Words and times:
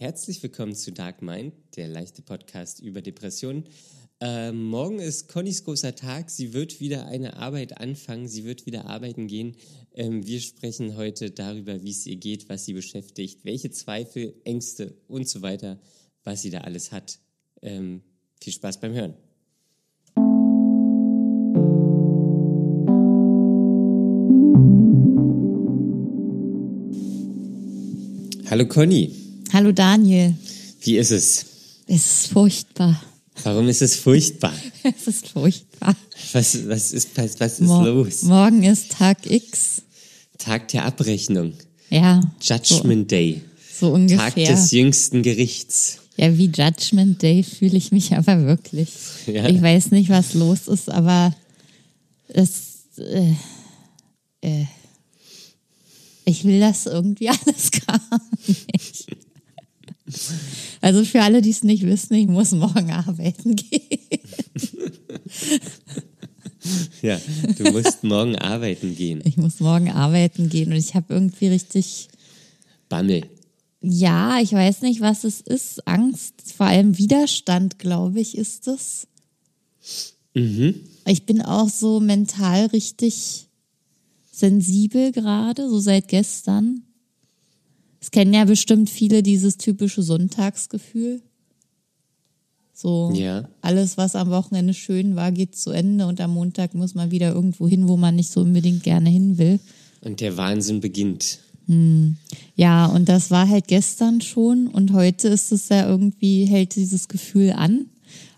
Herzlich 0.00 0.42
willkommen 0.42 0.74
zu 0.74 0.92
Dark 0.92 1.20
Mind, 1.20 1.52
der 1.76 1.86
leichte 1.86 2.22
Podcast 2.22 2.80
über 2.80 3.02
Depressionen. 3.02 3.64
Ähm, 4.18 4.64
morgen 4.64 4.98
ist 4.98 5.28
Connys 5.28 5.62
großer 5.62 5.94
Tag. 5.94 6.30
Sie 6.30 6.54
wird 6.54 6.80
wieder 6.80 7.04
eine 7.04 7.36
Arbeit 7.36 7.78
anfangen. 7.82 8.26
Sie 8.26 8.46
wird 8.46 8.64
wieder 8.64 8.86
arbeiten 8.86 9.26
gehen. 9.26 9.56
Ähm, 9.94 10.26
wir 10.26 10.40
sprechen 10.40 10.96
heute 10.96 11.30
darüber, 11.32 11.82
wie 11.82 11.90
es 11.90 12.06
ihr 12.06 12.16
geht, 12.16 12.48
was 12.48 12.64
sie 12.64 12.72
beschäftigt, 12.72 13.44
welche 13.44 13.72
Zweifel, 13.72 14.32
Ängste 14.44 14.94
und 15.06 15.28
so 15.28 15.42
weiter, 15.42 15.78
was 16.24 16.40
sie 16.40 16.48
da 16.48 16.60
alles 16.62 16.92
hat. 16.92 17.18
Ähm, 17.60 18.00
viel 18.40 18.54
Spaß 18.54 18.80
beim 18.80 18.94
Hören. 18.94 19.12
Hallo 28.48 28.66
Conny. 28.66 29.19
Hallo 29.52 29.72
Daniel. 29.72 30.34
Wie 30.82 30.96
ist 30.96 31.10
es? 31.10 31.44
Es 31.88 32.06
ist 32.06 32.26
furchtbar. 32.28 33.02
Warum 33.42 33.68
ist 33.68 33.82
es 33.82 33.96
furchtbar? 33.96 34.54
es 34.84 35.08
ist 35.08 35.28
furchtbar. 35.28 35.96
Was, 36.32 36.68
was 36.68 36.92
ist, 36.92 37.16
was, 37.16 37.40
was 37.40 37.52
ist 37.54 37.66
Mor 37.66 37.84
los? 37.84 38.22
Morgen 38.22 38.62
ist 38.62 38.92
Tag 38.92 39.28
X. 39.28 39.82
Tag 40.38 40.68
der 40.68 40.84
Abrechnung. 40.84 41.54
Ja. 41.88 42.20
Judgment 42.40 43.10
so, 43.10 43.16
Day. 43.16 43.40
So 43.76 43.92
ungefähr. 43.92 44.18
Tag 44.18 44.34
des 44.36 44.70
jüngsten 44.70 45.22
Gerichts. 45.22 45.98
Ja, 46.16 46.36
wie 46.38 46.46
Judgment 46.46 47.20
Day 47.20 47.42
fühle 47.42 47.76
ich 47.76 47.90
mich 47.90 48.14
aber 48.14 48.46
wirklich. 48.46 48.90
Ja. 49.26 49.48
Ich 49.48 49.60
weiß 49.60 49.90
nicht, 49.90 50.10
was 50.10 50.34
los 50.34 50.68
ist, 50.68 50.90
aber 50.90 51.34
es. 52.28 52.84
Äh, 52.98 53.32
äh, 54.42 54.66
ich 56.24 56.44
will 56.44 56.60
das 56.60 56.86
irgendwie 56.86 57.28
alles 57.30 57.70
gar 57.72 58.00
nicht. 58.46 59.06
Also 60.80 61.04
für 61.04 61.22
alle, 61.22 61.42
die 61.42 61.50
es 61.50 61.62
nicht 61.62 61.84
wissen, 61.84 62.14
ich 62.14 62.26
muss 62.26 62.52
morgen 62.52 62.90
arbeiten 62.90 63.56
gehen. 63.56 63.80
Ja, 67.00 67.18
du 67.56 67.70
musst 67.72 68.04
morgen 68.04 68.36
arbeiten 68.36 68.94
gehen. 68.94 69.22
Ich 69.24 69.38
muss 69.38 69.60
morgen 69.60 69.90
arbeiten 69.90 70.50
gehen 70.50 70.70
und 70.70 70.76
ich 70.78 70.94
habe 70.94 71.14
irgendwie 71.14 71.48
richtig 71.48 72.08
Bammel. 72.88 73.22
Ja, 73.80 74.40
ich 74.40 74.52
weiß 74.52 74.82
nicht, 74.82 75.00
was 75.00 75.24
es 75.24 75.40
ist. 75.40 75.86
Angst, 75.88 76.34
vor 76.54 76.66
allem 76.66 76.98
Widerstand, 76.98 77.78
glaube 77.78 78.20
ich, 78.20 78.36
ist 78.36 78.68
es. 78.68 79.06
Mhm. 80.34 80.74
Ich 81.06 81.24
bin 81.24 81.40
auch 81.40 81.68
so 81.68 81.98
mental 81.98 82.66
richtig 82.66 83.46
sensibel 84.30 85.12
gerade, 85.12 85.68
so 85.68 85.80
seit 85.80 86.08
gestern. 86.08 86.82
Es 88.00 88.10
kennen 88.10 88.32
ja 88.32 88.44
bestimmt 88.44 88.88
viele 88.88 89.22
dieses 89.22 89.56
typische 89.58 90.02
Sonntagsgefühl. 90.02 91.20
So, 92.72 93.12
ja. 93.14 93.46
alles, 93.60 93.98
was 93.98 94.16
am 94.16 94.30
Wochenende 94.30 94.72
schön 94.72 95.14
war, 95.14 95.32
geht 95.32 95.54
zu 95.54 95.70
Ende 95.70 96.06
und 96.06 96.18
am 96.18 96.32
Montag 96.32 96.74
muss 96.74 96.94
man 96.94 97.10
wieder 97.10 97.30
irgendwo 97.34 97.68
hin, 97.68 97.88
wo 97.88 97.98
man 97.98 98.16
nicht 98.16 98.30
so 98.30 98.40
unbedingt 98.40 98.82
gerne 98.82 99.10
hin 99.10 99.36
will. 99.36 99.60
Und 100.00 100.20
der 100.20 100.38
Wahnsinn 100.38 100.80
beginnt. 100.80 101.40
Hm. 101.66 102.16
Ja, 102.56 102.86
und 102.86 103.10
das 103.10 103.30
war 103.30 103.50
halt 103.50 103.68
gestern 103.68 104.22
schon 104.22 104.66
und 104.66 104.94
heute 104.94 105.28
ist 105.28 105.52
es 105.52 105.68
ja 105.68 105.86
irgendwie, 105.86 106.46
hält 106.46 106.74
dieses 106.74 107.08
Gefühl 107.08 107.52
an. 107.52 107.86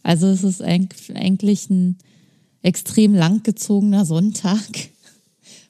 Also 0.02 0.26
es 0.26 0.42
ist 0.42 0.60
eigentlich 0.60 1.70
ein 1.70 1.96
extrem 2.62 3.14
langgezogener 3.14 4.04
Sonntag 4.04 4.60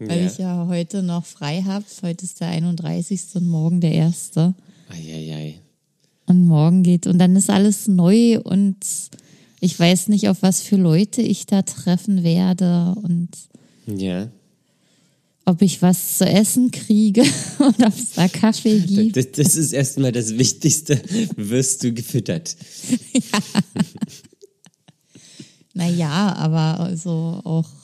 weil 0.08 0.20
ja. 0.20 0.26
ich 0.26 0.38
ja 0.38 0.66
heute 0.68 1.02
noch 1.02 1.24
frei 1.24 1.62
habe. 1.62 1.84
Heute 2.02 2.24
ist 2.24 2.40
der 2.40 2.48
31. 2.48 3.20
und 3.34 3.46
morgen 3.46 3.80
der 3.80 4.04
1. 4.04 4.32
Eieiei. 4.88 5.60
Und 6.26 6.46
morgen 6.46 6.82
geht, 6.82 7.06
und 7.06 7.18
dann 7.18 7.36
ist 7.36 7.50
alles 7.50 7.88
neu 7.88 8.40
und 8.40 8.76
ich 9.60 9.78
weiß 9.78 10.08
nicht, 10.08 10.28
auf 10.28 10.42
was 10.42 10.60
für 10.60 10.76
Leute 10.76 11.22
ich 11.22 11.46
da 11.46 11.62
treffen 11.62 12.22
werde 12.22 12.94
und 13.02 13.28
ja. 13.86 14.28
ob 15.44 15.62
ich 15.62 15.82
was 15.82 16.18
zu 16.18 16.26
essen 16.26 16.70
kriege 16.70 17.22
und 17.58 17.84
ob 17.84 17.96
es 17.96 18.12
da 18.14 18.28
Kaffee 18.28 18.80
gibt. 18.80 19.16
Das, 19.16 19.30
das 19.32 19.54
ist 19.56 19.72
erstmal 19.72 20.12
das 20.12 20.38
Wichtigste. 20.38 21.00
Wirst 21.36 21.84
du 21.84 21.92
gefüttert? 21.92 22.56
ja. 23.12 23.62
naja, 25.74 26.34
aber 26.36 26.80
also 26.80 27.40
auch 27.44 27.81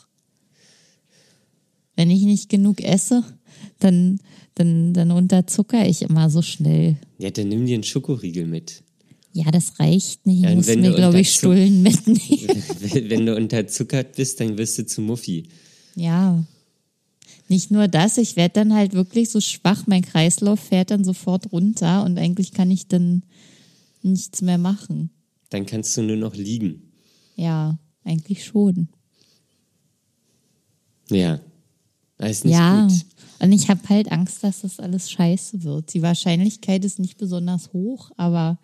wenn 1.99 2.13
ich 2.13 2.23
nicht 2.23 2.49
genug 2.49 2.81
esse, 2.81 3.25
dann, 3.81 4.21
dann, 4.55 4.95
dann 4.95 5.11
unterzucker 5.11 5.85
ich 5.85 6.03
immer 6.03 6.31
so 6.31 6.43
schnell. 6.43 6.97
Ja, 7.19 7.31
dann 7.31 7.49
nimm 7.49 7.67
dir 7.67 7.75
einen 7.75 7.83
Schokoriegel 7.83 8.47
mit. 8.47 8.85
Ja, 9.33 9.51
das 9.51 9.81
reicht 9.81 10.25
nicht. 10.25 10.45
Ich 10.45 10.49
ja, 10.49 10.55
muss 10.55 10.69
mir, 10.69 10.95
glaube 10.95 11.19
ich, 11.19 11.35
Stullen 11.35 11.83
mitnehmen. 11.83 12.63
wenn 13.11 13.27
du 13.27 13.35
unterzuckert 13.35 14.15
bist, 14.15 14.39
dann 14.39 14.57
wirst 14.57 14.79
du 14.79 14.87
zu 14.87 15.01
Muffi. 15.01 15.49
Ja. 15.97 16.45
Nicht 17.49 17.73
nur 17.73 17.89
das, 17.89 18.17
ich 18.17 18.37
werde 18.37 18.55
dann 18.55 18.75
halt 18.75 18.93
wirklich 18.93 19.31
so 19.31 19.41
schwach, 19.41 19.89
mein 19.89 20.03
Kreislauf 20.03 20.61
fährt 20.61 20.93
dann 20.93 21.03
sofort 21.03 21.51
runter 21.51 22.05
und 22.05 22.17
eigentlich 22.17 22.53
kann 22.53 22.71
ich 22.71 22.87
dann 22.87 23.25
nichts 24.03 24.41
mehr 24.41 24.59
machen. 24.59 25.11
Dann 25.51 25.67
kannst 25.67 25.97
du 25.97 26.03
nur 26.03 26.17
noch 26.17 26.37
liegen. 26.37 26.93
Ja, 27.35 27.77
eigentlich 28.05 28.45
schon. 28.45 28.87
Ja. 31.11 31.41
Das 32.19 32.31
ist 32.31 32.45
nicht 32.45 32.55
ja, 32.55 32.87
gut. 32.87 33.05
und 33.39 33.53
ich 33.53 33.71
habe 33.71 33.89
halt 33.89 34.11
Angst, 34.11 34.43
dass 34.43 34.63
das 34.63 34.81
alles 34.81 35.11
scheiße 35.11 35.63
wird. 35.63 35.95
Die 35.95 36.03
Wahrscheinlichkeit 36.03 36.85
ist 36.85 36.99
nicht 36.99 37.17
besonders 37.17 37.73
hoch, 37.73 38.11
aber 38.17 38.59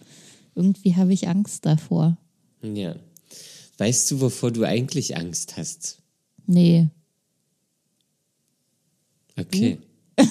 irgendwie 0.54 0.96
habe 0.96 1.12
ich 1.12 1.28
Angst 1.28 1.64
davor. 1.64 2.16
Ja. 2.62 2.96
Weißt 3.78 4.10
du, 4.10 4.20
wovor 4.20 4.50
du 4.50 4.64
eigentlich 4.64 5.16
Angst 5.16 5.56
hast? 5.56 5.98
Nee. 6.46 6.88
Okay. 9.36 9.78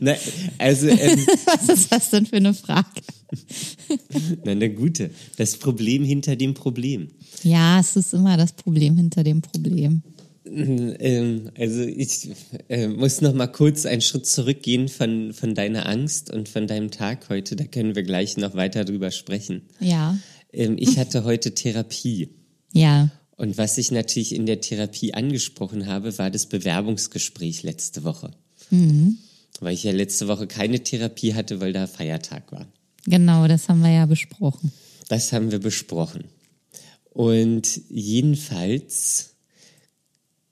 Na, 0.00 0.14
also, 0.58 0.88
ähm, 0.88 1.26
Was 1.46 1.68
ist 1.68 1.92
das 1.92 2.10
denn 2.10 2.26
für 2.26 2.36
eine 2.36 2.54
Frage? 2.54 2.86
Na, 4.44 4.52
eine 4.52 4.72
gute. 4.72 5.10
Das 5.36 5.56
Problem 5.56 6.04
hinter 6.04 6.36
dem 6.36 6.54
Problem. 6.54 7.08
Ja, 7.42 7.80
es 7.80 7.96
ist 7.96 8.14
immer 8.14 8.36
das 8.36 8.52
Problem 8.52 8.96
hinter 8.96 9.24
dem 9.24 9.42
Problem. 9.42 10.02
Ähm, 10.50 11.50
also 11.56 11.82
ich 11.82 12.30
äh, 12.68 12.88
muss 12.88 13.20
noch 13.20 13.34
mal 13.34 13.46
kurz 13.46 13.86
einen 13.86 14.00
Schritt 14.00 14.26
zurückgehen 14.26 14.88
von, 14.88 15.32
von 15.32 15.54
deiner 15.54 15.86
Angst 15.86 16.32
und 16.32 16.48
von 16.48 16.66
deinem 16.66 16.90
Tag 16.90 17.28
heute. 17.28 17.56
Da 17.56 17.64
können 17.64 17.94
wir 17.94 18.02
gleich 18.02 18.36
noch 18.36 18.54
weiter 18.54 18.84
drüber 18.84 19.10
sprechen. 19.10 19.62
Ja. 19.80 20.18
Ähm, 20.52 20.76
ich 20.78 20.98
hatte 20.98 21.24
heute 21.24 21.54
Therapie. 21.54 22.30
Ja. 22.72 23.10
Und 23.36 23.56
was 23.56 23.78
ich 23.78 23.90
natürlich 23.90 24.34
in 24.34 24.46
der 24.46 24.60
Therapie 24.60 25.14
angesprochen 25.14 25.86
habe, 25.86 26.18
war 26.18 26.30
das 26.30 26.46
Bewerbungsgespräch 26.46 27.62
letzte 27.62 28.04
Woche. 28.04 28.32
Mhm. 28.70 29.18
Weil 29.60 29.74
ich 29.74 29.84
ja 29.84 29.92
letzte 29.92 30.28
Woche 30.28 30.46
keine 30.46 30.80
Therapie 30.80 31.34
hatte, 31.34 31.60
weil 31.60 31.72
da 31.72 31.86
Feiertag 31.86 32.50
war. 32.52 32.66
Genau, 33.06 33.46
das 33.46 33.68
haben 33.68 33.80
wir 33.82 33.90
ja 33.92 34.06
besprochen. 34.06 34.72
Das 35.08 35.32
haben 35.32 35.50
wir 35.50 35.60
besprochen. 35.60 36.24
Und 37.10 37.80
jedenfalls 37.88 39.34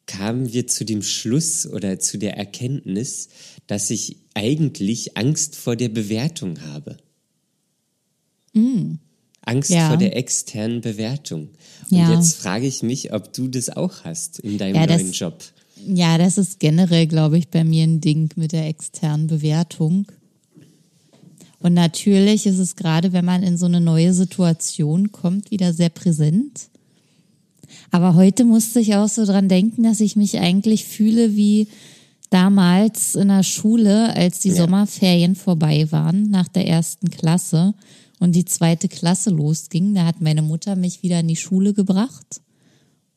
kamen 0.07 0.53
wir 0.53 0.67
zu 0.67 0.85
dem 0.85 1.03
Schluss 1.03 1.67
oder 1.67 1.99
zu 1.99 2.19
der 2.19 2.37
Erkenntnis, 2.37 3.29
dass 3.67 3.91
ich 3.91 4.17
eigentlich 4.35 5.17
Angst 5.17 5.57
vor 5.57 5.77
der 5.77 5.89
Bewertung 5.89 6.61
habe. 6.63 6.97
Mm. 8.53 8.95
Angst 9.43 9.71
ja. 9.71 9.89
vor 9.89 9.97
der 9.97 10.17
externen 10.17 10.81
Bewertung. 10.81 11.51
Und 11.91 11.99
ja. 11.99 12.13
jetzt 12.13 12.37
frage 12.37 12.67
ich 12.67 12.83
mich, 12.83 13.13
ob 13.13 13.33
du 13.33 13.49
das 13.49 13.71
auch 13.71 14.05
hast 14.05 14.41
in 14.41 14.59
deinem 14.59 14.75
ja, 14.75 14.87
neuen 14.87 15.09
das, 15.09 15.19
Job. 15.19 15.39
Ja, 15.87 16.19
das 16.19 16.37
ist 16.37 16.59
generell, 16.59 17.07
glaube 17.07 17.39
ich, 17.39 17.49
bei 17.49 17.63
mir 17.63 17.85
ein 17.85 18.01
Ding 18.01 18.31
mit 18.37 18.53
der 18.53 18.67
externen 18.67 19.29
Bewertung. 19.29 20.07
Und 21.61 21.75
natürlich 21.75 22.47
ist 22.47 22.59
es 22.59 22.77
gerade, 22.77 23.13
wenn 23.13 23.25
man 23.25 23.43
in 23.43 23.57
so 23.57 23.67
eine 23.67 23.81
neue 23.81 24.13
Situation 24.13 25.13
kommt, 25.13 25.51
wieder 25.51 25.73
sehr 25.73 25.91
präsent. 25.91 26.69
Aber 27.91 28.15
heute 28.15 28.45
musste 28.45 28.81
ich 28.81 28.95
auch 28.95 29.09
so 29.09 29.25
dran 29.25 29.49
denken, 29.49 29.83
dass 29.83 30.01
ich 30.01 30.17
mich 30.17 30.39
eigentlich 30.39 30.85
fühle 30.85 31.37
wie 31.37 31.69
damals 32.31 33.15
in 33.15 33.29
der 33.29 33.43
Schule, 33.43 34.15
als 34.15 34.41
die 34.41 34.51
ja. 34.51 34.57
Sommerferien 34.57 35.35
vorbei 35.35 35.91
waren, 35.91 36.31
nach 36.31 36.49
der 36.49 36.67
ersten 36.67 37.11
Klasse 37.11 37.75
und 38.19 38.35
die 38.35 38.45
zweite 38.45 38.89
Klasse 38.89 39.31
losging. 39.31 39.95
Da 39.95 40.05
hat 40.05 40.21
meine 40.21 40.43
Mutter 40.43 40.77
mich 40.77 41.03
wieder 41.03 41.21
in 41.21 41.29
die 41.29 41.37
Schule 41.37 41.75
gebracht. 41.75 42.41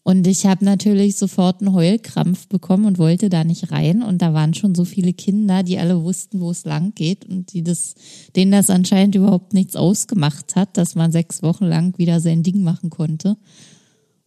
Und 0.04 0.26
ich 0.26 0.46
habe 0.46 0.66
natürlich 0.66 1.18
sofort 1.18 1.62
einen 1.62 1.74
Heulkrampf 1.74 2.48
bekommen 2.48 2.86
und 2.86 2.98
wollte 2.98 3.30
da 3.30 3.44
nicht 3.44 3.72
rein. 3.72 4.02
Und 4.02 4.22
da 4.22 4.34
waren 4.34 4.54
schon 4.54 4.74
so 4.74 4.86
viele 4.86 5.14
Kinder, 5.14 5.62
die 5.62 5.78
alle 5.78 6.04
wussten, 6.04 6.40
wo 6.40 6.50
es 6.50 6.66
lang 6.66 6.94
geht 6.96 7.26
und 7.26 7.54
die 7.54 7.64
das, 7.64 7.96
denen 8.36 8.52
das 8.52 8.70
anscheinend 8.70 9.16
überhaupt 9.16 9.54
nichts 9.54 9.76
ausgemacht 9.76 10.56
hat, 10.56 10.78
dass 10.78 10.96
man 10.96 11.12
sechs 11.12 11.44
Wochen 11.44 11.66
lang 11.66 11.98
wieder 11.98 12.22
sein 12.22 12.44
Ding 12.44 12.64
machen 12.64 12.90
konnte 12.90 13.38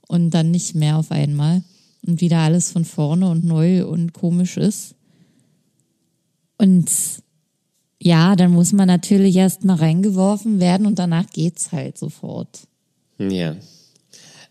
und 0.08 0.30
dann 0.30 0.50
nicht 0.50 0.74
mehr 0.74 0.96
auf 0.96 1.10
einmal 1.10 1.62
und 2.06 2.20
wieder 2.20 2.38
alles 2.38 2.70
von 2.72 2.84
vorne 2.84 3.28
und 3.28 3.44
neu 3.44 3.86
und 3.86 4.12
komisch 4.12 4.56
ist. 4.56 4.94
Und 6.58 6.90
Ja, 8.04 8.34
dann 8.34 8.50
muss 8.50 8.72
man 8.72 8.88
natürlich 8.88 9.36
erst 9.36 9.64
mal 9.64 9.76
reingeworfen 9.76 10.58
werden 10.58 10.86
und 10.86 10.98
danach 10.98 11.30
geht's 11.30 11.70
halt 11.70 11.96
sofort. 11.98 12.66
Ja. 13.18 13.56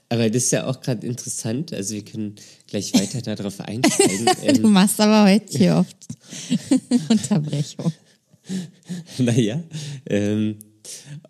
Aber 0.08 0.30
das 0.30 0.44
ist 0.44 0.52
ja 0.52 0.68
auch 0.68 0.80
gerade 0.82 1.06
interessant. 1.08 1.74
Also 1.74 1.96
wir 1.96 2.04
können 2.04 2.36
gleich 2.68 2.94
weiter 2.94 3.22
darauf 3.36 3.60
einsteigen. 3.60 4.26
du 4.26 4.68
Ähm, 4.68 4.72
machst 4.72 5.00
aber 5.02 5.30
heute 5.30 5.58
hier 5.58 5.76
oft 5.78 5.98
Unterbrechung. 7.10 7.92
naja. 9.18 9.62
Ähm, 10.06 10.56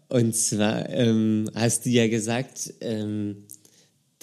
und 0.09 0.35
zwar 0.35 0.89
ähm, 0.89 1.49
hast 1.55 1.85
du 1.85 1.89
ja 1.89 2.07
gesagt, 2.07 2.73
ähm, 2.81 3.45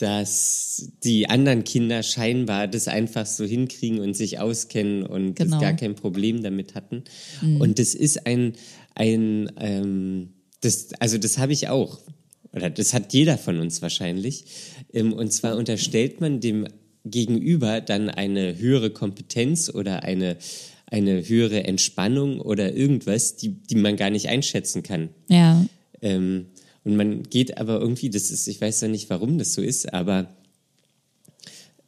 dass 0.01 0.91
die 1.05 1.29
anderen 1.29 1.65
Kinder 1.65 2.03
scheinbar 2.03 2.69
das 2.69 2.89
einfach 2.89 3.27
so 3.27 3.45
hinkriegen 3.45 3.99
und 4.01 4.15
sich 4.17 4.39
auskennen 4.39 5.03
und 5.05 5.35
Genau. 5.35 5.61
gar 5.61 5.75
kein 5.75 5.95
Problem 5.95 6.43
damit 6.43 6.75
hatten. 6.75 7.03
Und 7.61 7.79
das 7.79 7.95
ist 7.95 8.27
ein, 8.27 8.53
ein 8.95 9.51
ähm, 9.59 10.31
das, 10.61 10.89
also 11.01 11.19
das 11.19 11.39
habe 11.39 11.53
ich 11.53 11.69
auch. 11.69 11.99
Oder 12.53 12.71
das 12.71 12.95
hat 12.95 13.13
jeder 13.13 13.39
von 13.39 13.59
uns 13.61 13.83
wahrscheinlich. 13.83 14.45
Ähm, 14.93 15.13
und 15.13 15.33
zwar 15.33 15.57
unterstellt 15.57 16.21
man 16.21 16.41
dem 16.41 16.67
Gegenüber 17.05 17.81
dann 17.81 18.09
eine 18.09 18.57
höhere 18.59 18.91
Kompetenz 18.91 19.69
oder 19.69 20.03
eine, 20.05 20.37
eine 20.87 21.29
höhere 21.29 21.65
Entspannung 21.65 22.41
oder 22.41 22.73
irgendwas, 22.75 23.37
die, 23.37 23.51
die 23.51 23.77
man 23.77 23.97
gar 23.97 24.11
nicht 24.11 24.29
einschätzen 24.29 24.83
kann. 24.83 25.09
Ja, 25.29 25.65
Ähm, 26.01 26.47
und 26.85 26.97
man 26.97 27.23
geht 27.25 27.59
aber 27.59 27.81
irgendwie, 27.81 28.11
das 28.11 28.31
ist, 28.31 28.47
ich 28.49 28.61
weiß 28.61 28.81
ja 28.83 28.89
nicht, 28.89 29.11
warum 29.11 29.39
das 29.39 29.55
so 29.55 29.63
ist, 29.63 29.93
aber 29.93 30.29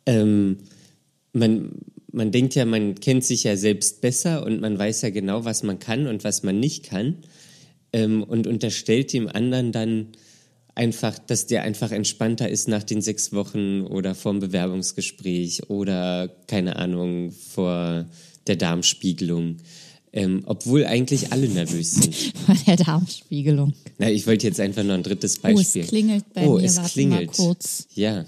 ähm, 0.07 0.59
man, 1.33 1.73
man 2.13 2.33
denkt 2.33 2.55
ja, 2.55 2.65
man 2.65 2.97
kennt 2.97 3.25
sich 3.25 3.45
ja 3.45 3.57
selbst 3.57 4.01
besser 4.01 4.45
und 4.45 4.61
man 4.61 4.79
weiß 4.79 5.03
ja 5.03 5.11
genau, 5.11 5.45
was 5.45 5.63
man 5.63 5.79
kann 5.79 6.07
und 6.07 6.25
was 6.25 6.43
man 6.43 6.59
nicht 6.59 6.85
kann 6.85 7.19
ähm, 7.93 8.23
und 8.23 8.47
unterstellt 8.47 9.13
dem 9.13 9.29
anderen 9.29 9.73
dann 9.73 10.09
einfach, 10.75 11.19
dass 11.19 11.47
der 11.47 11.63
einfach 11.63 11.91
entspannter 11.93 12.49
ist 12.49 12.69
nach 12.69 12.83
den 12.83 13.03
sechs 13.03 13.33
Wochen 13.33 13.83
oder 13.83 14.15
vorm 14.15 14.41
Bewerbungsgespräch 14.41 15.69
oder 15.69 16.29
keine 16.47 16.77
Ahnung 16.77 17.33
vor 17.33 18.07
der 18.47 18.57
Darmspiegelung. 18.57 19.59
Ähm, 20.13 20.43
obwohl 20.47 20.85
eigentlich 20.87 21.33
alle 21.33 21.49
nervös 21.49 21.93
sind. 21.95 22.33
bei 22.47 22.55
der 22.67 22.77
Darmspiegelung. 22.77 23.75
Na, 23.99 24.11
ich 24.11 24.27
wollte 24.27 24.47
jetzt 24.47 24.59
einfach 24.59 24.83
noch 24.83 24.95
ein 24.95 25.05
drittes 25.05 25.39
Oh, 25.45 25.49
es 25.49 25.55
Beispiel. 25.55 25.85
klingelt 25.85 26.25
bei 26.35 26.49
oh, 26.49 26.57
mir. 26.57 26.65
es 26.65 26.83
klingelt. 26.93 27.29
mal 27.29 27.37
kurz. 27.37 27.87
Ja. 27.95 28.25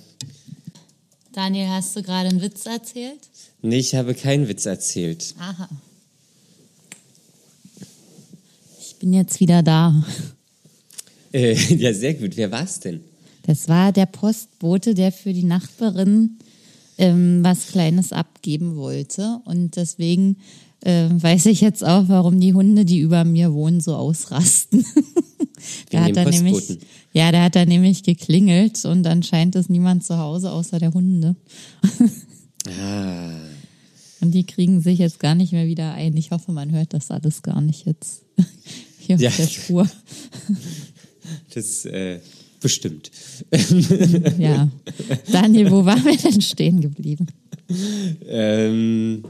Daniel, 1.32 1.68
hast 1.68 1.96
du 1.96 2.02
gerade 2.02 2.28
einen 2.28 2.40
Witz 2.40 2.66
erzählt? 2.66 3.18
Nee, 3.62 3.78
ich 3.78 3.94
habe 3.94 4.14
keinen 4.14 4.48
Witz 4.48 4.66
erzählt. 4.66 5.34
Aha. 5.38 5.68
Ich 8.80 8.96
bin 8.96 9.12
jetzt 9.12 9.40
wieder 9.40 9.62
da. 9.62 10.04
Äh, 11.34 11.54
ja, 11.76 11.94
sehr 11.94 12.12
gut. 12.12 12.36
Wer 12.36 12.50
war's 12.50 12.78
denn? 12.80 13.00
Das 13.44 13.66
war 13.66 13.90
der 13.90 14.04
Postbote, 14.04 14.92
der 14.92 15.12
für 15.12 15.32
die 15.32 15.44
Nachbarin 15.44 16.38
ähm, 16.98 17.42
was 17.42 17.68
Kleines 17.68 18.12
abgeben 18.12 18.76
wollte. 18.76 19.40
Und 19.46 19.76
deswegen 19.76 20.36
äh, 20.82 21.08
weiß 21.10 21.46
ich 21.46 21.60
jetzt 21.60 21.84
auch, 21.84 22.08
warum 22.08 22.40
die 22.40 22.54
Hunde, 22.54 22.84
die 22.84 23.00
über 23.00 23.24
mir 23.24 23.52
wohnen, 23.52 23.80
so 23.80 23.94
ausrasten. 23.96 24.84
da 25.90 26.04
hat 26.04 26.16
er 26.16 26.28
nämlich, 26.30 26.78
ja, 27.12 27.30
da 27.32 27.44
hat 27.44 27.56
er 27.56 27.66
nämlich 27.66 28.02
geklingelt 28.02 28.84
und 28.84 29.06
anscheinend 29.06 29.54
ist 29.56 29.70
niemand 29.70 30.04
zu 30.04 30.18
Hause 30.18 30.50
außer 30.52 30.78
der 30.78 30.92
Hunde. 30.94 31.36
Ah, 32.80 33.30
Und 34.20 34.32
die 34.32 34.44
kriegen 34.44 34.80
sich 34.80 34.98
jetzt 34.98 35.18
gar 35.18 35.34
nicht 35.34 35.52
mehr 35.52 35.66
wieder 35.66 35.92
ein. 35.94 36.16
Ich 36.16 36.30
hoffe, 36.30 36.52
man 36.52 36.70
hört 36.72 36.94
das 36.94 37.10
alles 37.10 37.42
gar 37.42 37.60
nicht 37.60 37.86
jetzt 37.86 38.22
hier 38.98 39.16
Ja. 39.16 39.28
auf 39.30 39.36
der 39.36 39.46
Spur. 39.48 39.88
das 41.54 41.84
äh, 41.86 42.20
bestimmt. 42.60 43.10
Ja. 44.38 44.68
Daniel, 45.30 45.70
wo 45.70 45.84
waren 45.84 46.04
wir 46.04 46.16
denn 46.16 46.40
stehen 46.40 46.80
geblieben? 46.80 47.26
Ähm, 48.28 49.24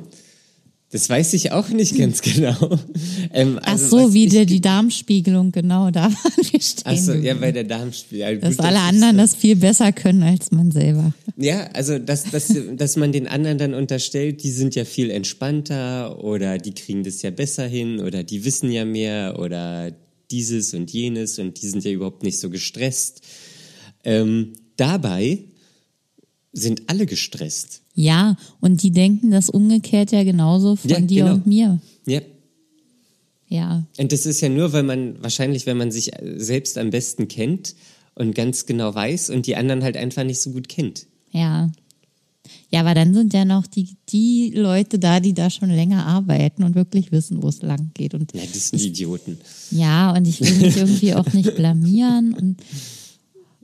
das 0.92 1.08
weiß 1.08 1.32
ich 1.32 1.52
auch 1.52 1.70
nicht 1.70 1.96
ganz 1.96 2.20
genau. 2.22 2.78
Ähm, 3.32 3.58
Ach 3.62 3.72
also, 3.72 3.88
so, 3.88 4.04
was 4.06 4.12
wie 4.12 4.28
der, 4.28 4.44
die 4.44 4.60
Darmspiegelung, 4.60 5.50
genau, 5.50 5.90
da 5.90 6.02
waren 6.12 6.46
wir 6.50 6.60
stehen. 6.60 6.82
Ach 6.84 6.96
so, 6.98 7.12
ja, 7.14 7.34
bei 7.34 7.50
der 7.50 7.64
Darmspiel. 7.64 8.18
Ja, 8.18 8.34
dass 8.34 8.58
alle 8.58 8.76
ich 8.76 8.82
anderen 8.82 9.16
so- 9.16 9.22
das 9.22 9.34
viel 9.34 9.56
besser 9.56 9.90
können 9.92 10.22
als 10.22 10.50
man 10.52 10.70
selber. 10.70 11.14
Ja, 11.38 11.68
also 11.72 11.98
dass, 11.98 12.24
dass, 12.24 12.54
dass 12.76 12.96
man 12.96 13.10
den 13.10 13.26
anderen 13.26 13.56
dann 13.58 13.74
unterstellt, 13.74 14.42
die 14.42 14.50
sind 14.50 14.74
ja 14.74 14.84
viel 14.84 15.10
entspannter 15.10 16.22
oder 16.22 16.58
die 16.58 16.72
kriegen 16.74 17.02
das 17.04 17.22
ja 17.22 17.30
besser 17.30 17.66
hin 17.66 17.98
oder 18.00 18.22
die 18.22 18.44
wissen 18.44 18.70
ja 18.70 18.84
mehr 18.84 19.38
oder 19.38 19.92
dieses 20.30 20.74
und 20.74 20.90
jenes 20.92 21.38
und 21.38 21.60
die 21.62 21.68
sind 21.68 21.84
ja 21.84 21.90
überhaupt 21.90 22.22
nicht 22.22 22.38
so 22.38 22.50
gestresst. 22.50 23.22
Ähm, 24.04 24.52
dabei 24.76 25.38
sind 26.52 26.82
alle 26.88 27.06
gestresst. 27.06 27.80
Ja, 27.94 28.36
und 28.60 28.82
die 28.82 28.90
denken 28.90 29.30
das 29.30 29.48
umgekehrt 29.50 30.12
ja 30.12 30.22
genauso 30.24 30.76
von 30.76 30.90
Ja, 30.90 31.00
dir 31.00 31.24
genau. 31.24 31.34
und 31.34 31.46
mir. 31.46 31.80
Ja. 32.06 32.20
Ja, 33.48 33.84
Und 33.98 34.12
das 34.12 34.24
ist 34.24 34.40
ja 34.40 34.48
nur, 34.48 34.72
weil 34.72 34.82
man 34.82 35.22
wahrscheinlich, 35.22 35.66
wenn 35.66 35.76
man 35.76 35.90
sich 35.92 36.10
selbst 36.36 36.78
am 36.78 36.88
besten 36.88 37.28
kennt 37.28 37.74
und 38.14 38.34
ganz 38.34 38.64
genau 38.64 38.94
weiß 38.94 39.28
und 39.28 39.46
die 39.46 39.56
anderen 39.56 39.82
halt 39.84 39.98
einfach 39.98 40.24
nicht 40.24 40.40
so 40.40 40.50
gut 40.52 40.68
kennt. 40.68 41.06
ja. 41.32 41.70
Ja, 42.70 42.80
aber 42.80 42.94
dann 42.94 43.14
sind 43.14 43.32
ja 43.34 43.44
noch 43.44 43.66
die, 43.66 43.96
die 44.08 44.50
Leute 44.54 44.98
da, 44.98 45.20
die 45.20 45.32
da 45.34 45.48
schon 45.48 45.70
länger 45.70 46.06
arbeiten 46.06 46.64
und 46.64 46.74
wirklich 46.74 47.12
wissen, 47.12 47.42
wo 47.42 47.48
es 47.48 47.62
lang 47.62 47.90
geht. 47.94 48.14
Und 48.14 48.32
Ja, 48.34 48.40
das 48.52 48.70
sind 48.70 48.80
Idioten. 48.82 49.38
Ja, 49.70 50.12
und 50.14 50.26
ich 50.26 50.40
will 50.40 50.52
mich 50.54 50.76
irgendwie 50.78 51.14
auch 51.14 51.32
nicht 51.34 51.54
blamieren 51.54 52.32
und 52.34 52.56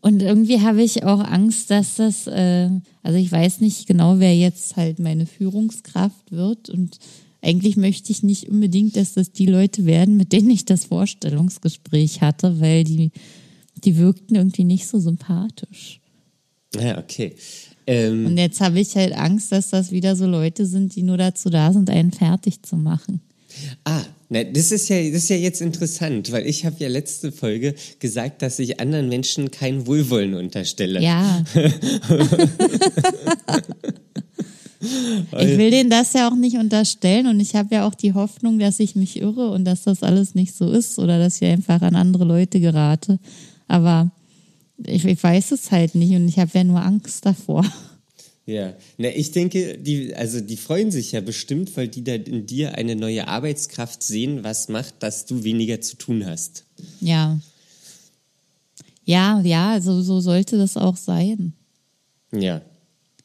und 0.01 0.23
irgendwie 0.23 0.61
habe 0.61 0.83
ich 0.83 1.05
auch 1.05 1.21
Angst, 1.21 1.71
dass 1.71 1.97
das, 1.97 2.27
äh, 2.27 2.71
also 3.03 3.19
ich 3.19 3.31
weiß 3.31 3.61
nicht 3.61 3.87
genau, 3.87 4.19
wer 4.19 4.37
jetzt 4.37 4.77
halt 4.77 4.99
meine 4.99 5.27
Führungskraft 5.27 6.31
wird 6.31 6.71
und 6.71 6.99
eigentlich 7.41 7.77
möchte 7.77 8.11
ich 8.13 8.23
nicht 8.23 8.49
unbedingt, 8.49 8.97
dass 8.97 9.15
das 9.15 9.33
die 9.33 9.47
Leute 9.47 9.87
werden, 9.87 10.17
mit 10.17 10.33
denen 10.33 10.51
ich 10.51 10.65
das 10.65 10.87
Vorstellungsgespräch 10.87 12.21
hatte, 12.21 12.61
weil 12.61 12.85
die, 12.85 13.13
die 13.85 13.97
wirkten 13.97 14.35
irgendwie 14.35 14.65
nicht 14.65 14.89
so 14.89 14.99
sympathisch. 14.99 16.01
Ja, 16.75 16.99
okay. 16.99 17.35
Ähm, 17.87 18.27
Und 18.27 18.37
jetzt 18.37 18.61
habe 18.61 18.81
ich 18.81 18.95
halt 18.97 19.15
Angst, 19.15 19.53
dass 19.53 19.71
das 19.71 19.93
wieder 19.93 20.17
so 20.17 20.27
Leute 20.27 20.67
sind, 20.67 20.95
die 20.95 21.03
nur 21.03 21.17
dazu 21.17 21.49
da 21.49 21.73
sind, 21.73 21.89
einen 21.89 22.13
fertig 22.13 22.63
zu 22.63 22.77
machen. 22.77 23.21
Ah, 23.85 24.03
na, 24.31 24.45
das 24.45 24.73
ist 24.73 24.89
ja, 24.89 24.97
das 25.11 25.23
ist 25.23 25.31
ja 25.31 25.37
jetzt 25.37 25.61
interessant, 25.63 26.31
weil 26.33 26.47
ich 26.47 26.67
habe 26.67 26.77
ja 26.79 26.89
letzte 26.89 27.33
Folge 27.33 27.75
gesagt, 27.99 28.43
dass 28.43 28.59
ich 28.59 28.79
anderen 28.79 29.09
Menschen 29.09 29.51
kein 29.51 29.87
Wohlwollen 29.87 30.35
unterstelle. 30.35 31.01
Ja. 31.03 31.43
ich 34.81 35.59
will 35.59 35.71
denen 35.71 35.89
das 35.91 36.13
ja 36.13 36.29
auch 36.29 36.37
nicht 36.37 36.57
unterstellen 36.59 37.27
und 37.27 37.41
ich 37.41 37.55
habe 37.55 37.75
ja 37.75 37.87
auch 37.87 37.95
die 37.95 38.13
Hoffnung, 38.13 38.59
dass 38.59 38.81
ich 38.81 38.97
mich 38.97 39.21
irre 39.21 39.51
und 39.51 39.65
dass 39.65 39.85
das 39.85 40.03
alles 40.03 40.35
nicht 40.35 40.55
so 40.55 40.71
ist 40.71 40.99
oder 40.99 41.19
dass 41.19 41.41
ich 41.41 41.49
einfach 41.49 41.81
an 41.81 41.97
andere 41.97 42.25
Leute 42.25 42.61
gerate. 42.61 43.19
Aber 43.67 44.11
ich, 44.85 45.05
ich 45.05 45.23
weiß 45.23 45.53
es 45.53 45.71
halt 45.71 45.95
nicht 45.95 46.13
und 46.15 46.29
ich 46.29 46.39
habe 46.39 46.51
ja 46.55 46.65
nur 46.65 46.83
Angst 46.83 47.25
davor. 47.25 47.65
Ja, 48.49 48.73
na, 48.97 49.11
ich 49.15 49.33
denke, 49.33 49.77
die, 49.77 50.15
also 50.15 50.41
die 50.41 50.57
freuen 50.57 50.91
sich 50.91 51.13
ja 51.13 51.21
bestimmt, 51.21 51.77
weil 51.77 51.87
die 51.87 52.03
da 52.03 52.15
in 52.15 52.47
dir 52.47 52.77
eine 52.77 52.97
neue 52.97 53.29
Arbeitskraft 53.29 54.03
sehen, 54.03 54.43
was 54.43 54.71
macht, 54.71 54.95
dass 55.01 55.27
du 55.27 55.45
weniger 55.45 55.83
zu 55.83 55.97
tun 55.99 56.25
hast. 56.25 56.65
Ja. 57.03 57.39
Ja, 59.05 59.43
ja, 59.43 59.83
so, 59.83 60.01
so 60.01 60.21
sollte 60.21 60.57
das 60.57 60.79
auch 60.79 60.97
sein. 60.97 61.53
Ja. 62.33 62.63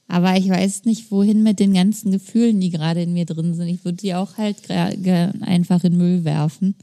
Aber 0.09 0.35
ich 0.35 0.49
weiß 0.49 0.83
nicht, 0.83 1.09
wohin 1.09 1.41
mit 1.41 1.61
den 1.61 1.73
ganzen 1.73 2.11
Gefühlen, 2.11 2.59
die 2.59 2.69
gerade 2.69 3.03
in 3.03 3.13
mir 3.13 3.25
drin 3.25 3.53
sind. 3.53 3.69
Ich 3.69 3.85
würde 3.85 3.99
die 3.99 4.15
auch 4.15 4.37
halt 4.37 4.69
einfach 4.69 5.85
in 5.85 5.95
Müll 5.95 6.25
werfen 6.25 6.75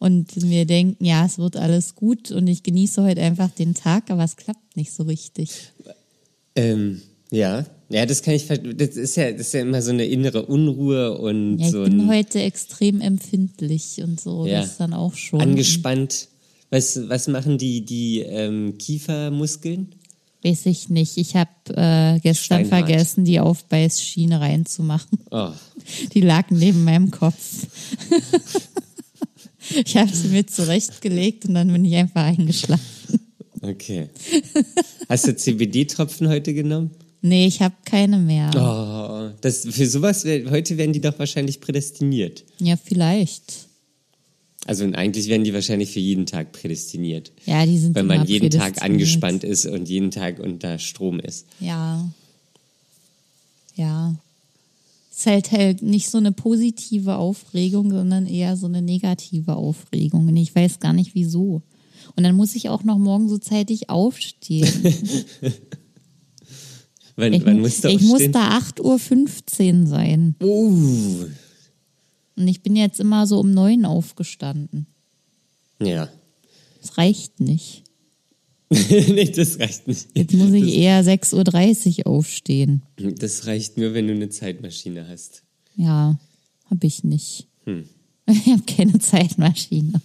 und 0.00 0.34
mir 0.42 0.66
denken, 0.66 1.04
ja, 1.04 1.24
es 1.24 1.38
wird 1.38 1.56
alles 1.56 1.94
gut 1.94 2.32
und 2.32 2.48
ich 2.48 2.64
genieße 2.64 3.04
heute 3.04 3.20
einfach 3.20 3.50
den 3.50 3.74
Tag, 3.74 4.10
aber 4.10 4.24
es 4.24 4.34
klappt 4.34 4.76
nicht 4.76 4.92
so 4.92 5.04
richtig. 5.04 5.70
Ähm, 6.56 7.02
ja. 7.32 7.64
Ja, 7.88 8.06
das 8.06 8.22
kann 8.22 8.32
ich, 8.34 8.46
das 8.46 8.96
ist 8.96 9.16
ja, 9.16 9.30
das 9.32 9.40
ist 9.48 9.52
ja 9.52 9.60
immer 9.60 9.82
so 9.82 9.90
eine 9.90 10.06
innere 10.06 10.46
Unruhe 10.46 11.18
und 11.18 11.58
Ja, 11.58 11.66
ich 11.66 11.72
so 11.72 11.82
bin 11.84 12.00
ein 12.02 12.08
heute 12.08 12.40
extrem 12.40 13.02
empfindlich 13.02 14.00
und 14.02 14.18
so, 14.18 14.46
Ja. 14.46 14.60
das 14.62 14.78
dann 14.78 14.94
auch 14.94 15.14
schon. 15.14 15.42
angespannt. 15.42 16.28
Was, 16.70 16.98
was 17.10 17.28
machen 17.28 17.58
die, 17.58 17.84
die 17.84 18.20
ähm, 18.20 18.78
Kiefermuskeln? 18.78 19.94
Weiß 20.42 20.64
ich 20.66 20.88
nicht. 20.88 21.18
Ich 21.18 21.36
habe 21.36 21.50
äh, 21.68 22.18
gestern 22.20 22.64
Steinhart. 22.64 22.86
vergessen, 22.88 23.26
die 23.26 23.40
Aufbeißschiene 23.40 24.40
reinzumachen. 24.40 25.18
Oh, 25.30 25.50
Die 26.14 26.22
lag 26.22 26.50
neben 26.50 26.84
meinem 26.84 27.10
Kopf. 27.10 27.66
ich 29.84 29.96
habe 29.96 30.10
sie 30.14 30.28
mir 30.28 30.46
zurechtgelegt 30.46 31.44
und 31.44 31.54
dann 31.54 31.70
bin 31.72 31.84
ich 31.84 31.94
einfach 31.94 32.22
eingeschlafen. 32.24 33.20
okay. 33.60 34.08
Hast 35.08 35.26
du 35.28 35.36
CBD-Tropfen 35.36 36.28
heute 36.28 36.54
genommen? 36.54 36.90
Nee, 37.22 37.46
ich 37.46 37.62
habe 37.62 37.74
keine 37.84 38.18
mehr. 38.18 38.50
Oh, 38.56 39.32
das, 39.40 39.64
für 39.64 39.86
sowas, 39.86 40.24
heute 40.24 40.76
werden 40.76 40.92
die 40.92 41.00
doch 41.00 41.16
wahrscheinlich 41.20 41.60
prädestiniert. 41.60 42.44
Ja, 42.58 42.76
vielleicht. 42.76 43.68
Also 44.66 44.84
eigentlich 44.84 45.28
werden 45.28 45.44
die 45.44 45.54
wahrscheinlich 45.54 45.90
für 45.90 46.00
jeden 46.00 46.26
Tag 46.26 46.52
prädestiniert. 46.52 47.32
Ja, 47.46 47.64
die 47.64 47.78
sind 47.78 47.94
Wenn 47.94 48.06
man 48.06 48.26
jeden 48.26 48.50
Tag 48.50 48.82
angespannt 48.82 49.44
ist 49.44 49.66
und 49.66 49.88
jeden 49.88 50.10
Tag 50.10 50.40
unter 50.40 50.78
Strom 50.78 51.20
ist. 51.20 51.46
Ja. 51.60 52.08
Ja. 53.76 54.14
Ist 55.12 55.26
halt 55.26 55.52
halt 55.52 55.82
nicht 55.82 56.10
so 56.10 56.18
eine 56.18 56.32
positive 56.32 57.16
Aufregung, 57.16 57.90
sondern 57.90 58.26
eher 58.26 58.56
so 58.56 58.66
eine 58.66 58.82
negative 58.82 59.54
Aufregung. 59.54 60.28
Und 60.28 60.36
ich 60.36 60.54
weiß 60.54 60.80
gar 60.80 60.92
nicht 60.92 61.14
wieso. 61.14 61.62
Und 62.16 62.24
dann 62.24 62.36
muss 62.36 62.56
ich 62.56 62.68
auch 62.68 62.82
noch 62.82 62.98
morgen 62.98 63.28
so 63.28 63.38
zeitig 63.38 63.90
aufstehen. 63.90 64.68
Wann, 67.22 67.32
Ich, 67.34 67.44
wann 67.46 67.60
musst 67.60 67.84
du 67.84 67.88
ich 67.88 68.00
muss 68.02 68.22
da 68.32 68.58
8.15 68.58 69.82
Uhr 69.82 69.86
sein. 69.86 70.34
Uh, 70.42 71.26
Und 72.36 72.48
ich 72.48 72.62
bin 72.62 72.74
jetzt 72.74 72.98
immer 72.98 73.26
so 73.28 73.38
um 73.38 73.52
neun 73.52 73.84
aufgestanden. 73.84 74.86
ja. 75.78 76.08
Das 76.80 76.98
reicht 76.98 77.38
nicht. 77.38 77.84
nee, 78.72 79.30
das 79.30 79.60
reicht 79.60 79.86
nicht. 79.86 80.08
Jetzt 80.14 80.34
muss 80.34 80.50
ich 80.50 80.74
eher 80.74 81.04
6.30 81.04 82.00
Uhr 82.00 82.06
aufstehen. 82.08 82.82
Das 82.96 83.46
reicht 83.46 83.78
nur, 83.78 83.94
wenn 83.94 84.08
du 84.08 84.14
eine 84.14 84.30
Zeitmaschine 84.30 85.06
hast. 85.06 85.44
Ja, 85.76 86.18
habe 86.68 86.86
ich 86.86 87.04
nicht. 87.04 87.46
Hm. 87.64 87.84
Ich 88.26 88.46
habe 88.46 88.62
keine 88.62 88.98
Zeitmaschine. 88.98 90.00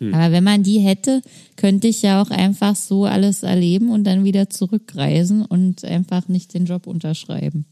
Hm. 0.00 0.14
Aber 0.14 0.32
wenn 0.32 0.44
man 0.44 0.62
die 0.62 0.80
hätte, 0.80 1.22
könnte 1.56 1.88
ich 1.88 2.02
ja 2.02 2.20
auch 2.20 2.30
einfach 2.30 2.74
so 2.74 3.04
alles 3.04 3.42
erleben 3.42 3.90
und 3.90 4.04
dann 4.04 4.24
wieder 4.24 4.50
zurückreisen 4.50 5.44
und 5.44 5.84
einfach 5.84 6.26
nicht 6.28 6.54
den 6.54 6.64
Job 6.64 6.86
unterschreiben. 6.86 7.66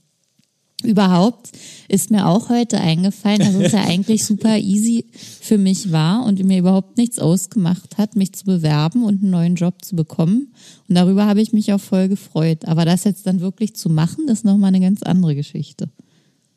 Überhaupt 0.84 1.50
ist 1.88 2.12
mir 2.12 2.28
auch 2.28 2.50
heute 2.50 2.78
eingefallen, 2.78 3.40
dass 3.40 3.54
es 3.54 3.72
ja 3.72 3.84
eigentlich 3.86 4.24
super 4.24 4.58
easy 4.58 5.06
für 5.40 5.58
mich 5.58 5.90
war 5.90 6.24
und 6.24 6.42
mir 6.44 6.58
überhaupt 6.58 6.98
nichts 6.98 7.18
ausgemacht 7.18 7.98
hat, 7.98 8.14
mich 8.14 8.32
zu 8.32 8.44
bewerben 8.44 9.02
und 9.02 9.22
einen 9.22 9.32
neuen 9.32 9.54
Job 9.56 9.84
zu 9.84 9.96
bekommen. 9.96 10.52
Und 10.88 10.94
darüber 10.94 11.26
habe 11.26 11.40
ich 11.40 11.52
mich 11.52 11.72
auch 11.72 11.80
voll 11.80 12.08
gefreut. 12.08 12.66
Aber 12.66 12.84
das 12.84 13.02
jetzt 13.02 13.26
dann 13.26 13.40
wirklich 13.40 13.74
zu 13.74 13.88
machen, 13.88 14.28
ist 14.28 14.44
nochmal 14.44 14.68
eine 14.68 14.80
ganz 14.80 15.02
andere 15.02 15.34
Geschichte. 15.34 15.88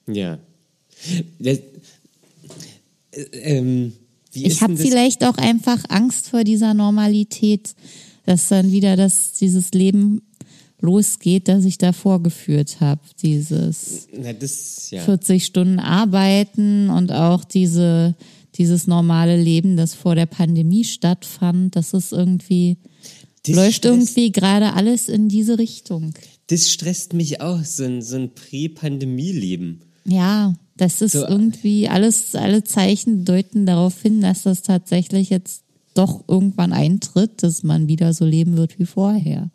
Ja. 0.07 0.37
Das, 1.39 1.57
äh, 3.11 3.21
ähm, 3.33 3.93
wie 4.33 4.45
Ich 4.45 4.61
habe 4.61 4.77
vielleicht 4.77 5.23
auch 5.23 5.37
einfach 5.37 5.79
Angst 5.89 6.29
vor 6.29 6.43
dieser 6.43 6.73
Normalität, 6.73 7.73
dass 8.25 8.47
dann 8.49 8.71
wieder 8.71 8.95
das, 8.95 9.33
dieses 9.33 9.71
Leben 9.71 10.21
losgeht, 10.79 11.47
das 11.47 11.65
ich 11.65 11.77
da 11.77 11.93
vorgeführt 11.93 12.79
habe. 12.81 13.01
Dieses 13.21 14.07
Na, 14.17 14.33
das, 14.33 14.89
ja. 14.91 15.01
40 15.03 15.45
Stunden 15.45 15.79
arbeiten 15.79 16.89
und 16.89 17.11
auch 17.11 17.43
diese, 17.43 18.15
dieses 18.55 18.87
normale 18.87 19.41
Leben, 19.41 19.77
das 19.77 19.93
vor 19.93 20.15
der 20.15 20.25
Pandemie 20.25 20.83
stattfand. 20.83 21.75
Das 21.75 21.93
ist 21.93 22.11
irgendwie, 22.13 22.77
Das 23.43 23.55
läuft 23.55 23.75
stresst- 23.77 23.85
irgendwie 23.85 24.31
gerade 24.31 24.73
alles 24.73 25.07
in 25.07 25.29
diese 25.29 25.59
Richtung. 25.59 26.13
Das 26.47 26.69
stresst 26.71 27.13
mich 27.13 27.41
auch, 27.41 27.63
so 27.63 27.83
ein, 27.83 28.01
so 28.01 28.15
ein 28.17 28.31
Prä-Pandemie-Leben. 28.33 29.81
Ja, 30.05 30.55
das 30.81 30.99
ist 31.03 31.11
So- 31.11 31.27
irgendwie 31.27 31.87
alles, 31.87 32.33
alle 32.33 32.63
Zeichen 32.63 33.23
deuten 33.23 33.67
darauf 33.67 34.01
hin, 34.01 34.19
dass 34.19 34.41
das 34.43 34.63
tatsächlich 34.63 35.29
jetzt 35.29 35.61
doch 35.93 36.23
irgendwann 36.27 36.73
eintritt, 36.73 37.43
dass 37.43 37.61
man 37.61 37.87
wieder 37.87 38.15
so 38.15 38.25
leben 38.25 38.57
wird 38.57 38.79
wie 38.79 38.87
vorher. 38.87 39.51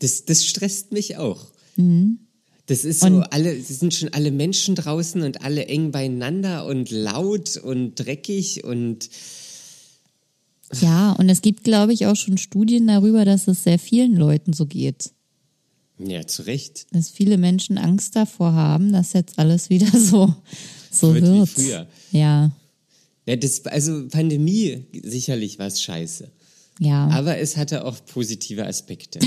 Das, 0.00 0.24
das 0.24 0.44
stresst 0.44 0.90
mich 0.90 1.16
auch. 1.16 1.46
Mhm. 1.76 2.18
Das 2.66 2.84
ist 2.84 3.00
so, 3.00 3.06
alle, 3.06 3.56
es 3.56 3.68
sind 3.68 3.94
schon 3.94 4.08
alle 4.14 4.32
Menschen 4.32 4.74
draußen 4.74 5.22
und 5.22 5.44
alle 5.44 5.66
eng 5.66 5.92
beieinander 5.92 6.66
und 6.66 6.90
laut 6.90 7.56
und 7.58 7.94
dreckig 7.94 8.64
und 8.64 9.10
Ja, 10.80 11.12
und 11.12 11.28
es 11.28 11.40
gibt, 11.40 11.62
glaube 11.62 11.92
ich, 11.92 12.06
auch 12.06 12.16
schon 12.16 12.36
Studien 12.38 12.88
darüber, 12.88 13.24
dass 13.24 13.46
es 13.46 13.62
sehr 13.62 13.78
vielen 13.78 14.16
Leuten 14.16 14.52
so 14.54 14.66
geht. 14.66 15.12
Ja, 16.08 16.26
zu 16.26 16.42
Recht. 16.42 16.86
Dass 16.92 17.10
viele 17.10 17.38
Menschen 17.38 17.78
Angst 17.78 18.16
davor 18.16 18.52
haben, 18.52 18.92
dass 18.92 19.12
jetzt 19.12 19.38
alles 19.38 19.70
wieder 19.70 19.86
so, 19.98 20.34
so 20.90 21.14
Wird 21.14 21.24
wird. 21.24 21.34
wie 21.34 21.62
früher. 21.62 21.86
Ja, 22.12 22.50
Ja, 23.26 23.36
das, 23.36 23.64
also 23.66 24.08
Pandemie, 24.08 24.84
sicherlich 25.04 25.58
war 25.58 25.66
es 25.66 25.82
scheiße. 25.82 26.30
ja. 26.80 27.08
Aber 27.08 27.38
es 27.38 27.56
hatte 27.56 27.84
auch 27.84 27.96
positive 28.06 28.66
Aspekte. 28.66 29.20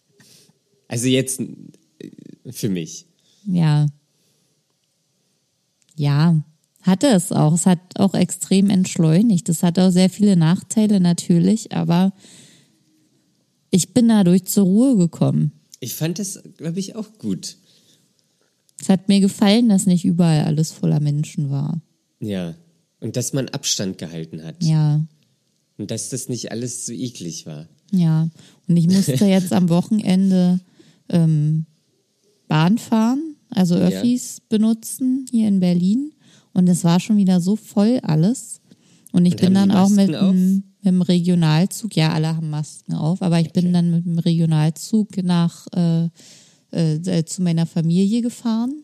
also 0.88 1.06
jetzt 1.08 1.40
äh, 1.40 2.10
für 2.50 2.68
mich. 2.68 3.06
Ja. 3.46 3.86
Ja, 5.96 6.42
hatte 6.82 7.06
es 7.08 7.30
auch. 7.32 7.54
Es 7.54 7.66
hat 7.66 7.78
auch 7.98 8.14
extrem 8.14 8.68
entschleunigt. 8.68 9.48
Es 9.48 9.62
hat 9.62 9.78
auch 9.78 9.90
sehr 9.90 10.10
viele 10.10 10.36
Nachteile 10.36 11.00
natürlich, 11.00 11.72
aber 11.72 12.12
ich 13.70 13.94
bin 13.94 14.08
dadurch 14.08 14.44
zur 14.44 14.64
Ruhe 14.64 14.96
gekommen. 14.96 15.52
Ich 15.80 15.94
fand 15.94 16.18
das, 16.18 16.42
glaube 16.56 16.80
ich, 16.80 16.96
auch 16.96 17.18
gut. 17.18 17.56
Es 18.80 18.88
hat 18.88 19.08
mir 19.08 19.20
gefallen, 19.20 19.68
dass 19.68 19.86
nicht 19.86 20.04
überall 20.04 20.44
alles 20.44 20.72
voller 20.72 21.00
Menschen 21.00 21.50
war. 21.50 21.80
Ja. 22.20 22.54
Und 23.00 23.16
dass 23.16 23.32
man 23.32 23.48
Abstand 23.50 23.98
gehalten 23.98 24.42
hat. 24.42 24.62
Ja, 24.62 25.04
Und 25.78 25.90
dass 25.90 26.08
das 26.08 26.28
nicht 26.28 26.50
alles 26.50 26.86
so 26.86 26.92
eklig 26.92 27.46
war. 27.46 27.68
ja. 27.92 28.28
Und 28.66 28.76
ich 28.78 28.86
musste 28.88 29.26
jetzt 29.26 29.52
am 29.52 29.68
Wochenende 29.68 30.58
ähm, 31.10 31.66
Bahn 32.48 32.78
fahren, 32.78 33.36
also 33.50 33.74
Ja. 33.76 33.88
Öffis 33.88 34.40
benutzen 34.48 35.26
hier 35.30 35.48
in 35.48 35.60
Berlin. 35.60 36.12
Und 36.54 36.68
es 36.68 36.82
war 36.84 36.98
schon 37.00 37.16
wieder 37.18 37.40
so 37.40 37.56
voll 37.56 38.00
alles. 38.02 38.60
Und 39.12 39.26
ich 39.26 39.34
Und 39.34 39.40
bin 39.42 39.54
dann 39.54 39.70
auch 39.70 39.90
mit, 39.90 40.14
auf? 40.16 40.34
Mit 40.84 40.92
dem 40.92 41.02
Regionalzug, 41.02 41.96
ja, 41.96 42.12
alle 42.12 42.28
haben 42.28 42.50
Masken 42.50 42.94
auf, 42.94 43.22
aber 43.22 43.40
ich 43.40 43.52
bin 43.52 43.72
dann 43.72 43.90
mit 43.90 44.04
dem 44.04 44.18
Regionalzug 44.18 45.22
nach 45.22 45.66
äh, 45.74 46.08
äh, 46.70 47.24
zu 47.24 47.42
meiner 47.42 47.66
Familie 47.66 48.22
gefahren 48.22 48.82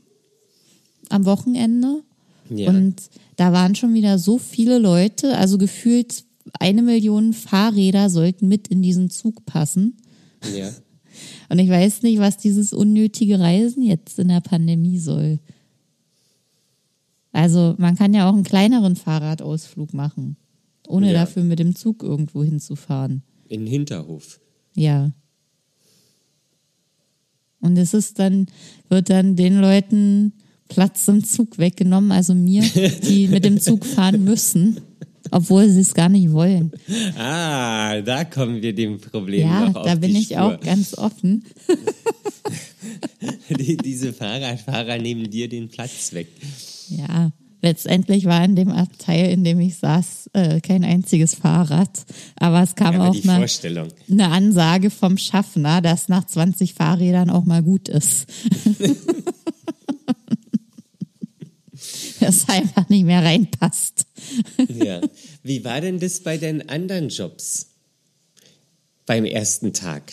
am 1.08 1.24
Wochenende. 1.24 2.02
Ja. 2.48 2.70
Und 2.70 3.02
da 3.36 3.52
waren 3.52 3.74
schon 3.74 3.94
wieder 3.94 4.18
so 4.18 4.38
viele 4.38 4.78
Leute, 4.78 5.36
also 5.36 5.58
gefühlt 5.58 6.24
eine 6.58 6.82
Million 6.82 7.32
Fahrräder 7.32 8.10
sollten 8.10 8.48
mit 8.48 8.68
in 8.68 8.82
diesen 8.82 9.10
Zug 9.10 9.44
passen. 9.46 9.96
ja. 10.56 10.70
Und 11.48 11.58
ich 11.58 11.68
weiß 11.68 12.02
nicht, 12.02 12.20
was 12.20 12.38
dieses 12.38 12.72
unnötige 12.72 13.40
Reisen 13.40 13.82
jetzt 13.82 14.20
in 14.20 14.28
der 14.28 14.40
Pandemie 14.40 14.98
soll. 14.98 15.40
Also 17.32 17.74
man 17.78 17.96
kann 17.96 18.14
ja 18.14 18.28
auch 18.28 18.34
einen 18.34 18.44
kleineren 18.44 18.94
Fahrradausflug 18.96 19.92
machen, 19.92 20.36
ohne 20.90 21.08
Ja. 21.12 21.20
dafür 21.20 21.42
mit 21.44 21.58
dem 21.58 21.74
Zug 21.74 22.02
irgendwo 22.02 22.42
hinzufahren. 22.44 23.22
In 23.48 23.60
den 23.60 23.66
Hinterhof. 23.68 24.40
Ja. 24.74 25.10
Und 27.60 27.76
es 27.76 27.94
ist 27.94 28.18
dann, 28.18 28.46
wird 28.88 29.10
dann 29.10 29.36
den 29.36 29.58
Leuten 29.60 30.32
Platz 30.68 31.08
im 31.08 31.24
Zug 31.24 31.58
weggenommen, 31.58 32.12
also 32.12 32.34
mir, 32.34 32.62
die 33.08 33.28
mit 33.28 33.44
dem 33.44 33.60
Zug 33.60 33.84
fahren 33.84 34.24
müssen, 34.24 34.80
obwohl 35.30 35.68
sie 35.68 35.80
es 35.80 35.92
gar 35.94 36.08
nicht 36.08 36.32
wollen. 36.32 36.70
Ah, 37.18 38.00
da 38.02 38.24
kommen 38.24 38.62
wir 38.62 38.74
dem 38.74 39.00
Problem 39.00 39.40
Ja, 39.48 39.66
noch 39.68 39.74
auf 39.76 39.86
da 39.86 39.94
bin 39.96 40.14
ich 40.16 40.26
Spur. 40.28 40.42
auch 40.42 40.60
ganz 40.60 40.94
offen. 40.96 41.44
Die, 43.50 43.76
diese 43.76 44.12
Fahrradfahrer 44.12 44.96
nehmen 44.98 45.28
dir 45.30 45.48
den 45.48 45.68
Platz 45.68 46.12
weg. 46.12 46.28
Ja, 46.88 47.30
letztendlich 47.62 48.24
war 48.24 48.44
in 48.44 48.56
dem 48.56 48.70
Abteil, 48.70 49.30
in 49.30 49.44
dem 49.44 49.60
ich 49.60 49.76
saß, 49.76 50.30
äh, 50.32 50.60
kein 50.60 50.84
einziges 50.84 51.34
Fahrrad. 51.34 52.04
Aber 52.36 52.62
es 52.62 52.74
kam 52.74 52.96
Aber 52.96 53.10
auch 53.10 53.24
eine, 53.24 53.46
eine 54.10 54.28
Ansage 54.28 54.90
vom 54.90 55.18
Schaffner, 55.18 55.80
dass 55.80 56.08
nach 56.08 56.26
20 56.26 56.74
Fahrrädern 56.74 57.30
auch 57.30 57.44
mal 57.44 57.62
gut 57.62 57.88
ist. 57.88 58.26
dass 62.20 62.48
einfach 62.48 62.88
nicht 62.88 63.04
mehr 63.04 63.24
reinpasst. 63.24 64.06
Ja. 64.68 65.00
Wie 65.42 65.64
war 65.64 65.80
denn 65.80 65.98
das 65.98 66.20
bei 66.20 66.36
den 66.36 66.68
anderen 66.68 67.08
Jobs? 67.08 67.68
Beim 69.06 69.24
ersten 69.24 69.72
Tag. 69.72 70.12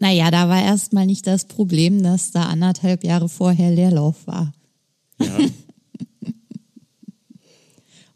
Naja, 0.00 0.30
da 0.30 0.48
war 0.48 0.60
erstmal 0.60 1.06
nicht 1.06 1.26
das 1.26 1.44
Problem, 1.44 2.02
dass 2.02 2.32
da 2.32 2.44
anderthalb 2.44 3.04
Jahre 3.04 3.28
vorher 3.28 3.70
Leerlauf 3.70 4.26
war. 4.26 4.52
Ja. 5.20 5.38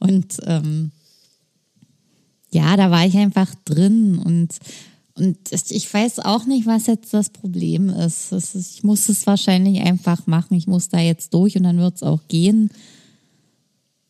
Und 0.09 0.37
ähm, 0.45 0.91
ja, 2.53 2.77
da 2.77 2.91
war 2.91 3.07
ich 3.07 3.17
einfach 3.17 3.55
drin 3.65 4.19
und, 4.19 4.59
und 5.15 5.37
ich 5.71 5.93
weiß 5.93 6.21
auch 6.21 6.47
nicht, 6.47 6.67
was 6.67 6.87
jetzt 6.87 7.13
das 7.13 7.31
Problem 7.31 7.89
ist. 7.89 8.33
Es 8.33 8.55
ist 8.55 8.77
ich 8.77 8.85
muss 8.85 9.09
es 9.09 9.27
wahrscheinlich 9.27 9.81
einfach 9.81 10.27
machen. 10.27 10.57
Ich 10.57 10.67
muss 10.67 10.89
da 10.89 11.01
jetzt 11.01 11.35
durch 11.35 11.57
und 11.57 11.65
dann 11.65 11.79
wird 11.79 11.97
es 11.97 12.03
auch 12.03 12.29
gehen. 12.29 12.71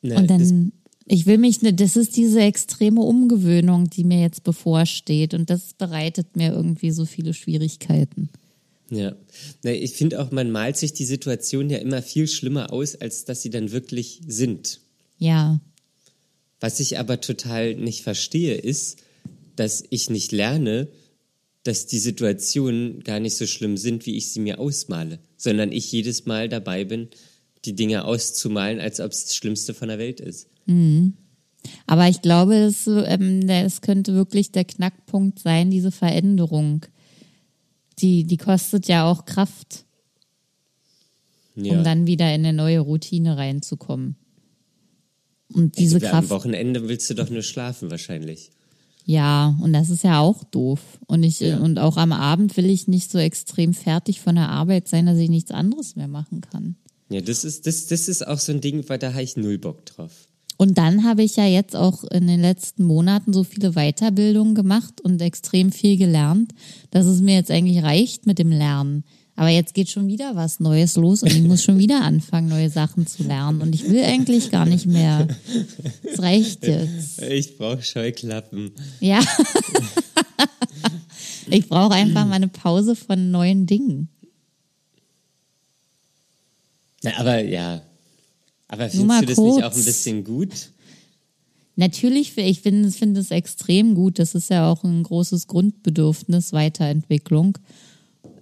Na, 0.02 0.18
Und 0.18 0.30
das, 0.30 0.48
dann, 0.48 0.72
ich 1.06 1.26
will 1.26 1.38
mich, 1.38 1.62
ne, 1.62 1.72
das 1.72 1.96
ist 1.96 2.16
diese 2.16 2.40
extreme 2.40 3.00
Umgewöhnung, 3.00 3.88
die 3.90 4.04
mir 4.04 4.20
jetzt 4.20 4.42
bevorsteht 4.44 5.34
und 5.34 5.48
das 5.50 5.74
bereitet 5.74 6.36
mir 6.36 6.52
irgendwie 6.52 6.90
so 6.90 7.04
viele 7.04 7.34
Schwierigkeiten. 7.34 8.28
Ja. 8.90 9.16
Na, 9.62 9.72
ich 9.72 9.92
finde 9.92 10.20
auch, 10.20 10.30
man 10.30 10.50
malt 10.50 10.76
sich 10.76 10.92
die 10.92 11.04
Situation 11.04 11.70
ja 11.70 11.78
immer 11.78 12.02
viel 12.02 12.28
schlimmer 12.28 12.72
aus, 12.72 12.94
als 12.96 13.24
dass 13.24 13.42
sie 13.42 13.50
dann 13.50 13.72
wirklich 13.72 14.20
sind. 14.26 14.80
Ja. 15.18 15.60
Was 16.60 16.80
ich 16.80 16.98
aber 16.98 17.20
total 17.20 17.74
nicht 17.74 18.02
verstehe, 18.02 18.54
ist, 18.54 18.98
dass 19.56 19.84
ich 19.90 20.10
nicht 20.10 20.32
lerne, 20.32 20.88
dass 21.62 21.86
die 21.86 21.98
Situationen 21.98 23.02
gar 23.02 23.20
nicht 23.20 23.36
so 23.36 23.46
schlimm 23.46 23.76
sind, 23.76 24.06
wie 24.06 24.16
ich 24.16 24.32
sie 24.32 24.40
mir 24.40 24.58
ausmale, 24.58 25.18
sondern 25.36 25.72
ich 25.72 25.90
jedes 25.90 26.26
Mal 26.26 26.48
dabei 26.48 26.84
bin, 26.84 27.08
die 27.64 27.74
Dinge 27.74 28.04
auszumalen, 28.04 28.80
als 28.80 29.00
ob 29.00 29.10
es 29.10 29.24
das 29.24 29.34
Schlimmste 29.34 29.74
von 29.74 29.88
der 29.88 29.98
Welt 29.98 30.20
ist. 30.20 30.48
Aber 31.86 32.08
ich 32.08 32.22
glaube, 32.22 32.54
es, 32.54 32.86
ähm, 32.86 33.46
könnte 33.80 34.14
wirklich 34.14 34.52
der 34.52 34.64
Knackpunkt 34.64 35.40
sein, 35.40 35.70
diese 35.70 35.90
Veränderung. 35.90 36.86
Die, 37.98 38.24
die 38.24 38.36
kostet 38.36 38.86
ja 38.88 39.10
auch 39.10 39.24
Kraft, 39.24 39.84
Ja. 41.56 41.76
um 41.76 41.82
dann 41.84 42.06
wieder 42.06 42.32
in 42.34 42.44
eine 42.44 42.52
neue 42.52 42.80
Routine 42.80 43.36
reinzukommen. 43.36 44.16
Und 45.56 45.78
diese 45.78 45.98
Ja, 45.98 46.08
Am 46.08 46.10
Kraft. 46.10 46.30
Wochenende 46.30 46.86
willst 46.88 47.08
du 47.08 47.14
doch 47.14 47.30
nur 47.30 47.42
schlafen 47.42 47.90
wahrscheinlich. 47.90 48.50
Ja, 49.06 49.56
und 49.62 49.72
das 49.72 49.88
ist 49.88 50.04
ja 50.04 50.20
auch 50.20 50.44
doof. 50.44 50.80
Und 51.06 51.22
ich, 51.22 51.40
Ja. 51.40 51.58
und 51.58 51.78
auch 51.78 51.96
am 51.96 52.12
Abend 52.12 52.56
will 52.56 52.68
ich 52.68 52.88
nicht 52.88 53.10
so 53.10 53.18
extrem 53.18 53.72
fertig 53.72 54.20
von 54.20 54.34
der 54.34 54.48
Arbeit 54.50 54.88
sein, 54.88 55.06
dass 55.06 55.18
ich 55.18 55.30
nichts 55.30 55.50
anderes 55.52 55.96
mehr 55.96 56.08
machen 56.08 56.40
kann. 56.42 56.76
Ja, 57.08 57.20
das 57.20 57.44
ist, 57.44 57.66
das, 57.66 57.86
das 57.86 58.08
ist 58.08 58.26
auch 58.26 58.38
so 58.38 58.52
ein 58.52 58.60
Ding, 58.60 58.84
weil 58.88 58.98
da 58.98 59.12
habe 59.12 59.22
ich 59.22 59.36
null 59.36 59.58
Bock 59.58 59.86
drauf. 59.86 60.10
Und 60.58 60.76
dann 60.76 61.04
habe 61.04 61.22
ich 61.22 61.36
ja 61.36 61.46
jetzt 61.46 61.76
auch 61.76 62.02
in 62.04 62.26
den 62.26 62.40
letzten 62.40 62.82
Monaten 62.84 63.32
so 63.32 63.44
viele 63.44 63.72
Weiterbildungen 63.72 64.54
gemacht 64.54 65.00
und 65.00 65.20
extrem 65.22 65.70
viel 65.70 65.96
gelernt, 65.98 66.52
dass 66.90 67.06
es 67.06 67.20
mir 67.20 67.34
jetzt 67.36 67.50
eigentlich 67.50 67.82
reicht 67.82 68.26
mit 68.26 68.38
dem 68.38 68.50
Lernen. 68.50 69.04
Aber 69.36 69.50
jetzt 69.50 69.74
geht 69.74 69.90
schon 69.90 70.08
wieder 70.08 70.34
was 70.34 70.60
Neues 70.60 70.96
los 70.96 71.22
und 71.22 71.30
ich 71.30 71.42
muss 71.42 71.62
schon 71.62 71.78
wieder 71.78 72.00
anfangen, 72.00 72.48
neue 72.48 72.70
Sachen 72.70 73.06
zu 73.06 73.22
lernen. 73.22 73.60
Und 73.60 73.74
ich 73.74 73.86
will 73.86 74.02
eigentlich 74.02 74.50
gar 74.50 74.64
nicht 74.64 74.86
mehr. 74.86 75.28
Es 76.02 76.20
reicht 76.20 76.66
jetzt. 76.66 77.20
Ich 77.20 77.58
brauche 77.58 77.82
Scheuklappen. 77.82 78.72
Ja. 79.00 79.20
ich 81.50 81.68
brauche 81.68 81.92
einfach 81.92 82.24
mal 82.24 82.36
eine 82.36 82.48
Pause 82.48 82.96
von 82.96 83.30
neuen 83.30 83.66
Dingen. 83.66 84.08
Na, 87.02 87.18
aber 87.18 87.40
ja. 87.44 87.82
Aber 88.68 88.88
findest 88.88 89.22
du 89.22 89.26
das 89.26 89.38
nicht 89.38 89.64
auch 89.64 89.72
kurz. 89.72 89.76
ein 89.76 89.84
bisschen 89.84 90.24
gut? 90.24 90.70
Natürlich, 91.76 92.36
ich 92.38 92.60
finde 92.62 93.20
es 93.20 93.30
extrem 93.30 93.94
gut. 93.94 94.18
Das 94.18 94.34
ist 94.34 94.48
ja 94.48 94.72
auch 94.72 94.82
ein 94.82 95.02
großes 95.02 95.46
Grundbedürfnis, 95.46 96.54
Weiterentwicklung. 96.54 97.58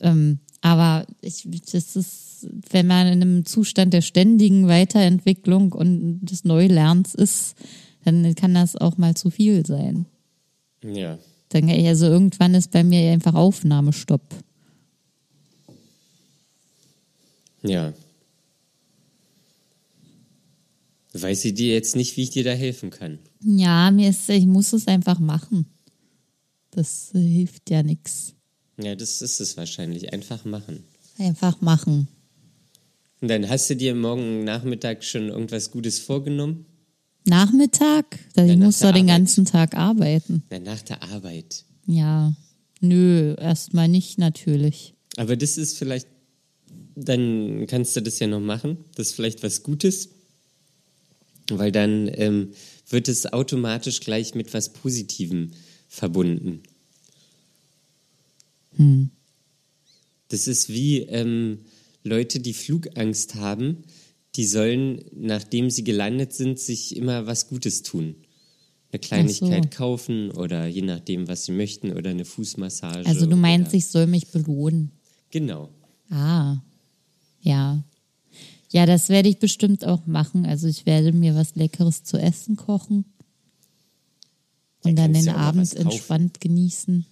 Ähm, 0.00 0.38
aber 0.64 1.06
ich, 1.20 1.46
das 1.72 1.94
ist, 1.94 2.48
wenn 2.70 2.86
man 2.86 3.06
in 3.06 3.20
einem 3.20 3.44
Zustand 3.44 3.92
der 3.92 4.00
ständigen 4.00 4.66
Weiterentwicklung 4.66 5.72
und 5.72 6.20
des 6.24 6.44
Neulernens 6.44 7.14
ist, 7.14 7.54
dann 8.06 8.34
kann 8.34 8.54
das 8.54 8.74
auch 8.74 8.96
mal 8.96 9.14
zu 9.14 9.30
viel 9.30 9.66
sein. 9.66 10.06
Ja. 10.82 11.18
Dann, 11.50 11.68
also 11.68 12.06
irgendwann 12.06 12.54
ist 12.54 12.70
bei 12.70 12.82
mir 12.82 13.12
einfach 13.12 13.34
Aufnahmestopp. 13.34 14.22
Ja. 17.62 17.92
Weiß 21.12 21.44
ich 21.44 21.52
dir 21.52 21.74
jetzt 21.74 21.94
nicht, 21.94 22.16
wie 22.16 22.22
ich 22.22 22.30
dir 22.30 22.44
da 22.44 22.52
helfen 22.52 22.88
kann. 22.88 23.18
Ja, 23.42 23.90
mir 23.90 24.08
ist, 24.08 24.30
ich 24.30 24.46
muss 24.46 24.72
es 24.72 24.88
einfach 24.88 25.18
machen. 25.18 25.66
Das 26.70 27.10
hilft 27.12 27.68
ja 27.68 27.82
nichts. 27.82 28.33
Ja, 28.82 28.94
das 28.94 29.22
ist 29.22 29.40
es 29.40 29.56
wahrscheinlich. 29.56 30.12
Einfach 30.12 30.44
machen. 30.44 30.84
Einfach 31.18 31.60
machen. 31.60 32.08
Und 33.20 33.28
dann 33.28 33.48
hast 33.48 33.70
du 33.70 33.76
dir 33.76 33.94
morgen 33.94 34.44
Nachmittag 34.44 35.04
schon 35.04 35.28
irgendwas 35.28 35.70
Gutes 35.70 35.98
vorgenommen? 35.98 36.66
Nachmittag? 37.24 38.18
Ich 38.30 38.36
Ja, 38.36 38.56
nach 38.56 38.66
muss 38.66 38.80
doch 38.80 38.92
den 38.92 39.06
ganzen 39.06 39.44
Tag 39.44 39.76
arbeiten. 39.76 40.42
Na, 40.50 40.58
nach 40.58 40.82
der 40.82 41.02
Arbeit. 41.02 41.64
Ja. 41.86 42.34
Nö, 42.80 43.34
erstmal 43.38 43.88
nicht 43.88 44.18
natürlich. 44.18 44.94
Aber 45.16 45.36
das 45.36 45.56
ist 45.56 45.78
vielleicht, 45.78 46.06
dann 46.94 47.66
kannst 47.66 47.96
du 47.96 48.02
das 48.02 48.18
ja 48.18 48.26
noch 48.26 48.40
machen. 48.40 48.84
Das 48.94 49.08
ist 49.08 49.14
vielleicht 49.14 49.42
was 49.42 49.62
Gutes. 49.62 50.10
Weil 51.48 51.72
dann 51.72 52.10
ähm, 52.12 52.50
wird 52.88 53.08
es 53.08 53.32
automatisch 53.32 54.00
gleich 54.00 54.34
mit 54.34 54.52
was 54.52 54.72
Positivem 54.72 55.52
verbunden. 55.88 56.62
Das 60.28 60.46
ist 60.46 60.68
wie 60.68 61.00
ähm, 61.00 61.60
Leute, 62.02 62.40
die 62.40 62.54
Flugangst 62.54 63.34
haben, 63.34 63.84
die 64.36 64.44
sollen, 64.44 65.04
nachdem 65.12 65.70
sie 65.70 65.84
gelandet 65.84 66.32
sind, 66.32 66.58
sich 66.58 66.96
immer 66.96 67.26
was 67.26 67.48
Gutes 67.48 67.82
tun. 67.82 68.16
Eine 68.90 69.00
Kleinigkeit 69.00 69.68
Ach 69.70 69.76
kaufen 69.76 70.30
oder 70.30 70.66
je 70.66 70.82
nachdem, 70.82 71.26
was 71.28 71.46
sie 71.46 71.52
möchten 71.52 71.92
oder 71.92 72.10
eine 72.10 72.24
Fußmassage. 72.24 73.06
Also 73.06 73.26
du 73.26 73.36
meinst, 73.36 73.68
oder, 73.68 73.76
ich 73.76 73.86
soll 73.86 74.06
mich 74.06 74.28
belohnen. 74.28 74.92
Genau. 75.30 75.70
Ah. 76.10 76.58
Ja. 77.40 77.82
Ja, 78.70 78.86
das 78.86 79.08
werde 79.08 79.28
ich 79.28 79.38
bestimmt 79.38 79.84
auch 79.84 80.06
machen. 80.06 80.46
Also 80.46 80.66
ich 80.66 80.86
werde 80.86 81.12
mir 81.12 81.34
was 81.34 81.54
Leckeres 81.54 82.02
zu 82.04 82.18
essen 82.18 82.56
kochen. 82.56 83.04
Und 84.82 84.98
Ja, 84.98 85.06
dann 85.06 85.12
den 85.14 85.28
Abend 85.28 85.74
entspannt 85.74 86.40
genießen. 86.40 87.06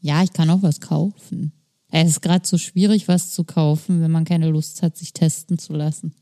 Ja, 0.00 0.22
ich 0.22 0.32
kann 0.32 0.50
auch 0.50 0.62
was 0.62 0.80
kaufen. 0.80 1.52
Es 1.90 2.10
ist 2.10 2.22
gerade 2.22 2.46
so 2.46 2.58
schwierig, 2.58 3.08
was 3.08 3.30
zu 3.30 3.44
kaufen, 3.44 4.00
wenn 4.02 4.10
man 4.10 4.24
keine 4.24 4.50
Lust 4.50 4.82
hat, 4.82 4.96
sich 4.96 5.12
testen 5.12 5.58
zu 5.58 5.72
lassen. 5.72 6.14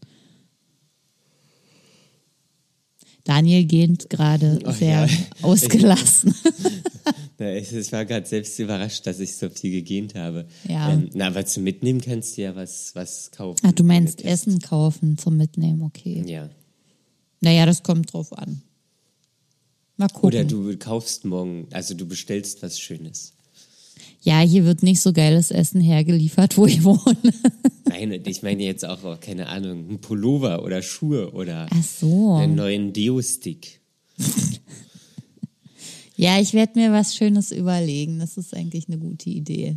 Daniel 3.25 3.65
gähnt 3.65 4.09
gerade 4.09 4.61
sehr 4.73 5.07
ja. 5.07 5.09
ausgelassen. 5.43 6.35
Ich, 7.39 7.71
ich 7.71 7.93
war 7.93 8.07
gerade 8.07 8.27
selbst 8.27 8.59
überrascht, 8.59 9.07
dass 9.07 9.21
ich 9.21 9.37
so 9.37 9.51
viel 9.51 9.71
gegähnt 9.71 10.15
habe. 10.15 10.47
Ja. 10.67 10.91
Ähm, 10.91 11.11
na, 11.13 11.27
aber 11.27 11.45
zum 11.45 11.65
Mitnehmen 11.65 12.01
kannst 12.01 12.37
du 12.37 12.43
ja 12.43 12.57
was, 12.57 12.95
was 12.95 13.31
kaufen. 13.31 13.61
Ach, 13.63 13.73
du 13.73 13.85
meinst. 13.85 14.25
Essen 14.25 14.59
kaufen 14.59 15.19
zum 15.19 15.37
Mitnehmen, 15.37 15.83
okay. 15.83 16.25
Ja. 16.27 16.49
Naja, 17.43 17.67
das 17.67 17.83
kommt 17.83 18.15
drauf 18.15 18.33
an. 18.33 18.63
Mal 19.99 20.09
gucken. 20.09 20.29
Oder 20.29 20.45
du 20.45 20.77
kaufst 20.79 21.27
morgen, 21.27 21.69
also 21.73 21.93
du 21.93 22.07
bestellst 22.07 22.63
was 22.63 22.81
Schönes. 22.81 23.35
Ja, 24.23 24.41
hier 24.41 24.65
wird 24.65 24.83
nicht 24.83 25.01
so 25.01 25.13
geiles 25.13 25.51
Essen 25.51 25.81
hergeliefert, 25.81 26.57
wo 26.57 26.67
ich 26.67 26.83
wohne. 26.85 27.17
Nein, 27.89 28.21
ich 28.27 28.43
meine 28.43 28.63
jetzt 28.65 28.85
auch, 28.85 29.05
oh, 29.05 29.17
keine 29.21 29.49
Ahnung, 29.49 29.89
ein 29.91 30.01
Pullover 30.01 30.63
oder 30.65 30.83
Schuhe 30.83 31.33
oder 31.33 31.69
so. 31.83 32.35
einen 32.35 32.55
neuen 32.57 32.93
Deo-Stick. 32.93 33.81
Ja, 36.19 36.41
ich 36.41 36.55
werde 36.55 36.79
mir 36.79 36.93
was 36.93 37.15
Schönes 37.15 37.53
überlegen. 37.53 38.19
Das 38.21 38.39
ist 38.39 38.55
eigentlich 38.57 38.89
eine 38.89 38.97
gute 38.97 39.29
Idee. 39.29 39.77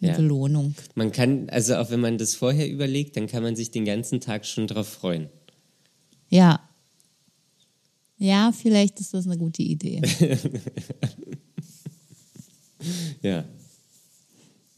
Eine 0.00 0.12
Ja. 0.12 0.16
Belohnung. 0.16 0.76
Man 0.94 1.10
kann, 1.10 1.48
also 1.50 1.74
auch 1.74 1.90
wenn 1.90 1.98
man 1.98 2.16
das 2.16 2.36
vorher 2.36 2.70
überlegt, 2.70 3.16
dann 3.16 3.26
kann 3.26 3.42
man 3.42 3.56
sich 3.56 3.72
den 3.72 3.84
ganzen 3.84 4.20
Tag 4.20 4.46
schon 4.46 4.68
drauf 4.68 4.86
freuen. 4.88 5.28
Ja. 6.28 6.60
Ja, 8.18 8.52
vielleicht 8.52 9.00
ist 9.00 9.14
das 9.14 9.26
eine 9.26 9.36
gute 9.36 9.62
Idee. 9.62 10.00
Ja. 13.22 13.44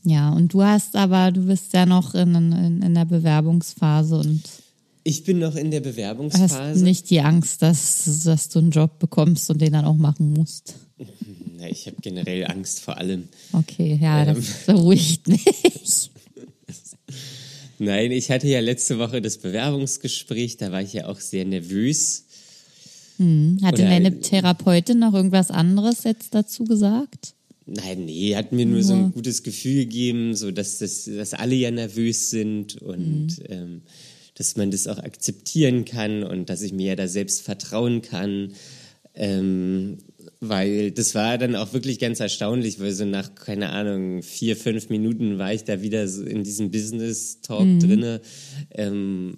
Ja, 0.04 0.30
und 0.30 0.52
du 0.52 0.62
hast 0.62 0.94
aber, 0.94 1.32
du 1.32 1.46
bist 1.46 1.72
ja 1.72 1.84
noch 1.84 2.14
in, 2.14 2.34
in, 2.34 2.82
in 2.82 2.94
der 2.94 3.04
Bewerbungsphase 3.06 4.16
und 4.18 4.42
Ich 5.02 5.24
bin 5.24 5.40
noch 5.40 5.56
in 5.56 5.70
der 5.72 5.80
hast 5.80 5.90
Bewerbungsphase. 5.90 6.84
nicht 6.84 7.10
die 7.10 7.20
Angst, 7.20 7.60
dass, 7.62 8.22
dass 8.24 8.48
du 8.48 8.60
einen 8.60 8.70
Job 8.70 8.98
bekommst 9.00 9.50
und 9.50 9.60
den 9.60 9.72
dann 9.72 9.84
auch 9.84 9.96
machen 9.96 10.32
musst. 10.32 10.74
Na, 11.58 11.68
ich 11.68 11.86
habe 11.86 11.96
generell 12.02 12.46
Angst 12.46 12.80
vor 12.80 12.96
allem. 12.98 13.28
Okay, 13.52 13.98
ja, 14.00 14.24
Ähm. 14.24 14.36
das 14.36 14.46
beruhigt 14.66 15.26
mich. 15.28 16.10
Nein, 17.78 18.10
ich 18.12 18.30
hatte 18.30 18.46
ja 18.48 18.60
letzte 18.60 18.98
Woche 18.98 19.20
das 19.20 19.38
Bewerbungsgespräch, 19.38 20.56
da 20.56 20.72
war 20.72 20.82
ich 20.82 20.92
ja 20.94 21.08
auch 21.08 21.18
sehr 21.20 21.44
nervös. 21.44 22.24
Hatte 23.18 23.82
Oder- 23.82 23.88
deine 23.88 24.20
Therapeutin 24.20 24.98
noch 24.98 25.14
irgendwas 25.14 25.50
anderes 25.50 26.04
jetzt 26.04 26.34
dazu 26.34 26.64
gesagt? 26.64 27.34
Nein, 27.66 28.04
nee, 28.04 28.36
hat 28.36 28.52
mir 28.52 28.64
nur 28.66 28.82
so 28.82 28.94
Ja. 28.94 29.06
ein 29.06 29.12
gutes 29.12 29.42
Gefühl 29.42 29.84
gegeben, 29.86 30.34
so 30.36 30.50
dass, 30.52 30.78
das, 30.78 31.04
dass 31.04 31.34
alle 31.34 31.54
ja 31.56 31.70
nervös 31.70 32.30
sind 32.30 32.80
und 32.80 33.40
ähm, 33.48 33.82
dass 34.34 34.56
man 34.56 34.70
das 34.70 34.86
auch 34.86 34.98
akzeptieren 34.98 35.84
kann 35.84 36.22
und 36.22 36.48
dass 36.48 36.62
ich 36.62 36.72
mir 36.72 36.88
ja 36.88 36.96
da 36.96 37.08
selbst 37.08 37.42
vertrauen 37.42 38.02
kann. 38.02 38.52
Ähm, 39.14 39.98
weil 40.40 40.90
das 40.92 41.14
war 41.14 41.38
dann 41.38 41.56
auch 41.56 41.72
wirklich 41.72 41.98
ganz 41.98 42.20
erstaunlich, 42.20 42.78
weil 42.78 42.92
so 42.92 43.04
nach, 43.06 43.34
keine 43.34 43.70
Ahnung, 43.70 44.22
vier, 44.22 44.54
fünf 44.56 44.90
Minuten 44.90 45.38
war 45.38 45.52
ich 45.54 45.64
da 45.64 45.80
wieder 45.82 46.06
so 46.06 46.22
in 46.22 46.44
diesem 46.44 46.70
Business-Talk 46.70 47.80
drinne. 47.80 48.20
Ähm, 48.72 49.36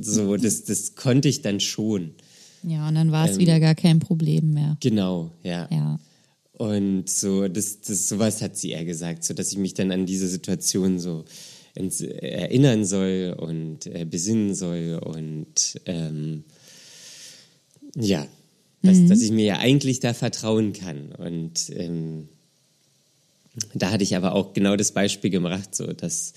so, 0.00 0.36
das, 0.36 0.64
das 0.64 0.96
konnte 0.96 1.28
ich 1.28 1.42
dann 1.42 1.60
schon. 1.60 2.10
Ja, 2.64 2.88
und 2.88 2.96
dann 2.96 3.12
war 3.12 3.26
es 3.28 3.34
Ähm. 3.36 3.38
wieder 3.42 3.60
gar 3.60 3.76
kein 3.76 4.00
Problem 4.00 4.52
mehr. 4.54 4.76
Genau, 4.80 5.30
ja. 5.44 5.68
Ja. 5.70 6.00
Und 6.58 7.08
so, 7.08 7.46
das, 7.46 7.80
das, 7.82 8.08
sowas 8.08 8.42
hat 8.42 8.56
sie 8.56 8.72
eher 8.72 8.84
gesagt, 8.84 9.22
so 9.22 9.32
dass 9.32 9.52
ich 9.52 9.58
mich 9.58 9.74
dann 9.74 9.92
an 9.92 10.06
diese 10.06 10.28
Situation 10.28 10.98
so 10.98 11.24
erinnern 11.74 12.84
soll 12.84 13.36
und 13.38 13.86
äh, 13.86 14.04
besinnen 14.04 14.56
soll 14.56 14.98
und 15.00 15.80
ähm, 15.86 16.42
ja, 17.94 18.26
dass, 18.82 18.96
mhm. 18.96 19.08
dass 19.08 19.22
ich 19.22 19.30
mir 19.30 19.44
ja 19.44 19.58
eigentlich 19.58 20.00
da 20.00 20.14
vertrauen 20.14 20.72
kann. 20.72 21.12
Und 21.12 21.70
ähm, 21.70 22.28
da 23.74 23.92
hatte 23.92 24.02
ich 24.02 24.16
aber 24.16 24.34
auch 24.34 24.52
genau 24.52 24.74
das 24.74 24.90
Beispiel 24.90 25.30
gemacht, 25.30 25.76
so 25.76 25.86
dass, 25.92 26.32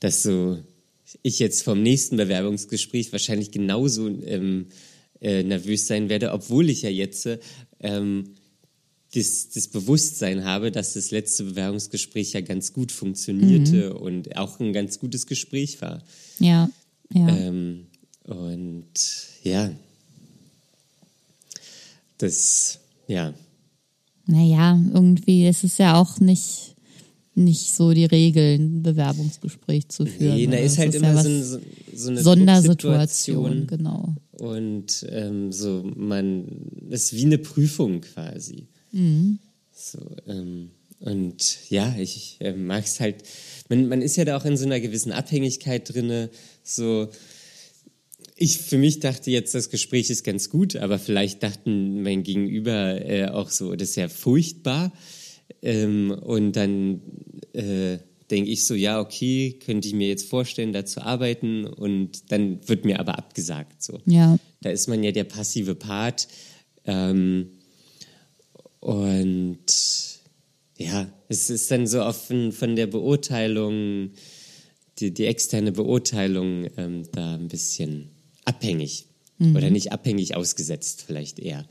dass 0.00 0.22
so 0.22 0.58
ich 1.22 1.38
jetzt 1.38 1.62
vom 1.62 1.82
nächsten 1.82 2.18
Bewerbungsgespräch 2.18 3.12
wahrscheinlich 3.12 3.50
genauso 3.50 4.08
ähm, 4.08 4.66
äh, 5.22 5.42
nervös 5.42 5.86
sein 5.86 6.10
werde, 6.10 6.32
obwohl 6.32 6.68
ich 6.68 6.82
ja 6.82 6.90
jetzt 6.90 7.28
ähm, 7.80 8.34
das, 9.14 9.48
das 9.50 9.68
Bewusstsein 9.68 10.44
habe, 10.44 10.70
dass 10.70 10.92
das 10.92 11.10
letzte 11.10 11.44
Bewerbungsgespräch 11.44 12.32
ja 12.32 12.40
ganz 12.40 12.72
gut 12.72 12.92
funktionierte 12.92 13.90
mhm. 13.90 13.96
und 13.96 14.36
auch 14.36 14.60
ein 14.60 14.72
ganz 14.72 14.98
gutes 14.98 15.26
Gespräch 15.26 15.80
war. 15.80 16.02
Ja, 16.38 16.68
ja. 17.12 17.28
Ähm, 17.28 17.86
und 18.24 18.92
ja, 19.42 19.70
das, 22.18 22.80
ja. 23.06 23.32
Naja, 24.26 24.78
irgendwie 24.92 25.48
ist 25.48 25.64
es 25.64 25.78
ja 25.78 25.94
auch 25.94 26.20
nicht, 26.20 26.74
nicht 27.34 27.74
so 27.74 27.94
die 27.94 28.04
Regel, 28.04 28.58
ein 28.58 28.82
Bewerbungsgespräch 28.82 29.88
zu 29.88 30.04
führen. 30.04 30.36
Nee, 30.36 30.46
da 30.48 30.58
ist 30.58 30.76
halt 30.76 30.90
ist 30.90 30.96
immer 30.96 31.14
ja 31.14 31.22
so, 31.22 31.60
so, 31.94 32.10
eine 32.10 32.22
Sondersituation, 32.22 33.66
genau. 33.66 34.14
Und 34.32 35.06
ähm, 35.08 35.50
so, 35.50 35.90
man, 35.96 36.44
ist 36.90 37.14
wie 37.14 37.24
eine 37.24 37.38
Prüfung 37.38 38.02
quasi. 38.02 38.68
Mhm. 38.92 39.38
So, 39.72 39.98
ähm, 40.26 40.70
und 41.00 41.58
ja, 41.70 41.94
ich 41.98 42.36
äh, 42.40 42.52
mag 42.52 42.84
es 42.84 43.00
halt, 43.00 43.22
man, 43.68 43.88
man 43.88 44.02
ist 44.02 44.16
ja 44.16 44.24
da 44.24 44.36
auch 44.36 44.44
in 44.44 44.56
so 44.56 44.66
einer 44.66 44.80
gewissen 44.80 45.12
Abhängigkeit 45.12 45.92
drin, 45.92 46.28
so, 46.62 47.08
ich 48.40 48.58
für 48.58 48.78
mich 48.78 49.00
dachte 49.00 49.30
jetzt, 49.30 49.54
das 49.54 49.68
Gespräch 49.68 50.10
ist 50.10 50.22
ganz 50.22 50.48
gut, 50.48 50.76
aber 50.76 50.98
vielleicht 50.98 51.42
dachten 51.42 52.02
mein 52.02 52.22
Gegenüber 52.22 53.04
äh, 53.04 53.28
auch 53.28 53.50
so, 53.50 53.74
das 53.74 53.90
ist 53.90 53.96
ja 53.96 54.08
furchtbar. 54.08 54.92
Ähm, 55.60 56.10
und 56.10 56.52
dann 56.52 57.00
äh, 57.52 57.98
denke 58.30 58.50
ich 58.50 58.64
so, 58.64 58.74
ja, 58.74 59.00
okay, 59.00 59.58
könnte 59.64 59.88
ich 59.88 59.94
mir 59.94 60.08
jetzt 60.08 60.28
vorstellen, 60.28 60.72
da 60.72 60.84
zu 60.84 61.02
arbeiten. 61.02 61.64
Und 61.64 62.30
dann 62.30 62.60
wird 62.68 62.84
mir 62.84 63.00
aber 63.00 63.18
abgesagt. 63.18 63.82
So. 63.82 64.00
Ja. 64.06 64.38
Da 64.60 64.70
ist 64.70 64.88
man 64.88 65.02
ja 65.02 65.12
der 65.12 65.24
passive 65.24 65.74
Part. 65.74 66.28
Ähm, 66.84 67.57
und 68.88 69.58
ja, 70.78 71.12
es 71.28 71.50
ist 71.50 71.70
dann 71.70 71.86
so 71.86 72.02
offen 72.02 72.52
von 72.52 72.74
der 72.74 72.86
Beurteilung, 72.86 74.12
die, 74.98 75.12
die 75.12 75.26
externe 75.26 75.72
Beurteilung 75.72 76.70
ähm, 76.78 77.02
da 77.12 77.34
ein 77.34 77.48
bisschen 77.48 78.08
abhängig. 78.46 79.04
Mhm. 79.36 79.56
Oder 79.56 79.68
nicht 79.68 79.92
abhängig 79.92 80.36
ausgesetzt, 80.36 81.04
vielleicht 81.06 81.38
eher. 81.38 81.66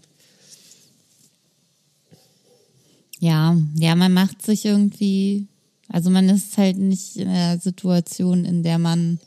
Ja, 3.19 3.57
ja, 3.73 3.95
man 3.95 4.13
macht 4.13 4.45
sich 4.45 4.65
irgendwie, 4.65 5.47
also 5.87 6.11
man 6.11 6.29
ist 6.29 6.55
halt 6.59 6.77
nicht 6.77 7.15
in 7.15 7.29
einer 7.29 7.59
Situation, 7.59 8.45
in 8.45 8.61
der 8.61 8.77
man 8.77 9.19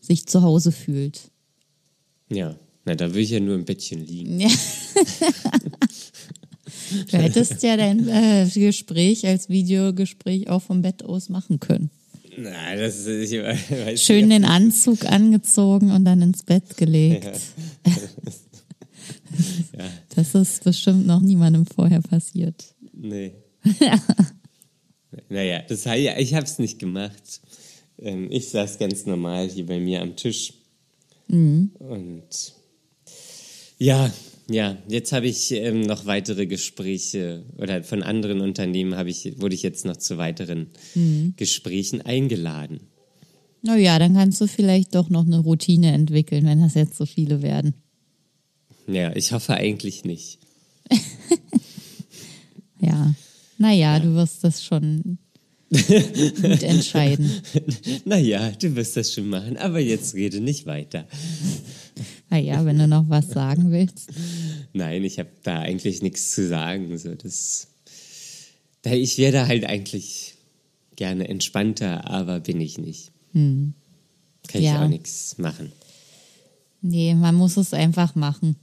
sich 0.00 0.24
zu 0.24 0.40
Hause 0.40 0.72
fühlt. 0.72 1.30
Ja, 2.30 2.56
na, 2.86 2.94
da 2.94 3.12
will 3.12 3.22
ich 3.22 3.30
ja 3.30 3.40
nur 3.40 3.56
im 3.56 3.66
Bettchen 3.66 4.06
liegen. 4.06 4.40
Ja. 4.40 4.48
du 7.10 7.18
hättest 7.18 7.62
ja 7.62 7.76
dein 7.76 8.08
äh, 8.08 8.46
Gespräch 8.52 9.26
als 9.26 9.48
Videogespräch 9.48 10.48
auch 10.48 10.62
vom 10.62 10.82
Bett 10.82 11.04
aus 11.04 11.28
machen 11.28 11.60
können. 11.60 11.90
Na, 12.36 12.76
das 12.76 13.06
ist, 13.06 13.32
ich 13.32 13.42
weiß 13.42 14.00
Schön 14.00 14.28
nicht. 14.28 14.38
den 14.38 14.44
Anzug 14.44 15.04
angezogen 15.04 15.90
und 15.90 16.04
dann 16.04 16.22
ins 16.22 16.42
Bett 16.42 16.76
gelegt. 16.76 17.24
Ja. 17.24 17.92
ja. 19.78 19.90
Das 20.14 20.34
ist 20.34 20.64
bestimmt 20.64 21.06
noch 21.06 21.20
niemandem 21.20 21.66
vorher 21.66 22.00
passiert. 22.00 22.74
Nee. 22.92 23.32
naja, 25.28 25.62
das, 25.68 25.84
ja, 25.84 26.18
ich 26.18 26.34
habe 26.34 26.46
es 26.46 26.58
nicht 26.58 26.78
gemacht. 26.78 27.40
Ähm, 27.98 28.28
ich 28.30 28.48
saß 28.48 28.78
ganz 28.78 29.06
normal 29.06 29.48
hier 29.48 29.66
bei 29.66 29.78
mir 29.78 30.00
am 30.00 30.16
Tisch. 30.16 30.54
Mhm. 31.28 31.72
Und 31.78 32.54
ja, 33.78 34.10
ja, 34.50 34.76
jetzt 34.88 35.12
habe 35.12 35.28
ich 35.28 35.52
ähm, 35.52 35.82
noch 35.82 36.06
weitere 36.06 36.46
Gespräche 36.46 37.44
oder 37.56 37.84
von 37.84 38.02
anderen 38.02 38.40
Unternehmen 38.40 38.96
habe 38.96 39.10
ich, 39.10 39.40
wurde 39.40 39.54
ich 39.54 39.62
jetzt 39.62 39.84
noch 39.84 39.96
zu 39.96 40.18
weiteren 40.18 40.66
mhm. 40.94 41.34
Gesprächen 41.36 42.02
eingeladen. 42.02 42.80
Na 43.62 43.76
ja, 43.76 43.98
dann 43.98 44.14
kannst 44.14 44.40
du 44.40 44.48
vielleicht 44.48 44.94
doch 44.94 45.08
noch 45.08 45.24
eine 45.24 45.38
Routine 45.38 45.92
entwickeln, 45.92 46.46
wenn 46.46 46.60
das 46.60 46.74
jetzt 46.74 46.96
so 46.96 47.06
viele 47.06 47.42
werden. 47.42 47.74
Ja, 48.88 49.14
ich 49.14 49.32
hoffe 49.32 49.54
eigentlich 49.54 50.04
nicht. 50.04 50.38
ja, 52.80 53.14
naja, 53.58 53.94
ja. 53.94 54.00
du 54.00 54.14
wirst 54.14 54.42
das 54.42 54.64
schon 54.64 55.18
gut 55.70 56.62
entscheiden. 56.62 57.30
naja, 58.04 58.50
du 58.50 58.74
wirst 58.74 58.96
das 58.96 59.12
schon 59.12 59.28
machen, 59.28 59.56
aber 59.56 59.78
jetzt 59.78 60.14
rede 60.14 60.40
nicht 60.40 60.66
weiter. 60.66 61.06
Naja, 62.30 62.64
wenn 62.64 62.78
du 62.78 62.86
noch 62.86 63.08
was 63.08 63.28
sagen 63.28 63.72
willst. 63.72 64.10
Nein, 64.72 65.02
ich 65.04 65.18
habe 65.18 65.30
da 65.42 65.58
eigentlich 65.58 66.00
nichts 66.00 66.30
zu 66.30 66.46
sagen. 66.46 66.96
So, 66.96 67.14
das, 67.14 67.68
da, 68.82 68.92
ich 68.92 69.18
wäre 69.18 69.48
halt 69.48 69.64
eigentlich 69.64 70.36
gerne 70.94 71.28
entspannter, 71.28 72.08
aber 72.08 72.40
bin 72.40 72.60
ich 72.60 72.78
nicht. 72.78 73.10
Hm. 73.32 73.74
Kann 74.46 74.62
ja. 74.62 74.74
ich 74.74 74.78
auch 74.78 74.88
nichts 74.88 75.38
machen. 75.38 75.72
Nee, 76.82 77.14
man 77.14 77.34
muss 77.34 77.56
es 77.56 77.74
einfach 77.74 78.14
machen. 78.14 78.56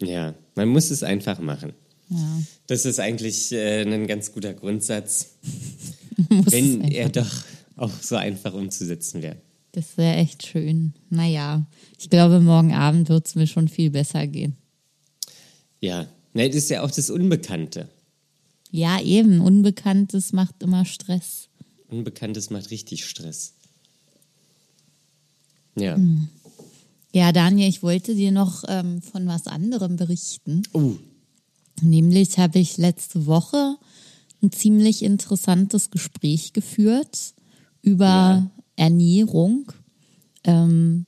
Ja, 0.00 0.34
man 0.54 0.68
muss 0.68 0.90
es 0.90 1.02
einfach 1.02 1.40
machen. 1.40 1.74
Ja. 2.08 2.42
Das 2.66 2.86
ist 2.86 3.00
eigentlich 3.00 3.52
äh, 3.52 3.82
ein 3.82 4.06
ganz 4.06 4.32
guter 4.32 4.54
Grundsatz, 4.54 5.36
wenn 6.28 6.80
er 6.90 7.10
doch 7.10 7.30
auch 7.76 7.92
so 8.00 8.16
einfach 8.16 8.54
umzusetzen 8.54 9.22
wäre. 9.22 9.36
Das 9.72 9.96
wäre 9.96 10.16
echt 10.16 10.46
schön. 10.46 10.94
Naja, 11.10 11.66
ich 11.98 12.10
glaube, 12.10 12.40
morgen 12.40 12.72
Abend 12.72 13.08
wird 13.08 13.26
es 13.26 13.34
mir 13.34 13.46
schon 13.46 13.68
viel 13.68 13.90
besser 13.90 14.26
gehen. 14.26 14.56
Ja, 15.80 16.06
ne, 16.34 16.48
das 16.48 16.56
ist 16.56 16.70
ja 16.70 16.82
auch 16.82 16.90
das 16.90 17.10
Unbekannte. 17.10 17.88
Ja, 18.70 19.00
eben. 19.00 19.40
Unbekanntes 19.40 20.32
macht 20.32 20.62
immer 20.62 20.84
Stress. 20.84 21.48
Unbekanntes 21.88 22.50
macht 22.50 22.70
richtig 22.70 23.04
Stress. 23.04 23.54
Ja. 25.76 25.96
Hm. 25.96 26.28
Ja, 27.12 27.32
Daniel, 27.32 27.68
ich 27.68 27.82
wollte 27.82 28.14
dir 28.14 28.30
noch 28.30 28.62
ähm, 28.68 29.02
von 29.02 29.26
was 29.26 29.46
anderem 29.46 29.96
berichten. 29.96 30.62
Oh. 30.72 30.94
Nämlich 31.82 32.38
habe 32.38 32.58
ich 32.58 32.76
letzte 32.76 33.26
Woche 33.26 33.76
ein 34.42 34.52
ziemlich 34.52 35.02
interessantes 35.02 35.90
Gespräch 35.90 36.52
geführt 36.52 37.34
über 37.82 38.06
ja. 38.06 38.50
Ernährung. 38.80 39.70
Ähm, 40.44 41.04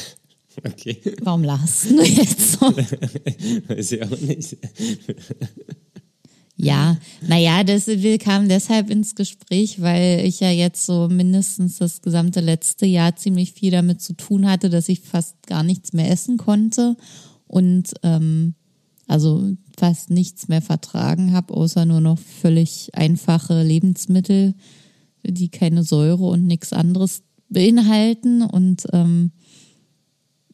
okay. 0.64 1.00
Warum 1.22 1.42
lachst 1.42 1.90
du 1.90 2.02
jetzt 2.02 2.52
so? 2.52 2.60
Weiß 3.68 3.92
ich 3.92 4.02
auch 4.02 4.20
nicht. 4.20 4.56
Ja, 6.56 6.98
naja, 7.26 7.64
das 7.64 7.86
kam 8.20 8.48
deshalb 8.48 8.90
ins 8.90 9.14
Gespräch, 9.14 9.80
weil 9.80 10.24
ich 10.24 10.40
ja 10.40 10.50
jetzt 10.50 10.86
so 10.86 11.08
mindestens 11.08 11.78
das 11.78 12.02
gesamte 12.02 12.40
letzte 12.40 12.86
Jahr 12.86 13.16
ziemlich 13.16 13.54
viel 13.54 13.72
damit 13.72 14.02
zu 14.02 14.12
tun 14.12 14.48
hatte, 14.48 14.68
dass 14.70 14.88
ich 14.88 15.00
fast 15.00 15.46
gar 15.46 15.62
nichts 15.64 15.92
mehr 15.94 16.10
essen 16.10 16.36
konnte 16.36 16.96
und 17.46 17.94
ähm, 18.02 18.54
also 19.08 19.50
fast 19.76 20.10
nichts 20.10 20.48
mehr 20.48 20.62
vertragen 20.62 21.32
habe, 21.32 21.54
außer 21.54 21.86
nur 21.86 22.00
noch 22.00 22.18
völlig 22.18 22.90
einfache 22.92 23.62
Lebensmittel, 23.62 24.54
die 25.22 25.48
keine 25.48 25.82
Säure 25.82 26.24
und 26.24 26.46
nichts 26.46 26.72
anderes 26.72 27.22
beinhalten 27.48 28.42
und 28.42 28.86
ähm, 28.92 29.32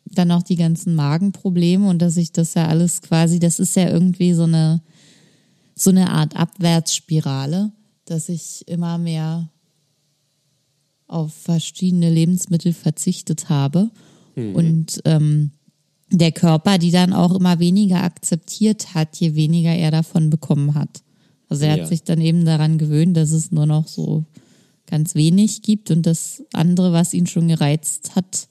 dann 0.05 0.31
auch 0.31 0.43
die 0.43 0.57
ganzen 0.57 0.95
Magenprobleme 0.95 1.89
und 1.89 2.01
dass 2.01 2.17
ich 2.17 2.33
das 2.33 2.55
ja 2.55 2.67
alles 2.67 3.03
quasi, 3.03 3.39
das 3.39 3.59
ist 3.59 3.77
ja 3.77 3.89
irgendwie 3.89 4.33
so 4.33 4.45
eine 4.45 4.81
so 5.79 5.91
eine 5.91 6.11
Art 6.11 6.35
Abwärtsspirale, 6.37 7.71
dass 8.07 8.31
ich 8.31 8.67
immer 8.67 8.97
mehr 8.97 9.51
auf 11.07 11.35
verschiedene 11.35 12.11
Lebensmittel 12.11 12.73
verzichtet 12.73 13.51
habe 13.51 13.91
mhm. 14.35 14.55
und 14.55 15.01
ähm, 15.05 15.51
der 16.11 16.33
Körper 16.33 16.79
die 16.79 16.91
dann 16.91 17.13
auch 17.13 17.35
immer 17.35 17.59
weniger 17.59 18.03
akzeptiert 18.03 18.95
hat, 18.95 19.17
je 19.17 19.35
weniger 19.35 19.75
er 19.75 19.91
davon 19.91 20.31
bekommen 20.31 20.75
hat. 20.75 21.03
Also 21.49 21.65
er 21.65 21.77
ja. 21.77 21.83
hat 21.83 21.89
sich 21.89 22.03
dann 22.03 22.21
eben 22.21 22.45
daran 22.45 22.79
gewöhnt, 22.79 23.17
dass 23.17 23.31
es 23.31 23.53
nur 23.53 23.67
noch 23.67 23.87
so 23.87 24.25
ganz 24.87 25.15
wenig 25.15 25.63
gibt 25.63 25.91
und 25.91 26.07
das 26.07 26.43
andere, 26.53 26.93
was 26.93 27.15
ihn 27.15 27.27
schon 27.27 27.49
gereizt 27.49 28.15
hat, 28.17 28.49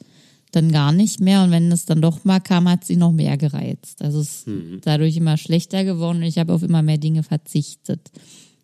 dann 0.52 0.71
gar 0.71 0.91
nicht 0.91 1.19
mehr. 1.19 1.43
Und 1.43 1.52
wenn 1.52 1.71
es 1.71 1.86
dann 1.86 2.02
doch 2.02 2.24
mal 2.24 2.39
kam, 2.39 2.69
hat 2.69 2.86
sie 2.86 2.95
noch 2.95 3.12
mehr 3.12 3.38
gereizt. 3.38 4.02
Also 4.02 4.19
es 4.21 4.39
ist 4.39 4.48
Mhm. 4.48 4.80
dadurch 4.84 5.17
immer 5.17 5.38
schlechter 5.38 5.84
geworden 5.84 6.17
und 6.17 6.24
ich 6.24 6.38
habe 6.38 6.54
auf 6.54 6.63
immer 6.63 6.82
mehr 6.82 6.98
Dinge 6.98 7.24
verzichtet. 7.24 8.12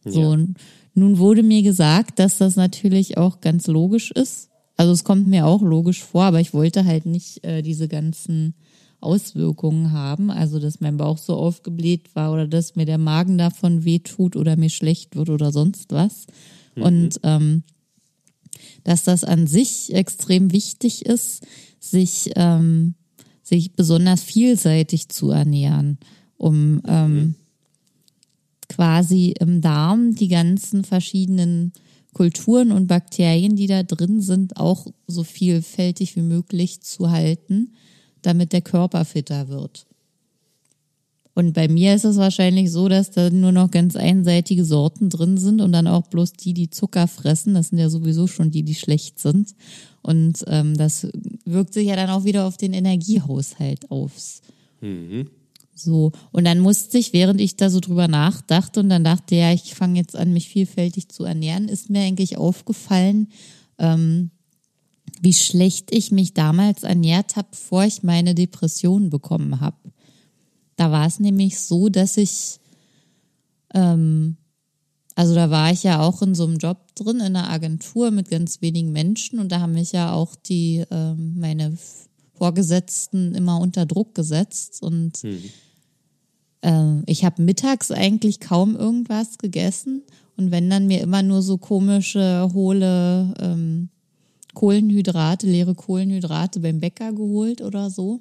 So, 0.06 0.22
Ja. 0.22 0.28
und 0.30 0.56
nun 0.94 1.18
wurde 1.18 1.44
mir 1.44 1.62
gesagt, 1.64 2.20
dass 2.20 2.38
das 2.38 2.56
natürlich 2.56 3.18
auch 3.18 3.42
ganz 3.42 3.68
logisch 3.68 4.12
ist. 4.12 4.50
Also 4.78 4.94
es 4.94 5.04
kommt 5.04 5.28
mir 5.28 5.46
auch 5.46 5.62
logisch 5.62 6.02
vor, 6.04 6.24
aber 6.24 6.40
ich 6.40 6.54
wollte 6.54 6.86
halt 6.86 7.06
nicht 7.06 7.44
äh, 7.46 7.62
diese 7.62 7.88
ganzen 7.88 8.56
Auswirkungen 9.00 9.92
haben. 9.92 10.30
Also 10.32 10.60
dass 10.60 10.80
mein 10.80 10.98
Bauch 10.98 11.18
so 11.18 11.36
aufgebläht 11.36 12.16
war 12.16 12.32
oder 12.34 12.48
dass 12.48 12.76
mir 12.76 12.86
der 12.86 12.98
Magen 12.98 13.38
davon 13.38 13.84
wehtut 13.84 14.36
oder 14.36 14.56
mir 14.56 14.70
schlecht 14.70 15.16
wird 15.16 15.30
oder 15.30 15.52
sonst 15.52 15.92
was. 15.92 16.26
Und 16.76 17.20
ähm, 17.24 17.64
dass 18.84 19.04
das 19.04 19.24
an 19.24 19.48
sich 19.48 19.94
extrem 19.94 20.52
wichtig 20.52 21.06
ist, 21.06 21.46
sich, 21.80 22.32
ähm, 22.36 22.96
sich 23.44 23.74
besonders 23.74 24.24
vielseitig 24.24 25.10
zu 25.10 25.32
ernähren, 25.32 25.98
um 26.38 26.82
ähm, 26.88 27.36
quasi 28.70 29.34
im 29.40 29.62
Darm 29.62 30.16
die 30.16 30.30
ganzen 30.30 30.84
verschiedenen 30.84 31.74
Kulturen 32.14 32.72
und 32.72 32.88
Bakterien, 32.88 33.56
die 33.56 33.68
da 33.68 33.84
drin 33.84 34.22
sind, 34.22 34.58
auch 34.58 34.88
so 35.08 35.24
vielfältig 35.24 36.16
wie 36.16 36.22
möglich 36.22 36.82
zu 36.82 37.10
halten, 37.10 37.74
damit 38.22 38.54
der 38.54 38.62
Körper 38.62 39.06
fitter 39.06 39.48
wird. 39.48 39.86
Und 41.34 41.54
bei 41.54 41.68
mir 41.68 41.96
ist 41.96 42.04
es 42.04 42.18
wahrscheinlich 42.18 42.72
so, 42.72 42.90
dass 42.90 43.12
da 43.12 43.30
nur 43.30 43.52
noch 43.52 43.72
ganz 43.72 43.96
einseitige 43.96 44.66
Sorten 44.66 45.10
drin 45.10 45.38
sind 45.38 45.62
und 45.62 45.72
dann 45.72 45.88
auch 45.88 46.08
bloß 46.08 46.34
die, 46.34 46.54
die 46.54 46.70
Zucker 46.70 47.08
fressen. 47.08 47.54
Das 47.54 47.70
sind 47.70 47.80
ja 47.80 47.90
sowieso 47.90 48.28
schon 48.28 48.52
die, 48.52 48.64
die 48.64 48.76
schlecht 48.76 49.20
sind. 49.20 49.56
Und 50.02 50.44
ähm, 50.48 50.76
das 50.76 51.08
wirkt 51.46 51.74
sich 51.74 51.88
ja 51.88 51.96
dann 51.96 52.10
auch 52.10 52.26
wieder 52.26 52.46
auf 52.46 52.58
den 52.58 52.74
Energiehaushalt 52.74 53.90
aus. 53.92 54.42
So, 55.74 56.12
und 56.32 56.46
dann 56.46 56.60
musste 56.60 56.98
ich, 56.98 57.14
während 57.14 57.40
ich 57.40 57.56
da 57.56 57.70
so 57.70 57.80
drüber 57.80 58.08
nachdachte 58.08 58.82
und 58.82 58.90
dann 58.90 59.04
dachte, 59.04 59.36
ja, 59.36 59.54
ich 59.54 59.74
fange 59.74 60.00
jetzt 60.00 60.16
an, 60.16 60.34
mich 60.34 60.50
vielfältig 60.50 61.10
zu 61.10 61.24
ernähren, 61.24 61.70
ist 61.70 61.90
mir 61.90 62.02
eigentlich 62.02 62.38
aufgefallen, 62.38 63.30
ähm, 63.80 64.32
wie 65.22 65.34
schlecht 65.34 65.94
ich 65.94 66.12
mich 66.12 66.34
damals 66.34 66.84
ernährt 66.84 67.36
habe, 67.36 67.50
bevor 67.52 67.84
ich 67.84 68.04
meine 68.04 68.36
Depression 68.36 69.10
bekommen 69.10 69.60
habe. 69.60 69.78
Da 70.82 70.92
war 70.92 71.06
es 71.06 71.20
nämlich 71.20 71.60
so, 71.60 71.90
dass 71.90 72.18
ich, 72.18 72.60
ähm, 73.76 74.36
also 75.14 75.36
da 75.36 75.52
war 75.52 75.72
ich 75.72 75.84
ja 75.84 76.02
auch 76.02 76.24
in 76.24 76.34
so 76.34 76.44
einem 76.44 76.58
Job 76.58 76.96
drin, 76.96 77.18
in 77.18 77.36
einer 77.36 77.52
Agentur 77.52 78.10
mit 78.10 78.32
ganz 78.32 78.64
wenigen 78.64 78.92
Menschen 78.92 79.38
und 79.38 79.52
da 79.52 79.60
haben 79.60 79.74
mich 79.74 79.92
ja 79.92 80.12
auch 80.12 80.36
die, 80.36 80.84
ähm, 80.90 81.36
meine 81.38 81.78
Vorgesetzten 82.34 83.36
immer 83.36 83.60
unter 83.60 83.86
Druck 83.86 84.16
gesetzt 84.16 84.82
und 84.82 85.24
ähm, 86.64 87.04
ich 87.06 87.26
habe 87.26 87.44
mittags 87.44 87.92
eigentlich 87.92 88.40
kaum 88.40 88.76
irgendwas 88.76 89.38
gegessen 89.38 90.02
und 90.36 90.50
wenn 90.50 90.68
dann 90.68 90.88
mir 90.88 91.02
immer 91.02 91.22
nur 91.22 91.44
so 91.44 91.60
komische, 91.60 92.50
hohle 92.56 93.36
ähm, 93.40 93.90
Kohlenhydrate, 94.56 95.46
leere 95.46 95.76
Kohlenhydrate 95.76 96.60
beim 96.60 96.80
Bäcker 96.80 97.14
geholt 97.14 97.62
oder 97.62 97.92
so 97.92 98.20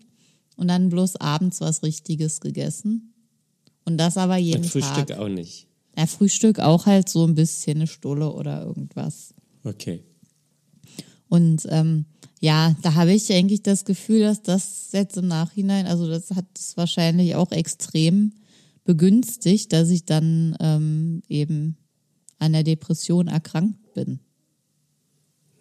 und 0.60 0.68
dann 0.68 0.90
bloß 0.90 1.16
abends 1.16 1.62
was 1.62 1.82
Richtiges 1.82 2.40
gegessen. 2.40 3.14
Und 3.86 3.96
das 3.96 4.18
aber 4.18 4.36
jeden 4.36 4.62
Und 4.62 4.68
Frühstück 4.68 5.06
Tag. 5.06 5.18
auch 5.18 5.28
nicht. 5.28 5.66
Ja, 5.96 6.06
Frühstück 6.06 6.60
auch 6.60 6.84
halt 6.84 7.08
so 7.08 7.26
ein 7.26 7.34
bisschen 7.34 7.78
eine 7.78 7.86
Stulle 7.86 8.30
oder 8.30 8.62
irgendwas. 8.62 9.34
Okay. 9.64 10.04
Und 11.30 11.66
ähm, 11.70 12.04
ja, 12.40 12.76
da 12.82 12.94
habe 12.94 13.14
ich 13.14 13.32
eigentlich 13.32 13.62
das 13.62 13.86
Gefühl, 13.86 14.20
dass 14.20 14.42
das 14.42 14.88
jetzt 14.92 15.16
im 15.16 15.28
Nachhinein, 15.28 15.86
also 15.86 16.06
das 16.06 16.30
hat 16.32 16.44
es 16.54 16.76
wahrscheinlich 16.76 17.36
auch 17.36 17.52
extrem 17.52 18.34
begünstigt, 18.84 19.72
dass 19.72 19.88
ich 19.88 20.04
dann 20.04 20.56
ähm, 20.60 21.22
eben 21.28 21.78
an 22.38 22.52
der 22.52 22.64
Depression 22.64 23.28
erkrankt 23.28 23.94
bin. 23.94 24.20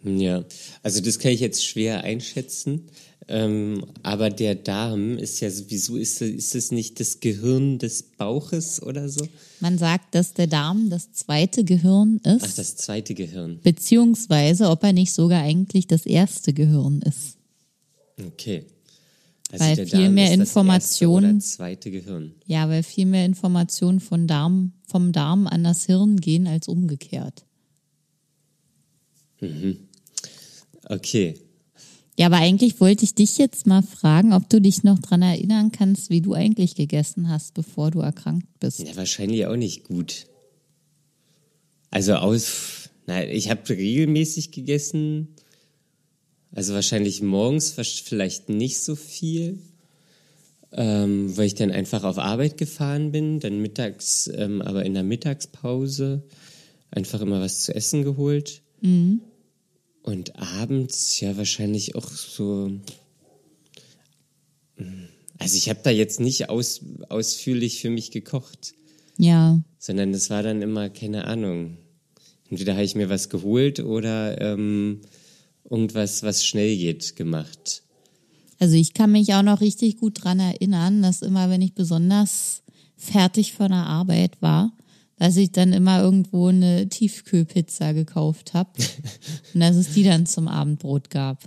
Ja, 0.03 0.43
also 0.83 1.01
das 1.01 1.19
kann 1.19 1.31
ich 1.31 1.39
jetzt 1.39 1.65
schwer 1.65 2.03
einschätzen. 2.03 2.87
Ähm, 3.31 3.85
aber 4.01 4.31
der 4.31 4.55
Darm 4.55 5.17
ist 5.19 5.39
ja 5.39 5.51
sowieso, 5.51 5.97
ist, 5.97 6.19
ist 6.19 6.55
es 6.55 6.71
nicht 6.71 6.99
das 6.99 7.19
Gehirn 7.19 7.77
des 7.77 8.01
Bauches 8.01 8.81
oder 8.81 9.07
so? 9.07 9.23
Man 9.59 9.77
sagt, 9.77 10.15
dass 10.15 10.33
der 10.33 10.47
Darm 10.47 10.89
das 10.89 11.11
zweite 11.13 11.63
Gehirn 11.63 12.17
ist, 12.23 12.43
Ach, 12.43 12.55
das 12.55 12.75
zweite 12.75 13.13
Gehirn. 13.13 13.59
beziehungsweise 13.61 14.69
ob 14.69 14.83
er 14.83 14.93
nicht 14.93 15.13
sogar 15.13 15.43
eigentlich 15.43 15.85
das 15.85 16.07
erste 16.07 16.53
Gehirn 16.53 17.03
ist. 17.03 17.37
Okay. 18.19 18.65
Also 19.51 19.63
Weil 19.65 19.75
der 19.75 19.87
viel 19.87 19.99
Darm 20.05 20.13
mehr 20.15 20.33
Informationen- 20.33 21.39
zweite 21.41 21.91
Gehirn. 21.91 22.33
Ja, 22.47 22.67
weil 22.67 22.81
viel 22.81 23.05
mehr 23.05 23.25
Informationen 23.25 23.99
von 23.99 24.25
Darm, 24.27 24.73
vom 24.87 25.11
Darm 25.11 25.45
an 25.45 25.63
das 25.63 25.85
Hirn 25.85 26.17
gehen 26.17 26.47
als 26.47 26.67
umgekehrt. 26.67 27.45
Okay. 30.87 31.35
Ja, 32.19 32.25
aber 32.25 32.35
eigentlich 32.35 32.81
wollte 32.81 33.05
ich 33.05 33.15
dich 33.15 33.37
jetzt 33.37 33.65
mal 33.65 33.81
fragen, 33.81 34.33
ob 34.33 34.49
du 34.49 34.59
dich 34.59 34.83
noch 34.83 34.99
dran 34.99 35.21
erinnern 35.21 35.71
kannst, 35.71 36.09
wie 36.09 36.19
du 36.19 36.33
eigentlich 36.33 36.75
gegessen 36.75 37.29
hast, 37.29 37.53
bevor 37.53 37.91
du 37.91 38.01
erkrankt 38.01 38.59
bist. 38.59 38.79
Ja, 38.79 38.93
wahrscheinlich 38.97 39.45
auch 39.45 39.55
nicht 39.55 39.85
gut. 39.85 40.25
Also 41.91 42.15
aus, 42.15 42.89
nein, 43.07 43.29
ich 43.29 43.49
habe 43.49 43.69
regelmäßig 43.69 44.51
gegessen. 44.51 45.29
Also 46.51 46.73
wahrscheinlich 46.73 47.21
morgens 47.21 47.71
vielleicht 47.71 48.49
nicht 48.49 48.81
so 48.81 48.97
viel, 48.97 49.59
ähm, 50.73 51.37
weil 51.37 51.45
ich 51.45 51.55
dann 51.55 51.71
einfach 51.71 52.03
auf 52.03 52.17
Arbeit 52.17 52.57
gefahren 52.57 53.13
bin, 53.13 53.39
dann 53.39 53.61
mittags, 53.61 54.29
ähm, 54.35 54.61
aber 54.61 54.83
in 54.83 54.93
der 54.93 55.03
Mittagspause 55.03 56.23
einfach 56.91 57.21
immer 57.21 57.39
was 57.39 57.61
zu 57.61 57.73
essen 57.73 58.03
geholt. 58.03 58.61
Und 60.09 60.35
abends 60.37 61.19
ja 61.19 61.37
wahrscheinlich 61.37 61.93
auch 61.93 62.09
so. 62.09 62.71
Also 65.37 65.55
ich 65.55 65.69
habe 65.69 65.81
da 65.83 65.91
jetzt 65.91 66.19
nicht 66.19 66.49
aus, 66.49 66.81
ausführlich 67.09 67.79
für 67.79 67.91
mich 67.91 68.09
gekocht 68.09 68.73
Ja, 69.17 69.61
sondern 69.77 70.11
es 70.15 70.31
war 70.31 70.41
dann 70.41 70.63
immer, 70.63 70.89
keine 70.89 71.25
Ahnung, 71.25 71.77
entweder 72.49 72.73
habe 72.73 72.85
ich 72.85 72.95
mir 72.95 73.09
was 73.09 73.29
geholt 73.29 73.81
oder 73.81 74.41
ähm, 74.41 75.01
irgendwas, 75.69 76.23
was 76.23 76.43
schnell 76.43 76.75
geht, 76.75 77.15
gemacht. 77.15 77.83
also 78.57 78.75
ich 78.75 78.95
kann 78.95 79.11
mich 79.11 79.31
auch 79.35 79.43
noch 79.43 79.61
richtig 79.61 79.97
gut 79.97 80.23
dran 80.23 80.39
erinnern, 80.39 81.03
dass 81.03 81.21
immer, 81.21 81.51
wenn 81.51 81.61
ich 81.61 81.75
besonders 81.75 82.63
fertig 82.97 83.53
von 83.53 83.69
der 83.69 83.85
Arbeit 83.85 84.41
war, 84.41 84.71
dass 85.19 85.37
ich 85.37 85.51
dann 85.51 85.73
immer 85.73 86.01
irgendwo 86.01 86.47
eine 86.47 86.87
Tiefkühlpizza 86.87 87.91
gekauft 87.91 88.53
habe 88.53 88.71
und 89.53 89.59
dass 89.59 89.75
es 89.75 89.93
die 89.93 90.03
dann 90.03 90.25
zum 90.25 90.47
Abendbrot 90.47 91.09
gab. 91.09 91.43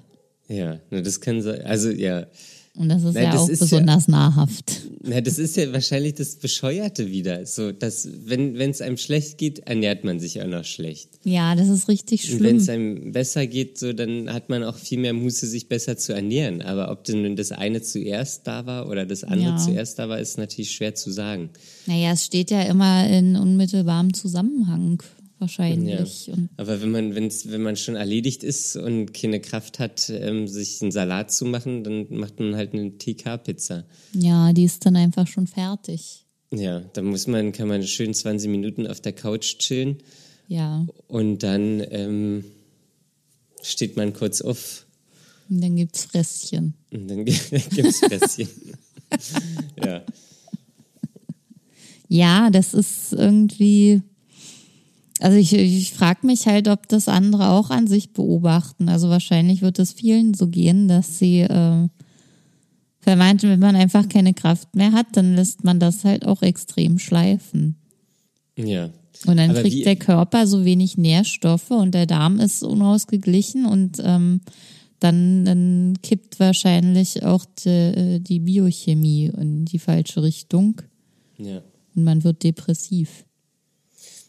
Ja, 0.49 0.79
das 0.91 1.21
kann 1.21 1.41
sein. 1.41 1.63
Also 1.63 1.91
ja, 1.91 2.27
Und 2.75 2.89
das 2.89 3.03
ist 3.05 3.13
Nein, 3.15 3.25
ja 3.25 3.33
das 3.33 3.41
auch 3.43 3.49
ist 3.51 3.61
ja- 3.61 3.67
besonders 3.67 4.09
nahrhaft. 4.09 4.81
na, 5.03 5.21
das 5.21 5.39
ist 5.39 5.57
ja 5.59 5.71
wahrscheinlich 5.75 6.15
das 6.15 6.37
Bescheuerte 6.37 7.11
wieder. 7.11 7.45
So, 7.45 7.71
dass 7.71 8.09
wenn 8.25 8.57
es 8.59 8.81
einem 8.81 8.97
schlecht 8.97 9.37
geht, 9.37 9.59
ernährt 9.67 10.05
man 10.05 10.21
sich 10.21 10.41
auch 10.41 10.47
noch 10.47 10.65
schlecht. 10.65 11.11
Ja, 11.25 11.55
das 11.55 11.69
ist 11.69 11.89
richtig 11.89 12.25
Und 12.33 12.41
wenn 12.41 12.47
schlimm. 12.49 12.57
es 12.57 12.69
einem 12.71 13.13
besser 13.13 13.47
geht, 13.47 13.79
so 13.79 13.93
dann 13.93 14.33
hat 14.33 14.49
man 14.49 14.65
auch 14.65 14.77
viel 14.79 14.99
mehr 14.99 15.13
Muße, 15.13 15.47
sich 15.47 15.69
besser 15.69 15.99
zu 15.99 16.15
ernähren. 16.15 16.63
Aber 16.63 16.91
ob 16.91 17.05
denn 17.05 17.37
das 17.37 17.53
eine 17.53 17.83
zuerst 17.83 18.47
da 18.47 18.65
war 18.65 18.89
oder 18.89 19.05
das 19.05 19.23
andere 19.23 19.51
Ja. 19.51 19.57
zuerst 19.59 19.99
da 19.99 20.09
war, 20.09 20.19
ist 20.19 20.39
natürlich 20.39 20.71
schwer 20.71 20.95
zu 20.95 21.11
sagen. 21.11 21.51
Naja, 21.87 22.13
es 22.13 22.25
steht 22.25 22.51
ja 22.51 22.63
immer 22.63 23.07
in 23.07 23.37
unmittelbarem 23.37 24.15
Zusammenhang 24.15 25.03
wahrscheinlich. 25.43 26.31
Und 26.33 26.49
Aber 26.57 26.81
wenn 26.81 26.91
man, 26.91 27.15
wenn's, 27.15 27.51
wenn 27.51 27.61
man 27.63 27.77
schon 27.77 27.97
erledigt 27.97 28.43
ist 28.43 28.77
und 28.77 29.13
keine 29.13 29.41
Kraft 29.41 29.79
hat, 29.79 30.09
ähm, 30.09 30.49
sich 30.49 30.81
einen 30.81 30.91
Salat 30.93 31.31
zu 31.31 31.45
machen, 31.45 31.85
dann 31.85 32.07
macht 32.09 32.41
man 32.41 32.57
halt 32.57 32.73
eine 32.73 32.97
TK-Pizza. 32.97 33.85
ja, 34.15 34.55
die 34.55 34.65
ist 34.65 34.87
dann 34.87 34.97
einfach 34.97 35.27
schon 35.27 35.47
fertig. 35.47 36.25
Ja, 36.55 36.81
da 36.95 37.03
muss 37.03 37.27
man, 37.27 37.53
kann 37.53 37.69
man 37.69 37.83
schön 37.83 38.15
20 38.15 38.51
Minuten 38.51 38.87
auf 38.87 39.01
der 39.01 39.13
Couch 39.13 39.59
chillen 39.59 39.99
Ja, 40.49 40.87
und 41.09 41.43
dann 41.43 41.83
ähm, 41.91 42.45
steht 43.63 43.97
man 43.97 44.13
kurz 44.15 44.41
auf 44.41 44.87
und 45.51 45.61
dann 45.61 45.77
gibt's 45.77 46.05
Fresschen. 46.07 46.75
und 46.93 47.09
dann 47.09 47.25
gibt's 47.25 47.99
Fresschen. 47.99 48.49
ja. 49.85 50.03
Ja, 52.09 52.51
das 52.51 52.75
ist 52.75 53.13
irgendwie. 53.13 54.03
Also 55.23 55.39
ich, 55.39 55.53
ich 55.53 55.93
frage 55.93 56.27
mich 56.27 56.47
halt, 56.49 56.67
ob 56.67 56.89
das 56.89 57.07
andere 57.07 57.51
auch 57.51 57.71
an 57.71 57.87
sich 57.87 58.13
beobachten. 58.13 58.89
Also 58.89 59.09
wahrscheinlich 59.09 59.63
wird 59.63 59.79
es 59.79 59.93
vielen 59.93 60.35
so 60.35 60.49
gehen, 60.49 60.89
dass 60.89 61.21
sie 61.21 61.43
äh, 61.43 61.89
vermeint, 62.99 63.45
wenn 63.45 63.61
man 63.61 63.77
einfach 63.77 64.09
keine 64.09 64.35
Kraft 64.35 64.75
mehr 64.75 64.91
hat, 64.91 65.07
dann 65.13 65.37
lässt 65.37 65.63
man 65.63 65.79
das 65.79 66.05
halt 66.05 66.27
auch 66.27 66.43
extrem 66.43 66.99
schleifen. 66.99 67.77
Ja. 68.57 68.91
Und 69.27 69.37
dann 69.37 69.51
Aber 69.51 69.61
kriegt 69.61 69.87
der 69.87 69.95
Körper 69.95 70.49
so 70.49 70.65
wenig 70.65 70.99
Nährstoffe 70.99 71.71
und 71.71 71.95
der 71.95 72.07
Darm 72.07 72.41
ist 72.41 72.65
unausgeglichen 72.65 73.67
und 73.67 73.99
ähm, 74.03 74.41
dann, 74.99 75.45
dann 75.45 75.99
kippt 76.03 76.41
wahrscheinlich 76.41 77.25
auch 77.25 77.45
die, 77.65 78.19
die 78.21 78.41
Biochemie 78.41 79.27
in 79.27 79.67
die 79.67 79.79
falsche 79.79 80.23
Richtung 80.25 80.83
Ja. 81.39 81.63
und 81.95 82.03
man 82.03 82.25
wird 82.25 82.43
depressiv. 82.43 83.25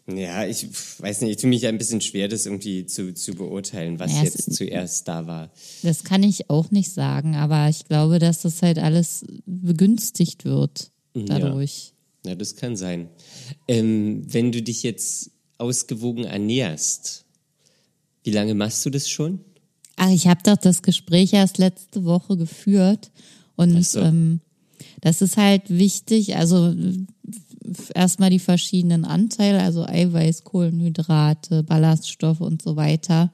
Ja, 0.08 0.46
ich 0.46 0.68
weiß 1.00 1.22
nicht, 1.22 1.32
ich 1.32 1.38
tue 1.38 1.50
mich 1.50 1.62
ja 1.62 1.70
ein 1.70 1.78
bisschen 1.78 2.02
schwer, 2.02 2.28
das 2.28 2.46
irgendwie 2.46 2.86
zu, 2.86 3.14
zu 3.14 3.34
beurteilen, 3.36 4.00
was 4.00 4.12
Ja, 4.12 4.24
es- 4.24 4.34
jetzt 4.34 4.54
zuerst 4.54 5.08
da 5.08 5.28
war. 5.28 5.50
Das 5.82 6.04
kann 6.04 6.24
ich 6.24 6.50
auch 6.50 6.72
nicht 6.72 6.92
sagen, 6.92 7.36
aber 7.36 7.70
ich 7.70 7.86
glaube, 7.86 8.20
dass 8.20 8.42
das 8.42 8.62
halt 8.62 8.80
alles 8.80 9.24
begünstigt 9.46 10.44
wird 10.44 10.92
dadurch. 11.14 11.94
Ja, 12.26 12.36
das 12.36 12.56
kann 12.58 12.76
sein. 12.76 13.10
Ähm, 13.68 14.24
wenn 14.28 14.52
du 14.52 14.62
dich 14.62 14.84
jetzt 14.84 15.32
ausgewogen 15.58 16.26
ernährst, 16.26 17.26
wie 18.24 18.32
lange 18.32 18.56
machst 18.56 18.86
du 18.86 18.90
das 18.90 19.10
schon? 19.10 19.40
Ach, 19.96 20.10
ich 20.10 20.28
habe 20.28 20.42
doch 20.44 20.58
das 20.58 20.82
Gespräch 20.82 21.32
erst 21.34 21.58
letzte 21.60 22.04
Woche 22.04 22.36
geführt 22.36 23.12
und 23.56 23.82
so. 23.86 24.00
ähm, 24.02 24.42
das 25.02 25.22
ist 25.22 25.38
halt 25.38 25.70
wichtig. 25.70 26.36
Also 26.36 26.74
erstmal 27.94 28.30
die 28.30 28.40
verschiedenen 28.40 29.06
Anteile, 29.06 29.62
also 29.62 29.86
Eiweiß, 29.86 30.44
Kohlenhydrate, 30.44 31.64
Ballaststoffe 31.64 32.42
und 32.42 32.62
so 32.62 32.76
weiter. 32.76 33.32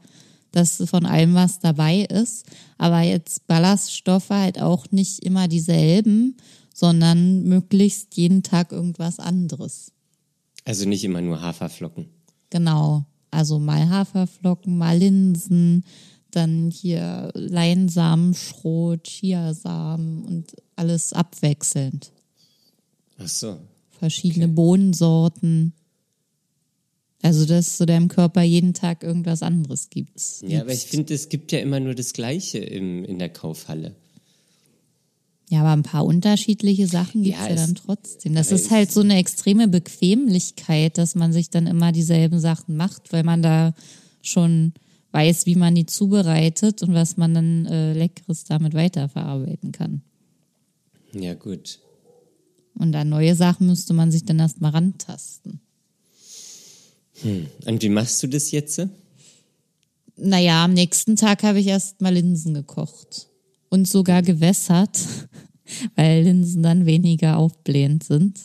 dass 0.52 0.84
von 0.90 1.06
allem 1.06 1.36
was 1.36 1.60
dabei 1.60 2.02
ist. 2.02 2.46
Aber 2.78 3.02
jetzt 3.02 3.48
Ballaststoffe 3.48 4.30
halt 4.30 4.62
auch 4.62 4.92
nicht 4.92 5.20
immer 5.20 5.48
dieselben, 5.48 6.38
sondern 6.74 7.44
möglichst 7.44 8.16
jeden 8.16 8.44
Tag 8.44 8.72
irgendwas 8.72 9.20
anderes. 9.20 9.92
Also 10.66 10.88
nicht 10.88 11.04
immer 11.04 11.22
nur 11.22 11.42
Haferflocken. 11.42 12.08
Genau. 12.50 13.06
Also 13.32 13.60
mal 13.60 13.90
Haferflocken, 13.90 14.78
mal 14.78 14.98
Linsen, 14.98 15.84
dann 16.32 16.72
hier 16.72 17.32
Leinsamen, 17.34 18.34
Schrot, 18.34 19.04
Chiasamen 19.04 20.24
und 20.26 20.56
alles 20.76 21.14
abwechselnd. 21.14 22.12
Ach 23.18 23.28
so. 23.28 23.58
Verschiedene 24.00 24.48
Bohnensorten. 24.48 25.74
Also, 27.22 27.46
dass 27.46 27.78
so 27.78 27.86
deinem 27.86 28.08
Körper 28.08 28.42
jeden 28.44 28.74
Tag 28.74 29.04
irgendwas 29.04 29.44
anderes 29.44 29.90
gibt. 29.90 30.20
Ja, 30.42 30.62
aber 30.62 30.72
ich 30.72 30.86
finde, 30.86 31.14
es 31.14 31.28
gibt 31.28 31.52
ja 31.52 31.60
immer 31.60 31.82
nur 31.82 31.94
das 31.94 32.14
Gleiche 32.14 32.60
im, 32.60 33.04
in 33.04 33.20
der 33.20 33.30
Kaufhalle. 33.30 33.96
Ja, 35.50 35.62
aber 35.62 35.72
ein 35.72 35.84
paar 35.84 36.06
unterschiedliche 36.06 36.88
Sachen 36.88 37.24
gibt's 37.24 37.40
Ja, 37.40 37.50
ja, 37.50 37.56
dann 37.56 37.76
trotzdem. 37.76 38.36
Das 38.36 38.52
ist 38.52 38.70
halt 38.70 38.92
so 38.92 39.02
eine 39.02 39.18
extreme 39.18 39.68
Bequemlichkeit, 39.68 40.98
dass 40.98 41.16
man 41.16 41.34
sich 41.34 41.50
dann 41.50 41.68
immer 41.68 41.92
dieselben 41.92 42.40
Sachen 42.40 42.78
macht, 42.78 43.12
weil 43.12 43.24
man 43.24 43.42
da 43.42 43.74
schon 44.22 44.74
weiß, 45.12 45.48
wie 45.48 45.56
man 45.56 45.74
die 45.74 45.88
zubereitet 45.88 46.84
und 46.84 46.94
was 46.94 47.18
man 47.18 47.34
dann 47.34 47.66
äh, 47.66 47.94
Leckeres 47.94 48.44
damit 48.44 48.76
weiterverarbeiten 48.76 49.72
kann. 49.72 50.04
Ja, 51.14 51.34
gut. 51.34 51.80
Und 52.76 52.96
an 52.96 53.10
neue 53.10 53.36
Sachen 53.36 53.68
müsste 53.68 53.94
man 53.94 54.12
sich 54.12 54.26
dann 54.26 54.40
erstmal 54.40 54.72
rantasten. 54.72 55.60
Und 57.66 57.82
wie 57.82 57.90
machst 57.90 58.24
du 58.24 58.28
das 58.28 58.52
jetzt? 58.52 58.82
Naja, 60.16 60.66
am 60.66 60.74
nächsten 60.74 61.16
Tag 61.16 61.44
habe 61.44 61.60
ich 61.60 61.68
erst 61.68 62.02
mal 62.02 62.14
Linsen 62.14 62.54
gekocht 62.54 63.30
und 63.70 63.88
sogar 63.88 64.22
gewässert, 64.22 65.00
weil 65.96 66.24
Linsen 66.24 66.64
dann 66.64 66.86
weniger 66.86 67.38
aufblähend 67.38 68.04
sind. 68.04 68.40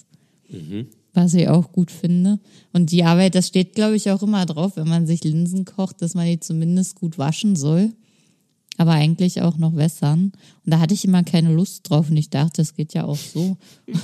Was 1.12 1.34
ich 1.34 1.48
auch 1.48 1.72
gut 1.72 1.90
finde. 1.90 2.40
Und 2.72 2.90
die 2.90 3.04
Arbeit, 3.04 3.34
das 3.34 3.48
steht, 3.48 3.74
glaube 3.74 3.96
ich, 3.96 4.10
auch 4.10 4.22
immer 4.22 4.46
drauf, 4.46 4.76
wenn 4.76 4.88
man 4.88 5.06
sich 5.06 5.22
Linsen 5.22 5.64
kocht, 5.64 6.02
dass 6.02 6.14
man 6.14 6.26
die 6.26 6.40
zumindest 6.40 6.96
gut 6.96 7.18
waschen 7.18 7.56
soll. 7.56 7.92
Aber 8.76 8.92
eigentlich 8.92 9.40
auch 9.40 9.56
noch 9.56 9.76
wässern. 9.76 10.32
Und 10.64 10.72
da 10.72 10.80
hatte 10.80 10.94
ich 10.94 11.04
immer 11.04 11.22
keine 11.22 11.52
Lust 11.52 11.88
drauf 11.88 12.10
und 12.10 12.16
ich 12.16 12.30
dachte, 12.30 12.54
das 12.62 12.74
geht 12.74 12.92
ja 12.94 13.04
auch 13.04 13.16
so. 13.18 13.56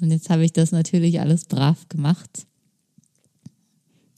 Und 0.00 0.12
jetzt 0.12 0.30
habe 0.30 0.44
ich 0.44 0.52
das 0.52 0.70
natürlich 0.70 1.18
alles 1.20 1.44
brav 1.46 1.88
gemacht. 1.88 2.46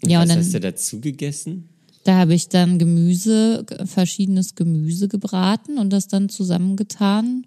Und 0.02 0.10
Ja, 0.10 0.18
was 0.18 0.24
und 0.24 0.28
dann- 0.30 0.38
hast 0.40 0.52
du 0.54 0.60
dazu 0.60 1.00
gegessen? 1.00 1.68
Da 2.04 2.16
habe 2.18 2.34
ich 2.34 2.48
dann 2.48 2.78
Gemüse, 2.78 3.64
verschiedenes 3.86 4.54
Gemüse 4.54 5.08
gebraten 5.08 5.78
und 5.78 5.90
das 5.90 6.08
dann 6.08 6.28
zusammengetan. 6.28 7.46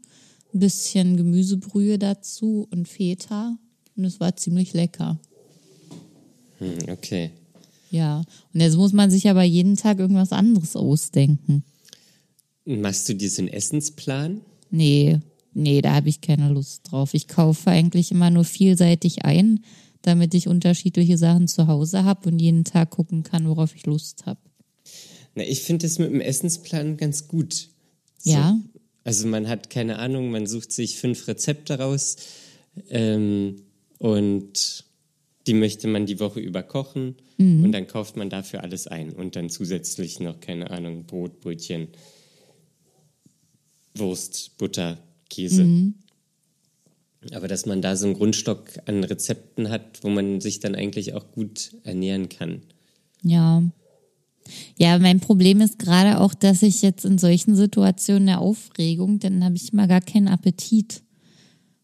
Ein 0.53 0.59
bisschen 0.59 1.17
Gemüsebrühe 1.17 1.97
dazu 1.99 2.67
und 2.71 2.87
Feta. 2.87 3.57
Und 3.95 4.05
es 4.05 4.19
war 4.19 4.35
ziemlich 4.35 4.73
lecker. 4.73 5.19
Hm, 6.59 6.73
okay. 6.91 7.31
Ja. 7.93 8.23
Und 8.53 8.59
jetzt 8.59 8.75
muss 8.75 8.91
man 8.91 9.11
sich 9.11 9.29
aber 9.29 9.43
jeden 9.43 9.77
Tag 9.77 9.99
irgendwas 9.99 10.31
anderes 10.31 10.75
ausdenken. 10.75 11.63
Machst 12.65 13.07
du 13.07 13.13
dir 13.13 13.29
so 13.29 13.43
einen 13.43 13.53
Essensplan? 13.53 14.41
Nee, 14.71 15.19
nee, 15.53 15.79
da 15.83 15.93
habe 15.93 16.09
ich 16.09 16.19
keine 16.19 16.49
Lust 16.49 16.89
drauf. 16.89 17.13
Ich 17.13 17.27
kaufe 17.27 17.69
eigentlich 17.69 18.09
immer 18.09 18.31
nur 18.31 18.45
vielseitig 18.45 19.25
ein, 19.25 19.63
damit 20.01 20.33
ich 20.33 20.47
unterschiedliche 20.47 21.19
Sachen 21.19 21.47
zu 21.47 21.67
Hause 21.67 22.03
habe 22.03 22.29
und 22.29 22.39
jeden 22.39 22.63
Tag 22.63 22.89
gucken 22.89 23.21
kann, 23.21 23.47
worauf 23.47 23.75
ich 23.75 23.85
Lust 23.85 24.25
habe. 24.25 24.39
Na, 25.35 25.43
ich 25.43 25.61
finde 25.61 25.85
das 25.85 25.99
mit 25.99 26.09
dem 26.09 26.19
Essensplan 26.19 26.97
ganz 26.97 27.27
gut. 27.27 27.69
Ja. 28.23 28.59
Also 29.03 29.27
man 29.27 29.47
hat 29.47 29.69
keine 29.69 29.99
Ahnung, 29.99 30.31
man 30.31 30.47
sucht 30.47 30.71
sich 30.71 30.97
fünf 30.97 31.27
Rezepte 31.27 31.77
raus 31.77 32.15
ähm, 32.89 33.61
und 33.99 34.83
die 35.47 35.53
möchte 35.53 35.87
man 35.87 36.05
die 36.05 36.19
Woche 36.19 36.39
über 36.39 36.63
kochen 36.63 37.15
und 37.37 37.71
dann 37.73 37.87
kauft 37.87 38.15
man 38.15 38.29
dafür 38.29 38.63
alles 38.63 38.87
ein 38.87 39.11
und 39.11 39.35
dann 39.35 39.49
zusätzlich 39.49 40.19
noch, 40.19 40.39
keine 40.39 40.71
Ahnung, 40.71 41.05
Brot, 41.05 41.41
Brötchen, 41.41 41.89
Wurst, 43.95 44.57
Butter, 44.57 44.99
Käse. 45.29 45.93
Aber 47.31 47.47
dass 47.47 47.65
man 47.65 47.81
da 47.81 47.95
so 47.95 48.05
einen 48.05 48.15
Grundstock 48.15 48.69
an 48.85 49.03
Rezepten 49.03 49.69
hat, 49.69 50.03
wo 50.03 50.09
man 50.09 50.41
sich 50.41 50.59
dann 50.59 50.75
eigentlich 50.75 51.13
auch 51.13 51.31
gut 51.31 51.71
ernähren 51.83 52.29
kann. 52.29 52.61
Ja. 53.21 53.63
Ja, 54.77 54.99
mein 54.99 55.21
Problem 55.21 55.61
ist 55.61 55.79
gerade 55.79 56.19
auch, 56.19 56.33
dass 56.33 56.63
ich 56.63 56.81
jetzt 56.81 57.05
in 57.05 57.17
solchen 57.17 57.55
Situationen 57.55 58.27
der 58.27 58.39
Aufregung, 58.39 59.19
dann 59.19 59.43
habe 59.43 59.55
ich 59.55 59.71
immer 59.71 59.87
gar 59.87 60.01
keinen 60.01 60.27
Appetit. 60.27 61.01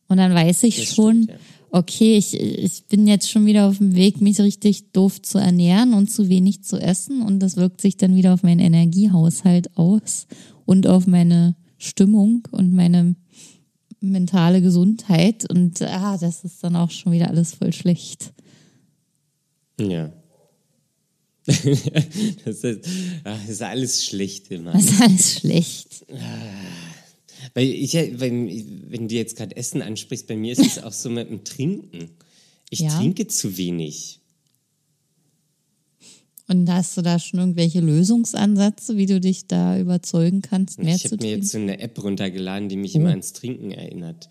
Und 0.07 0.17
dann 0.17 0.33
weiß 0.33 0.63
ich 0.63 0.77
Das 0.77 0.95
schon, 0.95 1.23
stimmt, 1.23 1.39
ja. 1.39 1.45
Okay, 1.71 2.17
ich, 2.17 2.39
ich 2.39 2.85
bin 2.87 3.07
jetzt 3.07 3.29
schon 3.29 3.45
wieder 3.45 3.67
auf 3.67 3.77
dem 3.77 3.95
Weg, 3.95 4.21
mich 4.21 4.39
richtig 4.39 4.91
doof 4.91 5.21
zu 5.21 5.37
ernähren 5.37 5.93
und 5.93 6.11
zu 6.11 6.29
wenig 6.29 6.63
zu 6.63 6.77
essen. 6.77 7.21
Und 7.21 7.39
das 7.39 7.57
wirkt 7.57 7.81
sich 7.81 7.97
dann 7.97 8.15
wieder 8.15 8.33
auf 8.33 8.43
meinen 8.43 8.59
Energiehaushalt 8.59 9.77
aus 9.77 10.27
und 10.65 10.87
auf 10.87 11.07
meine 11.07 11.55
Stimmung 11.77 12.47
und 12.51 12.73
meine 12.73 13.15
mentale 14.01 14.61
Gesundheit. 14.61 15.49
Und 15.49 15.81
ah, 15.81 16.17
das 16.17 16.43
ist 16.43 16.63
dann 16.63 16.75
auch 16.75 16.91
schon 16.91 17.11
wieder 17.11 17.29
alles 17.29 17.53
voll 17.53 17.73
schlecht. 17.73 18.33
Ja. 19.79 20.11
das, 21.45 22.63
ist, 22.63 22.87
ach, 23.23 23.39
das 23.41 23.49
ist 23.49 23.61
alles 23.61 24.05
schlecht 24.05 24.51
immer. 24.51 24.73
Das 24.73 24.83
ist 24.83 25.01
alles 25.01 25.33
schlecht. 25.39 26.05
Weil 27.53 27.67
ich, 27.67 27.93
wenn, 27.93 28.47
wenn 28.91 29.07
du 29.07 29.15
jetzt 29.15 29.35
gerade 29.35 29.55
Essen 29.57 29.81
ansprichst, 29.81 30.27
bei 30.27 30.35
mir 30.35 30.51
ist 30.53 30.65
es 30.65 30.83
auch 30.83 30.91
so 30.93 31.09
mit 31.09 31.29
dem 31.29 31.43
Trinken. 31.43 32.09
Ich 32.69 32.79
Ja. 32.79 32.97
trinke 32.97 33.27
zu 33.27 33.57
wenig. 33.57 34.19
Und 36.47 36.67
hast 36.71 36.97
du 36.97 37.01
da 37.03 37.19
schon 37.19 37.39
irgendwelche 37.39 37.79
Lösungsansätze, 37.79 38.97
wie 38.97 39.05
du 39.05 39.19
dich 39.19 39.45
da 39.47 39.77
überzeugen 39.79 40.41
kannst, 40.41 40.79
mehr 40.79 40.95
ich 40.95 41.03
zu 41.03 41.11
habe 41.11 41.15
mir 41.17 41.21
trinken? 41.21 41.41
jetzt 41.41 41.51
so 41.51 41.57
eine 41.59 41.79
App 41.79 42.03
runtergeladen, 42.03 42.69
die 42.69 42.75
mich 42.75 42.95
Oh. 42.95 42.99
immer 42.99 43.09
ans 43.11 43.33
Trinken 43.33 43.71
erinnert. 43.71 44.29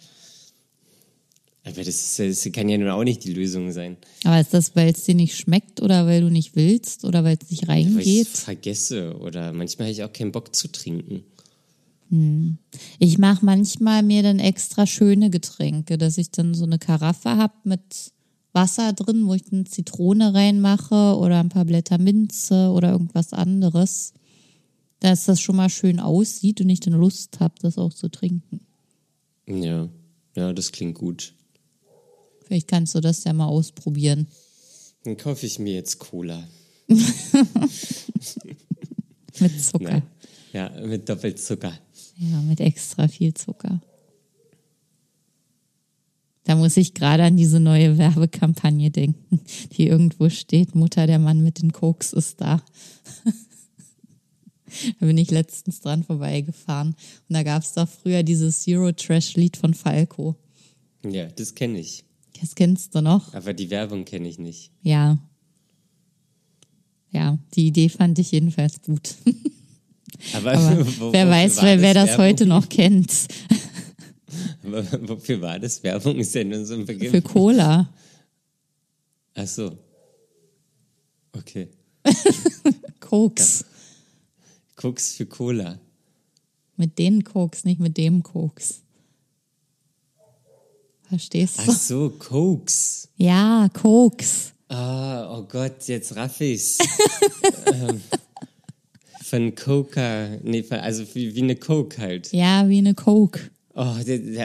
Aber 1.65 1.85
das, 1.85 2.17
das 2.17 2.49
kann 2.53 2.69
ja 2.69 2.79
nun 2.79 2.89
auch 2.89 3.05
nicht 3.05 3.23
die 3.25 3.33
Lösung 3.35 3.71
sein. 3.73 3.99
Aber 4.25 4.41
ist 4.41 4.55
das, 4.55 4.75
weil 4.75 4.91
es 4.91 5.05
dir 5.05 5.15
nicht 5.15 5.37
schmeckt 5.37 5.81
oder 5.83 6.07
weil 6.07 6.23
du 6.23 6.31
nicht 6.31 6.57
willst 6.57 7.05
oder 7.05 7.23
weil 7.25 7.37
es 7.41 7.51
nicht 7.51 7.69
Weil 7.69 7.87
ich 7.87 7.87
reingeht? 7.97 8.29
vergesse 8.29 9.17
oder 9.19 9.53
manchmal 9.53 9.87
habe 9.89 9.93
ich 9.93 10.03
auch 10.03 10.13
keinen 10.13 10.33
Bock 10.33 10.57
zu 10.57 10.69
trinken. 10.69 11.23
Ich 12.99 13.19
mache 13.19 13.45
manchmal 13.45 14.03
mir 14.03 14.23
dann 14.23 14.39
extra 14.39 14.87
schöne 14.87 15.31
Getränke, 15.31 15.99
dass 15.99 16.19
ich 16.19 16.31
dann 16.31 16.55
so 16.55 16.65
eine 16.65 16.79
Karaffe 16.79 17.37
habe 17.37 17.55
mit 17.65 18.13
Wasser 18.53 18.93
drin, 18.93 19.27
wo 19.27 19.35
ich 19.35 19.45
dann 19.45 19.67
Zitrone 19.67 20.33
reinmache 20.33 21.17
oder 21.17 21.41
ein 21.41 21.51
paar 21.51 21.65
Blätter 21.65 21.99
Minze 21.99 22.71
oder 22.71 22.93
irgendwas 22.93 23.33
anderes. 23.33 24.15
Dass 25.01 25.27
das 25.27 25.41
schon 25.41 25.57
mal 25.57 25.71
schön 25.71 26.01
aussieht 26.01 26.61
und 26.61 26.71
ich 26.71 26.81
dann 26.81 26.95
Lust 26.95 27.41
habe, 27.41 27.55
das 27.61 27.79
auch 27.79 27.93
zu 27.93 28.09
trinken. 28.09 28.61
Ja, 29.47 29.89
ja, 30.35 30.53
das 30.53 30.73
klingt 30.73 30.99
gut. 30.99 31.35
Vielleicht 32.45 32.69
kannst 32.69 32.95
du 32.95 33.01
das 33.01 33.25
ja 33.25 33.33
mal 33.33 33.47
ausprobieren. 33.47 34.27
Dann 35.05 35.17
kaufe 35.17 35.47
ich 35.47 35.59
mir 35.59 35.73
jetzt 35.75 35.99
Cola. 35.99 36.47
Mit 36.89 37.01
Zucker. 39.63 40.03
Ja, 40.53 40.55
ja 40.71 40.71
mit 40.87 41.09
Doppelzucker. 41.09 41.73
Ja, 42.19 42.41
mit 42.43 42.61
extra 42.61 43.07
viel 43.07 43.33
Zucker. 43.35 43.81
Da 46.45 46.57
muss 46.57 46.77
ich 46.77 46.95
gerade 46.95 47.25
an 47.25 47.37
diese 47.37 47.61
neue 47.61 47.99
Werbekampagne 47.99 48.91
denken, 48.91 49.41
die 49.73 49.87
irgendwo 49.87 50.29
steht, 50.29 50.75
Mutter, 50.75 51.07
der 51.07 51.19
Mann 51.19 51.43
mit 51.43 51.63
den 51.63 51.73
Koks 51.73 52.13
ist 52.13 52.41
da. 52.41 52.63
Da 55.01 55.07
bin 55.07 55.17
ich 55.17 55.31
letztens 55.31 55.81
dran 55.81 56.05
vorbeigefahren. 56.05 56.89
Und 56.89 57.35
da 57.35 57.43
gab 57.43 57.63
es 57.63 57.73
doch 57.73 57.89
früher 57.89 58.23
dieses 58.23 58.61
Zero-Trash-Lied 58.61 59.57
von 59.57 59.73
Falco. 59.73 60.37
Ja, 61.03 61.25
das 61.25 61.55
kenne 61.55 61.79
ich. 61.79 62.05
Das 62.39 62.55
kennst 62.55 62.95
du 62.95 63.01
noch? 63.01 63.33
Aber 63.33 63.55
die 63.55 63.71
Werbung 63.71 64.05
kenne 64.05 64.29
ich 64.29 64.39
nicht. 64.39 64.71
Ja. 64.83 65.19
Ja, 67.11 67.39
die 67.55 67.69
Idee 67.69 67.89
fand 67.89 68.19
ich 68.19 68.31
jedenfalls 68.33 68.83
gut. 68.83 69.15
Aber, 70.35 70.53
Aber 70.53 70.87
wo- 71.01 71.13
wer 71.13 71.29
weiß, 71.29 71.63
wer, 71.63 71.81
wer 71.81 71.95
das 71.95 72.19
heute 72.19 72.47
noch 72.47 72.69
kennt. 72.69 73.13
Aber 74.65 74.85
wofür 75.09 75.41
war 75.41 75.59
das? 75.59 75.83
Werbung 75.83 76.17
ist 76.17 76.35
ja 76.35 76.45
nur 76.45 76.65
so 76.67 76.75
ein 76.75 76.85
Begriff. 76.85 77.11
Für 77.11 77.23
Cola. 77.23 77.89
Ach 79.35 79.47
so. 79.47 79.79
Okay. 81.33 81.69
Koks. 83.01 83.65
Koks 84.77 85.15
für 85.15 85.27
Cola. 85.27 85.79
Mit 86.77 86.99
den 86.99 87.25
Koks, 87.25 87.65
nicht 87.65 87.81
mit 87.81 87.97
dem 87.97 88.23
Koks. 88.23 88.83
Verstehst 91.09 91.59
du? 91.59 91.63
Ach 91.67 91.77
so, 91.77 92.11
Koks. 92.11 93.09
Ja, 93.17 93.69
Koks. 93.73 94.53
Ah, 94.69 95.37
oh 95.39 95.43
Gott, 95.45 95.89
jetzt 95.89 96.15
raff 96.17 96.41
ich's. 96.41 96.79
ähm, 97.73 98.03
von 99.29 99.55
Coca, 99.55 100.39
nee, 100.43 100.65
also 100.71 101.05
wie, 101.15 101.35
wie 101.35 101.43
eine 101.43 101.57
Coke 101.57 101.99
halt. 101.99 102.33
Ja, 102.33 102.69
wie 102.69 102.79
eine 102.79 102.95
Coke. 102.95 103.51
Oh, 103.75 103.95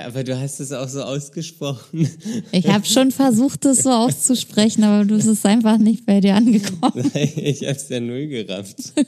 aber 0.05 0.23
du 0.23 0.39
hast 0.39 0.59
es 0.59 0.71
auch 0.71 0.87
so 0.87 1.01
ausgesprochen. 1.01 2.07
Ich 2.51 2.67
habe 2.67 2.85
schon 2.85 3.11
versucht, 3.11 3.65
das 3.65 3.79
so 3.79 3.89
auszusprechen, 3.89 4.83
aber 4.83 5.05
du 5.05 5.15
bist 5.15 5.43
einfach 5.45 5.79
nicht 5.79 6.05
bei 6.05 6.19
dir 6.19 6.35
angekommen. 6.35 7.11
ich 7.15 7.65
hab's 7.65 7.89
ja 7.89 7.99
null 7.99 8.27
gerafft. 8.27 8.93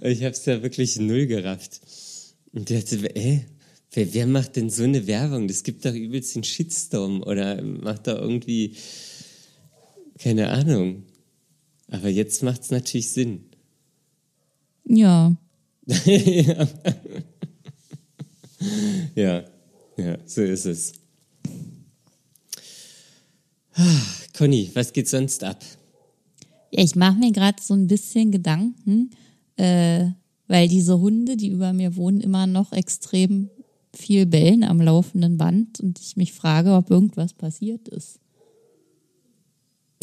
Ich 0.00 0.24
hab's 0.24 0.44
ja 0.46 0.60
wirklich 0.60 0.98
null 0.98 1.26
gerafft. 1.26 1.80
Und 2.52 2.68
der 2.68 2.80
dachte, 2.80 3.14
ey, 3.14 3.44
wer, 3.92 4.12
wer 4.12 4.26
macht 4.26 4.56
denn 4.56 4.70
so 4.70 4.82
eine 4.82 5.06
Werbung? 5.06 5.46
Das 5.46 5.62
gibt 5.62 5.84
doch 5.84 5.94
übelst 5.94 6.34
den 6.34 6.42
Shitstorm 6.42 7.22
oder 7.22 7.62
macht 7.62 8.08
da 8.08 8.18
irgendwie, 8.18 8.74
keine 10.18 10.48
Ahnung. 10.48 11.04
Aber 11.88 12.08
jetzt 12.08 12.42
macht's 12.42 12.72
natürlich 12.72 13.10
Sinn. 13.10 13.45
Ja, 14.88 15.36
Ja, 19.14 19.44
ja, 19.96 20.18
so 20.26 20.42
ist 20.42 20.66
es. 20.66 20.92
Conny, 24.36 24.70
was 24.74 24.92
geht 24.92 25.08
sonst 25.08 25.44
ab? 25.44 25.64
Ja, 26.70 26.82
ich 26.82 26.96
mache 26.96 27.18
mir 27.18 27.30
gerade 27.32 27.62
so 27.62 27.74
ein 27.74 27.86
bisschen 27.86 28.32
Gedanken, 28.32 29.10
äh, 29.56 30.06
weil 30.48 30.68
diese 30.68 30.98
Hunde, 30.98 31.36
die 31.36 31.48
über 31.48 31.72
mir 31.72 31.96
wohnen, 31.96 32.20
immer 32.20 32.46
noch 32.46 32.72
extrem 32.72 33.50
viel 33.94 34.26
bellen 34.26 34.64
am 34.64 34.80
laufenden 34.80 35.38
Band 35.38 35.80
und 35.80 36.00
ich 36.00 36.16
mich 36.16 36.32
frage, 36.32 36.74
ob 36.74 36.90
irgendwas 36.90 37.32
passiert 37.32 37.88
ist. 37.88 38.18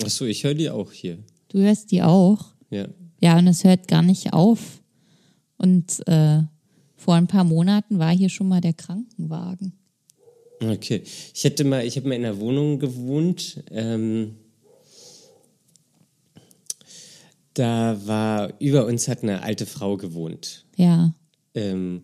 Ach 0.04 0.10
so, 0.10 0.26
ich 0.26 0.44
höre 0.44 0.56
die 0.56 0.70
auch 0.70 0.92
hier. 0.92 1.20
Du 1.50 1.60
hörst 1.60 1.92
die 1.92 2.02
auch. 2.02 2.46
Ja. 2.70 2.88
Ja, 3.24 3.38
und 3.38 3.48
es 3.48 3.64
hört 3.64 3.88
gar 3.88 4.02
nicht 4.02 4.34
auf. 4.34 4.82
Und 5.56 6.06
äh, 6.10 6.42
vor 6.98 7.16
ein 7.16 7.28
paar 7.28 7.46
Monaten 7.46 7.98
war 7.98 8.12
hier 8.12 8.28
schon 8.28 8.50
mal 8.50 8.60
der 8.60 8.74
Krankenwagen. 8.74 9.72
Okay. 10.60 11.04
Ich 11.34 11.44
hätte 11.46 11.64
mal, 11.64 11.86
ich 11.86 11.96
habe 11.96 12.10
mal 12.10 12.16
in 12.16 12.26
einer 12.26 12.38
Wohnung 12.42 12.80
gewohnt. 12.80 13.64
Ähm, 13.72 14.36
da 17.54 17.98
war 18.06 18.54
über 18.60 18.86
uns 18.86 19.08
hat 19.08 19.24
eine 19.24 19.42
alte 19.42 19.66
Frau 19.66 19.96
gewohnt. 19.96 20.66
Ja, 20.76 21.14
Ähm, 21.56 22.02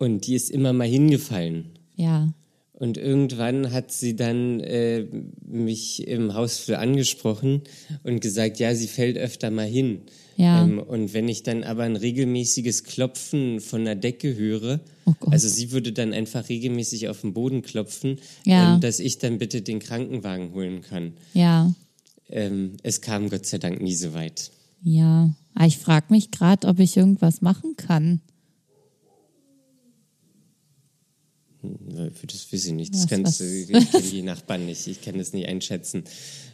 und 0.00 0.26
die 0.26 0.34
ist 0.34 0.50
immer 0.50 0.72
mal 0.72 0.88
hingefallen. 0.88 1.78
ja, 1.94 2.32
Und 2.78 2.98
irgendwann 2.98 3.72
hat 3.72 3.90
sie 3.90 4.16
dann 4.16 4.60
äh, 4.60 5.06
mich 5.46 6.06
im 6.06 6.34
Hausflur 6.34 6.78
angesprochen 6.78 7.62
und 8.02 8.20
gesagt, 8.20 8.58
ja, 8.58 8.74
sie 8.74 8.86
fällt 8.86 9.16
öfter 9.16 9.50
mal 9.50 9.66
hin. 9.66 10.02
Ja. 10.36 10.62
Ähm, 10.62 10.78
und 10.78 11.14
wenn 11.14 11.26
ich 11.28 11.42
dann 11.42 11.64
aber 11.64 11.84
ein 11.84 11.96
regelmäßiges 11.96 12.84
Klopfen 12.84 13.60
von 13.60 13.86
der 13.86 13.94
Decke 13.94 14.36
höre, 14.36 14.80
Oh 15.06 15.14
also 15.30 15.48
sie 15.48 15.70
würde 15.72 15.92
dann 15.92 16.12
einfach 16.12 16.48
regelmäßig 16.50 17.08
auf 17.08 17.22
den 17.22 17.32
Boden 17.32 17.62
klopfen, 17.62 18.18
Ja. 18.44 18.74
ähm, 18.74 18.80
dass 18.82 18.98
ich 19.00 19.16
dann 19.18 19.38
bitte 19.38 19.62
den 19.62 19.78
Krankenwagen 19.78 20.52
holen 20.52 20.82
kann. 20.82 21.14
ja, 21.32 21.72
Ähm, 22.28 22.72
es 22.82 23.00
kam 23.00 23.30
Gott 23.30 23.46
sei 23.46 23.56
Dank 23.58 23.80
nie 23.80 23.94
so 23.94 24.12
weit. 24.12 24.50
ja. 24.82 25.30
Aber 25.54 25.66
ich 25.66 25.78
frage 25.78 26.06
mich 26.10 26.30
gerade, 26.30 26.68
ob 26.68 26.78
ich 26.80 26.98
irgendwas 26.98 27.40
machen 27.40 27.76
kann. 27.78 28.20
Äh, 31.96 32.10
Das 32.26 32.52
weiß 32.52 32.66
ich 32.66 32.72
nicht. 32.72 32.94
Das 32.94 33.02
Was- 33.02 33.08
kannst 33.08 33.40
du, 33.40 33.44
was- 33.44 33.82
ich 33.84 33.90
kenne 33.90 34.02
die 34.10 34.22
Nachbarn 34.22 34.66
nicht. 34.66 34.86
Ich 34.86 35.02
kann 35.02 35.18
das 35.18 35.32
nicht 35.32 35.48
einschätzen. 35.48 36.04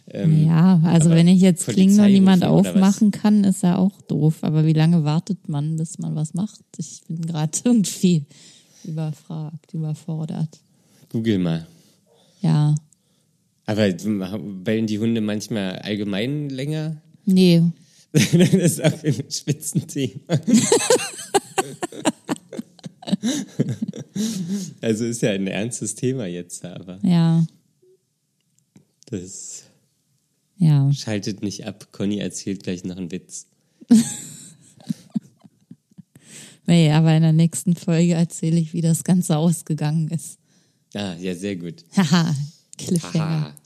Ähm, 0.08 0.46
ja, 0.46 0.80
also 0.84 1.10
wenn 1.10 1.28
ich 1.28 1.40
jetzt 1.40 1.68
und 1.68 1.76
niemand 1.76 2.44
aufmachen 2.44 3.12
kann, 3.12 3.44
ist 3.44 3.62
ja 3.62 3.76
auch 3.78 4.00
doof. 4.02 4.38
Aber 4.42 4.66
wie 4.66 4.72
lange 4.72 5.04
wartet 5.04 5.48
man, 5.48 5.76
bis 5.76 5.98
man 5.98 6.16
was 6.16 6.34
macht? 6.34 6.60
Ich 6.76 7.02
bin 7.06 7.20
gerade 7.24 7.56
irgendwie 7.64 8.24
überfragt, 8.84 9.72
überfordert. 9.74 10.58
Google 11.10 11.38
mal. 11.38 11.66
Ja, 12.40 12.74
Aber 13.66 13.88
bellen 13.92 14.88
die 14.88 14.98
Hunde 14.98 15.20
manchmal 15.20 15.76
allgemein 15.78 16.48
länger? 16.48 16.96
nee, 17.24 17.62
das 18.12 18.32
ist 18.32 18.84
auch 18.84 19.04
ein 19.04 19.14
Spitzenthema. 19.30 20.20
also 24.80 25.04
ist 25.04 25.22
ja 25.22 25.30
ein 25.30 25.46
ernstes 25.46 25.94
Thema 25.94 26.26
jetzt, 26.26 26.64
aber 26.64 26.98
ja, 27.02 27.46
das 29.06 29.64
ja. 30.56 30.92
schaltet 30.92 31.42
nicht 31.42 31.66
ab. 31.66 31.92
Conny 31.92 32.18
erzählt 32.18 32.62
gleich 32.62 32.84
noch 32.84 32.96
einen 32.96 33.10
Witz. 33.10 33.46
Nee, 36.66 36.90
aber 36.92 37.14
in 37.14 37.22
der 37.22 37.32
nächsten 37.32 37.74
Folge 37.74 38.14
erzähle 38.14 38.58
ich, 38.58 38.72
wie 38.72 38.80
das 38.80 39.04
Ganze 39.04 39.36
ausgegangen 39.36 40.08
ist. 40.08 40.38
Ah, 40.94 41.14
ja, 41.20 41.34
sehr 41.34 41.56
gut. 41.56 41.84
Haha, 41.96 42.34
Cliffhanger. 42.78 43.54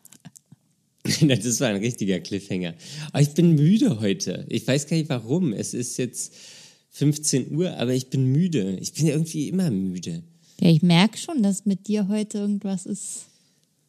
Das 1.28 1.60
war 1.60 1.68
ein 1.68 1.76
richtiger 1.76 2.18
Cliffhanger. 2.18 2.74
Aber 3.12 3.22
ich 3.22 3.28
bin 3.30 3.54
müde 3.54 4.00
heute. 4.00 4.44
Ich 4.48 4.66
weiß 4.66 4.88
gar 4.88 4.96
nicht 4.96 5.08
warum. 5.08 5.52
Es 5.52 5.72
ist 5.72 5.98
jetzt 5.98 6.34
15 6.90 7.54
Uhr, 7.54 7.76
aber 7.76 7.92
ich 7.92 8.10
bin 8.10 8.32
müde. 8.32 8.76
Ich 8.80 8.92
bin 8.92 9.06
irgendwie 9.06 9.48
immer 9.48 9.70
müde. 9.70 10.24
Ja, 10.60 10.68
ich 10.70 10.82
merke 10.82 11.18
schon, 11.18 11.42
dass 11.42 11.66
mit 11.66 11.86
dir 11.88 12.08
heute 12.08 12.38
irgendwas 12.38 12.86
ist. 12.86 13.26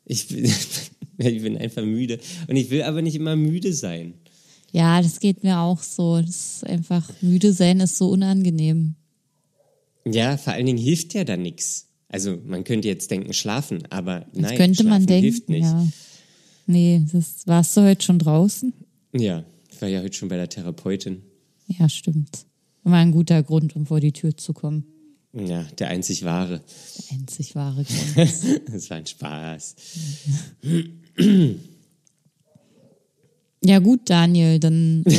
Ich 0.06 0.28
bin, 0.28 0.46
ich 1.18 1.42
bin 1.42 1.58
einfach 1.58 1.84
müde. 1.84 2.20
Und 2.48 2.56
ich 2.56 2.70
will 2.70 2.84
aber 2.84 3.02
nicht 3.02 3.16
immer 3.16 3.36
müde 3.36 3.74
sein. 3.74 4.14
Ja, 4.72 5.02
das 5.02 5.20
geht 5.20 5.44
mir 5.44 5.60
auch 5.60 5.82
so. 5.82 6.22
Das 6.22 6.30
ist 6.58 6.64
einfach, 6.68 7.10
müde 7.22 7.54
sein 7.54 7.80
ist 7.80 7.98
so 7.98 8.10
unangenehm. 8.10 8.96
Ja, 10.06 10.38
vor 10.38 10.54
allen 10.54 10.66
Dingen 10.66 10.78
hilft 10.78 11.14
ja 11.14 11.24
da 11.24 11.38
nichts. 11.38 11.88
Also 12.10 12.38
man 12.46 12.64
könnte 12.64 12.88
jetzt 12.88 13.12
denken, 13.12 13.34
schlafen, 13.34 13.84
aber 13.90 14.22
Das 14.34 14.42
nein, 14.44 14.58
könnte 14.58 14.76
schlafen 14.84 14.90
man 14.90 15.06
denken. 15.06 15.24
hilft 15.24 15.50
nicht. 15.50 15.64
Ja. 15.64 15.88
Nee, 16.66 17.02
das, 17.12 17.46
warst 17.48 17.76
du 17.76 17.82
heute 17.82 18.04
schon 18.06 18.20
draußen? 18.20 18.74
ja, 19.14 19.44
ich 19.72 19.82
war 19.82 19.90
ja 19.90 20.02
heute 20.02 20.14
schon 20.16 20.30
bei 20.30 20.36
der 20.38 20.50
Therapeutin. 20.50 21.22
Ja, 21.68 21.90
stimmt. 21.90 22.46
War 22.84 22.96
ein 22.96 23.12
guter 23.12 23.44
Grund, 23.44 23.76
um 23.76 23.86
vor 23.86 24.00
die 24.00 24.12
Tür 24.14 24.36
zu 24.38 24.54
kommen. 24.54 24.86
Ja, 25.34 25.64
der 25.78 25.90
einzig 25.90 26.24
wahre. 26.24 26.62
Der 27.10 27.18
einzig 27.18 27.54
wahre 27.56 27.84
Grund. 28.16 28.34
Das 28.72 28.90
war 28.90 28.98
ein 28.98 29.06
Spaß. 29.06 29.76
ja 33.64 33.80
gut, 33.80 34.10
Daniel, 34.10 34.60
dann 34.60 35.04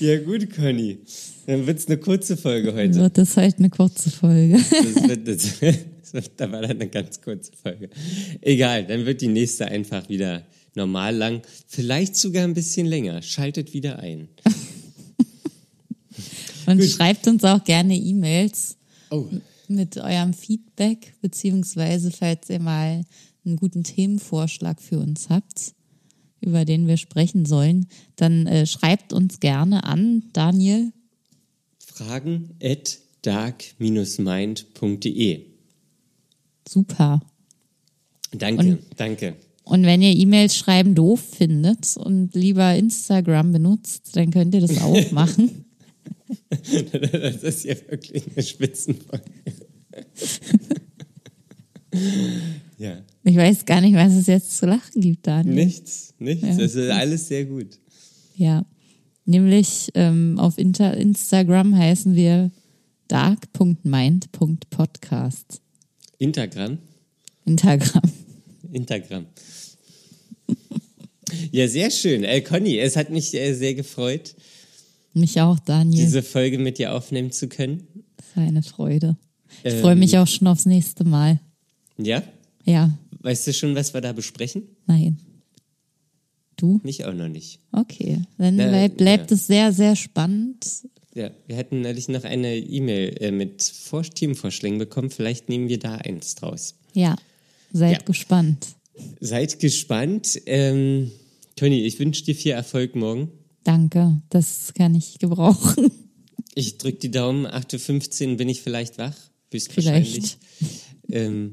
Ja 0.00 0.18
gut, 0.20 0.54
Conny. 0.54 0.98
Dann 1.46 1.66
wird's 1.66 1.86
eine 1.86 1.96
kurze 1.98 2.36
Folge 2.36 2.74
heute. 2.74 2.96
wird 2.96 3.16
das 3.16 3.36
heute 3.36 3.58
eine 3.58 3.70
kurze 3.70 4.10
Folge. 4.10 4.54
Das 4.58 5.08
wird, 5.08 5.28
das, 5.28 5.60
das 5.60 6.12
wird, 6.12 6.30
da 6.36 6.50
war 6.52 6.62
dann 6.62 6.72
eine 6.72 6.88
ganz 6.88 7.20
kurze 7.20 7.52
Folge. 7.52 7.88
Egal, 8.40 8.84
dann 8.86 9.06
wird 9.06 9.20
die 9.20 9.28
nächste 9.28 9.66
einfach 9.66 10.08
wieder 10.08 10.42
normal 10.74 11.14
lang. 11.16 11.42
Vielleicht 11.66 12.16
sogar 12.16 12.44
ein 12.44 12.54
bisschen 12.54 12.86
länger. 12.86 13.22
Schaltet 13.22 13.72
wieder 13.72 13.98
ein. 14.00 14.28
Und 16.68 16.80
Gut. 16.80 16.90
schreibt 16.90 17.26
uns 17.26 17.42
auch 17.44 17.64
gerne 17.64 17.96
E-Mails 17.96 18.76
Oh, 19.10 19.24
mit 19.68 19.96
eurem 19.96 20.34
Feedback, 20.34 21.14
beziehungsweise 21.22 22.10
falls 22.10 22.50
ihr 22.50 22.60
mal 22.60 23.04
einen 23.46 23.56
guten 23.56 23.84
Themenvorschlag 23.84 24.82
für 24.82 24.98
uns 24.98 25.30
habt, 25.30 25.72
über 26.40 26.66
den 26.66 26.86
wir 26.86 26.98
sprechen 26.98 27.46
sollen, 27.46 27.86
dann 28.16 28.46
äh, 28.46 28.66
schreibt 28.66 29.14
uns 29.14 29.40
gerne 29.40 29.84
an, 29.84 30.24
Daniel. 30.34 30.92
Fragen 31.78 32.50
at 32.62 32.98
dark-mind.de. 33.22 35.40
Super. 36.68 37.20
Danke, 38.32 38.60
Und- 38.62 38.78
danke. 38.96 39.36
Und 39.64 39.84
wenn 39.84 40.00
ihr 40.00 40.16
E-Mails 40.16 40.56
schreiben 40.56 40.94
doof 40.94 41.20
findet 41.20 41.94
und 41.98 42.34
lieber 42.34 42.74
Instagram 42.74 43.52
benutzt, 43.52 44.16
dann 44.16 44.30
könnt 44.30 44.54
ihr 44.54 44.62
das 44.62 44.80
auch 44.80 45.10
machen. 45.12 45.66
Das 46.50 47.42
ist 47.42 47.64
ja 47.64 47.74
wirklich 47.88 48.24
eine 48.34 48.42
Spitzenfolge. 48.42 49.24
ja. 52.78 53.02
Ich 53.24 53.36
weiß 53.36 53.64
gar 53.64 53.80
nicht, 53.80 53.94
was 53.94 54.12
es 54.14 54.26
jetzt 54.26 54.58
zu 54.58 54.66
lachen 54.66 55.00
gibt, 55.00 55.26
Daniel. 55.26 55.54
Nichts, 55.54 56.14
nichts. 56.18 56.46
Ja. 56.46 56.56
Das 56.56 56.74
ist 56.74 56.90
alles 56.90 57.28
sehr 57.28 57.44
gut. 57.44 57.78
Ja. 58.36 58.66
Nämlich 59.24 59.90
ähm, 59.94 60.38
auf 60.38 60.58
Inter 60.58 60.96
Instagram 60.96 61.76
heißen 61.76 62.14
wir 62.14 62.50
dark.mind.podcast. 63.08 65.60
Instagram. 66.18 66.78
Instagram. 67.44 68.02
Instagram. 68.72 69.26
Ja, 71.50 71.68
sehr 71.68 71.90
schön. 71.90 72.24
Äh, 72.24 72.40
Conny, 72.40 72.78
es 72.78 72.96
hat 72.96 73.10
mich 73.10 73.34
äh, 73.34 73.52
sehr 73.54 73.74
gefreut, 73.74 74.34
Mich 75.14 75.40
auch, 75.40 75.58
Daniel. 75.58 76.04
diese 76.04 76.22
Folge 76.22 76.58
mit 76.58 76.78
dir 76.78 76.94
aufnehmen 76.94 77.32
zu 77.32 77.48
können. 77.48 77.86
Das 78.16 78.26
ist 78.26 78.36
eine 78.36 78.62
Freude. 78.62 79.16
Ich 79.64 79.72
Ähm, 79.74 79.80
freue 79.80 79.96
mich 79.96 80.16
auch 80.18 80.26
schon 80.26 80.46
aufs 80.46 80.66
nächste 80.66 81.04
Mal. 81.04 81.40
Ja? 81.96 82.22
Ja, 82.64 82.92
Weißt 83.20 83.46
du 83.48 83.52
schon, 83.52 83.74
was 83.74 83.92
wir 83.94 84.00
da 84.00 84.12
besprechen? 84.12 84.62
nein. 84.86 85.18
Du? 86.56 86.80
Mich 86.82 87.04
auch 87.04 87.14
noch 87.14 87.28
nicht. 87.28 87.60
Okay. 87.70 88.20
Dann 88.36 88.56
Na, 88.56 88.66
bleibt, 88.68 88.96
bleibt 88.96 89.30
ja. 89.30 89.36
es 89.36 89.46
sehr, 89.46 89.72
sehr 89.72 89.94
spannend. 89.94 90.66
Ja, 91.14 91.30
wir 91.46 91.56
hatten 91.56 91.82
neulich 91.82 92.08
noch 92.08 92.24
eine 92.24 92.56
E-Mail 92.56 93.16
äh, 93.20 93.30
mit 93.30 93.62
Vor 93.62 94.02
Themenvorschlägen 94.02 94.76
bekommen. 94.78 95.10
Vielleicht 95.10 95.48
nehmen 95.48 95.68
wir 95.68 95.78
da 95.78 95.94
eins 95.96 96.34
draus. 96.34 96.74
Ja. 96.94 97.14
Seid 97.72 97.92
Ja. 97.92 98.04
gespannt. 98.04 98.66
Seid 99.20 99.60
gespannt. 99.60 100.40
Ähm, 100.46 101.12
Conny, 101.58 101.84
ich 101.84 101.98
wünsche 102.00 102.24
dir 102.24 102.34
viel 102.34 102.52
Erfolg 102.52 102.96
morgen. 102.96 103.30
Danke. 103.68 104.22
Das 104.30 104.72
kann 104.74 104.94
ich 104.94 105.18
gebrauchen. 105.18 105.90
Ich 106.54 106.78
drücke 106.78 107.00
die 107.00 107.10
Daumen. 107.10 107.46
8.15 107.46 108.30
Uhr 108.30 108.36
bin 108.38 108.48
ich 108.48 108.62
vielleicht 108.62 108.96
wach. 108.96 109.14
Höchstwahrscheinlich. 109.52 110.38
Ähm, 111.10 111.52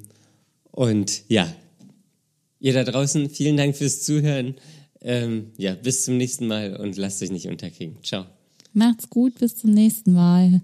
und 0.71 1.23
ja, 1.27 1.53
ihr 2.61 2.73
da 2.73 2.85
draußen, 2.85 3.29
vielen 3.29 3.57
Dank 3.57 3.75
fürs 3.75 4.03
Zuhören. 4.03 4.55
Ähm, 5.01 5.51
ja, 5.57 5.75
bis 5.75 6.05
zum 6.05 6.15
nächsten 6.15 6.47
Mal 6.47 6.77
und 6.77 6.95
lasst 6.95 7.21
euch 7.21 7.31
nicht 7.31 7.49
unterkriegen. 7.49 7.97
Ciao. 8.01 8.25
Macht's 8.71 9.09
gut. 9.09 9.37
Bis 9.39 9.57
zum 9.57 9.71
nächsten 9.71 10.13
Mal. 10.13 10.61